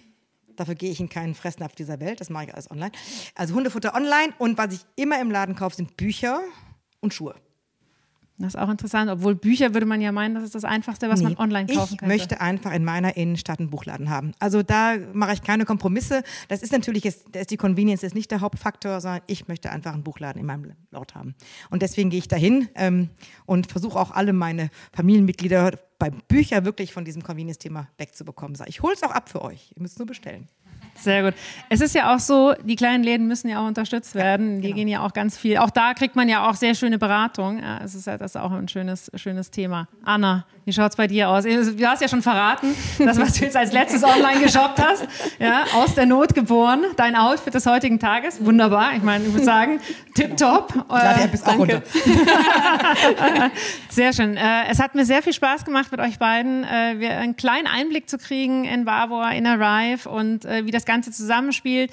Dafür 0.54 0.74
gehe 0.74 0.90
ich 0.90 1.00
in 1.00 1.08
keinen 1.08 1.34
Fressnapf 1.34 1.74
dieser 1.74 1.98
Welt. 1.98 2.20
Das 2.20 2.28
mache 2.28 2.44
ich 2.44 2.54
alles 2.54 2.70
online. 2.70 2.92
Also 3.34 3.54
Hundefutter 3.54 3.94
online 3.94 4.34
und 4.38 4.58
was 4.58 4.74
ich 4.74 4.80
immer 4.96 5.18
im 5.20 5.30
Laden 5.30 5.54
kaufe, 5.54 5.76
sind 5.76 5.96
Bücher 5.96 6.42
und 7.00 7.14
Schuhe. 7.14 7.34
Das 8.38 8.54
ist 8.54 8.60
auch 8.60 8.68
interessant, 8.68 9.10
obwohl 9.10 9.34
Bücher 9.34 9.72
würde 9.72 9.86
man 9.86 10.00
ja 10.02 10.12
meinen, 10.12 10.34
das 10.34 10.44
ist 10.44 10.54
das 10.54 10.64
Einfachste, 10.64 11.08
was 11.08 11.20
nee, 11.20 11.24
man 11.24 11.36
online 11.38 11.72
kaufen 11.72 11.96
kann. 11.96 12.10
Ich 12.10 12.16
möchte 12.18 12.40
einfach 12.40 12.72
in 12.72 12.84
meiner 12.84 13.16
Innenstadt 13.16 13.60
einen 13.60 13.70
Buchladen 13.70 14.10
haben. 14.10 14.32
Also 14.38 14.62
da 14.62 14.96
mache 15.14 15.32
ich 15.32 15.42
keine 15.42 15.64
Kompromisse. 15.64 16.22
Das 16.48 16.62
ist 16.62 16.70
natürlich, 16.70 17.04
jetzt, 17.04 17.24
da 17.32 17.40
ist 17.40 17.50
die 17.50 17.56
Convenience 17.56 18.02
ist 18.02 18.14
nicht 18.14 18.30
der 18.30 18.42
Hauptfaktor, 18.42 19.00
sondern 19.00 19.22
ich 19.26 19.48
möchte 19.48 19.70
einfach 19.70 19.94
einen 19.94 20.02
Buchladen 20.02 20.40
in 20.40 20.46
meinem 20.46 20.72
Ort 20.92 21.14
haben. 21.14 21.34
Und 21.70 21.80
deswegen 21.80 22.10
gehe 22.10 22.18
ich 22.18 22.28
dahin 22.28 22.68
ähm, 22.74 23.08
und 23.46 23.70
versuche 23.70 23.98
auch 23.98 24.10
alle 24.10 24.34
meine 24.34 24.70
Familienmitglieder 24.92 25.72
bei 25.98 26.10
Büchern 26.10 26.66
wirklich 26.66 26.92
von 26.92 27.06
diesem 27.06 27.22
Convenience-Thema 27.22 27.88
wegzubekommen. 27.96 28.58
Ich 28.66 28.82
hole 28.82 28.94
es 28.94 29.02
auch 29.02 29.12
ab 29.12 29.30
für 29.30 29.40
euch. 29.40 29.72
Ihr 29.74 29.80
müsst 29.80 29.94
es 29.94 29.98
nur 29.98 30.06
bestellen. 30.06 30.46
Sehr 30.98 31.22
gut. 31.22 31.34
Es 31.68 31.80
ist 31.80 31.94
ja 31.94 32.14
auch 32.14 32.18
so, 32.18 32.54
die 32.64 32.76
kleinen 32.76 33.04
Läden 33.04 33.26
müssen 33.26 33.48
ja 33.48 33.62
auch 33.62 33.66
unterstützt 33.66 34.14
werden. 34.14 34.60
Die 34.60 34.68
genau. 34.68 34.76
gehen 34.76 34.88
ja 34.88 35.00
auch 35.00 35.12
ganz 35.12 35.36
viel. 35.36 35.58
Auch 35.58 35.70
da 35.70 35.94
kriegt 35.94 36.16
man 36.16 36.28
ja 36.28 36.48
auch 36.48 36.54
sehr 36.54 36.74
schöne 36.74 36.98
Beratung. 36.98 37.60
Ja, 37.60 37.80
es 37.84 37.94
ist 37.94 38.06
ja 38.06 38.18
das 38.18 38.34
ist 38.34 38.40
auch 38.40 38.52
ein 38.52 38.68
schönes, 38.68 39.10
schönes 39.14 39.50
Thema. 39.50 39.88
Anna, 40.04 40.44
wie 40.64 40.72
schaut 40.72 40.90
es 40.90 40.96
bei 40.96 41.06
dir 41.06 41.28
aus? 41.28 41.44
Du 41.44 41.86
hast 41.86 42.02
ja 42.02 42.08
schon 42.08 42.22
verraten, 42.22 42.74
das, 42.98 43.20
was 43.20 43.34
du 43.34 43.44
jetzt 43.44 43.56
als 43.56 43.72
letztes 43.72 44.02
online 44.02 44.40
geshoppt 44.40 44.80
hast. 44.80 45.06
Ja, 45.38 45.64
aus 45.74 45.94
der 45.94 46.06
Not 46.06 46.34
geboren. 46.34 46.84
Dein 46.96 47.14
Outfit 47.14 47.54
des 47.54 47.66
heutigen 47.66 48.00
Tages. 48.00 48.44
Wunderbar. 48.44 48.94
Ich 48.96 49.02
meine, 49.02 49.24
ich 49.24 49.32
würde 49.32 49.44
sagen, 49.44 49.80
tipptopp. 50.14 50.86
Äh, 50.90 51.24
App 51.24 51.34
ist 51.34 51.46
auch 51.46 51.56
danke. 51.56 51.82
sehr 53.90 54.12
schön. 54.12 54.36
Äh, 54.36 54.68
es 54.68 54.80
hat 54.80 54.94
mir 54.96 55.04
sehr 55.04 55.22
viel 55.22 55.32
Spaß 55.32 55.64
gemacht, 55.64 55.92
mit 55.92 56.00
euch 56.00 56.18
beiden 56.18 56.64
äh, 56.64 57.08
einen 57.10 57.36
kleinen 57.36 57.68
Einblick 57.68 58.08
zu 58.08 58.18
kriegen 58.18 58.64
in 58.64 58.84
Barbour, 58.84 59.30
in 59.30 59.46
Arrive 59.46 60.08
und 60.08 60.44
äh, 60.44 60.66
wie 60.66 60.70
das 60.86 60.94
Ganze 60.94 61.10
zusammenspielt 61.10 61.90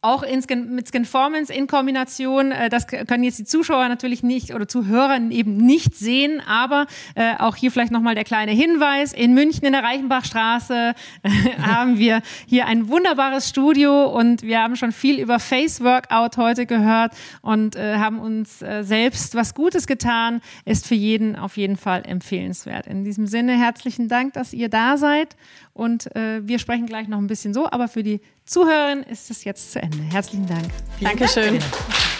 auch 0.00 0.22
in 0.22 0.42
Skin, 0.42 0.74
mit 0.74 0.88
Skinformance 0.88 1.52
in 1.52 1.66
Kombination, 1.66 2.52
äh, 2.52 2.68
das 2.68 2.86
können 2.86 3.24
jetzt 3.24 3.38
die 3.38 3.44
Zuschauer 3.44 3.88
natürlich 3.88 4.22
nicht 4.22 4.54
oder 4.54 4.68
Zuhörer 4.68 5.18
eben 5.30 5.56
nicht 5.56 5.96
sehen, 5.96 6.40
aber 6.46 6.86
äh, 7.16 7.34
auch 7.38 7.56
hier 7.56 7.72
vielleicht 7.72 7.90
nochmal 7.90 8.14
der 8.14 8.24
kleine 8.24 8.52
Hinweis. 8.52 9.12
In 9.12 9.34
München 9.34 9.64
in 9.64 9.72
der 9.72 9.82
Reichenbachstraße 9.82 10.94
äh, 11.22 11.28
haben 11.60 11.98
wir 11.98 12.22
hier 12.46 12.66
ein 12.66 12.88
wunderbares 12.88 13.48
Studio 13.48 14.04
und 14.04 14.42
wir 14.42 14.60
haben 14.60 14.76
schon 14.76 14.92
viel 14.92 15.18
über 15.18 15.40
Face 15.40 15.80
Workout 15.82 16.36
heute 16.36 16.66
gehört 16.66 17.12
und 17.42 17.74
äh, 17.74 17.96
haben 17.96 18.20
uns 18.20 18.62
äh, 18.62 18.84
selbst 18.84 19.34
was 19.34 19.54
Gutes 19.54 19.88
getan. 19.88 20.40
Ist 20.64 20.86
für 20.86 20.94
jeden 20.94 21.34
auf 21.34 21.56
jeden 21.56 21.76
Fall 21.76 22.04
empfehlenswert. 22.06 22.86
In 22.86 23.02
diesem 23.02 23.26
Sinne 23.26 23.58
herzlichen 23.58 24.06
Dank, 24.08 24.34
dass 24.34 24.52
ihr 24.52 24.68
da 24.68 24.96
seid 24.96 25.34
und 25.78 26.14
äh, 26.16 26.40
wir 26.42 26.58
sprechen 26.58 26.86
gleich 26.86 27.06
noch 27.06 27.18
ein 27.18 27.28
bisschen 27.28 27.54
so, 27.54 27.70
aber 27.70 27.86
für 27.86 28.02
die 28.02 28.20
Zuhörerin 28.44 29.04
ist 29.04 29.30
es 29.30 29.44
jetzt 29.44 29.70
zu 29.70 29.80
Ende. 29.80 29.98
Herzlichen 30.10 30.46
Dank. 30.46 30.66
Vielen 30.98 31.16
Dankeschön. 31.16 31.60
Dank. 31.60 32.17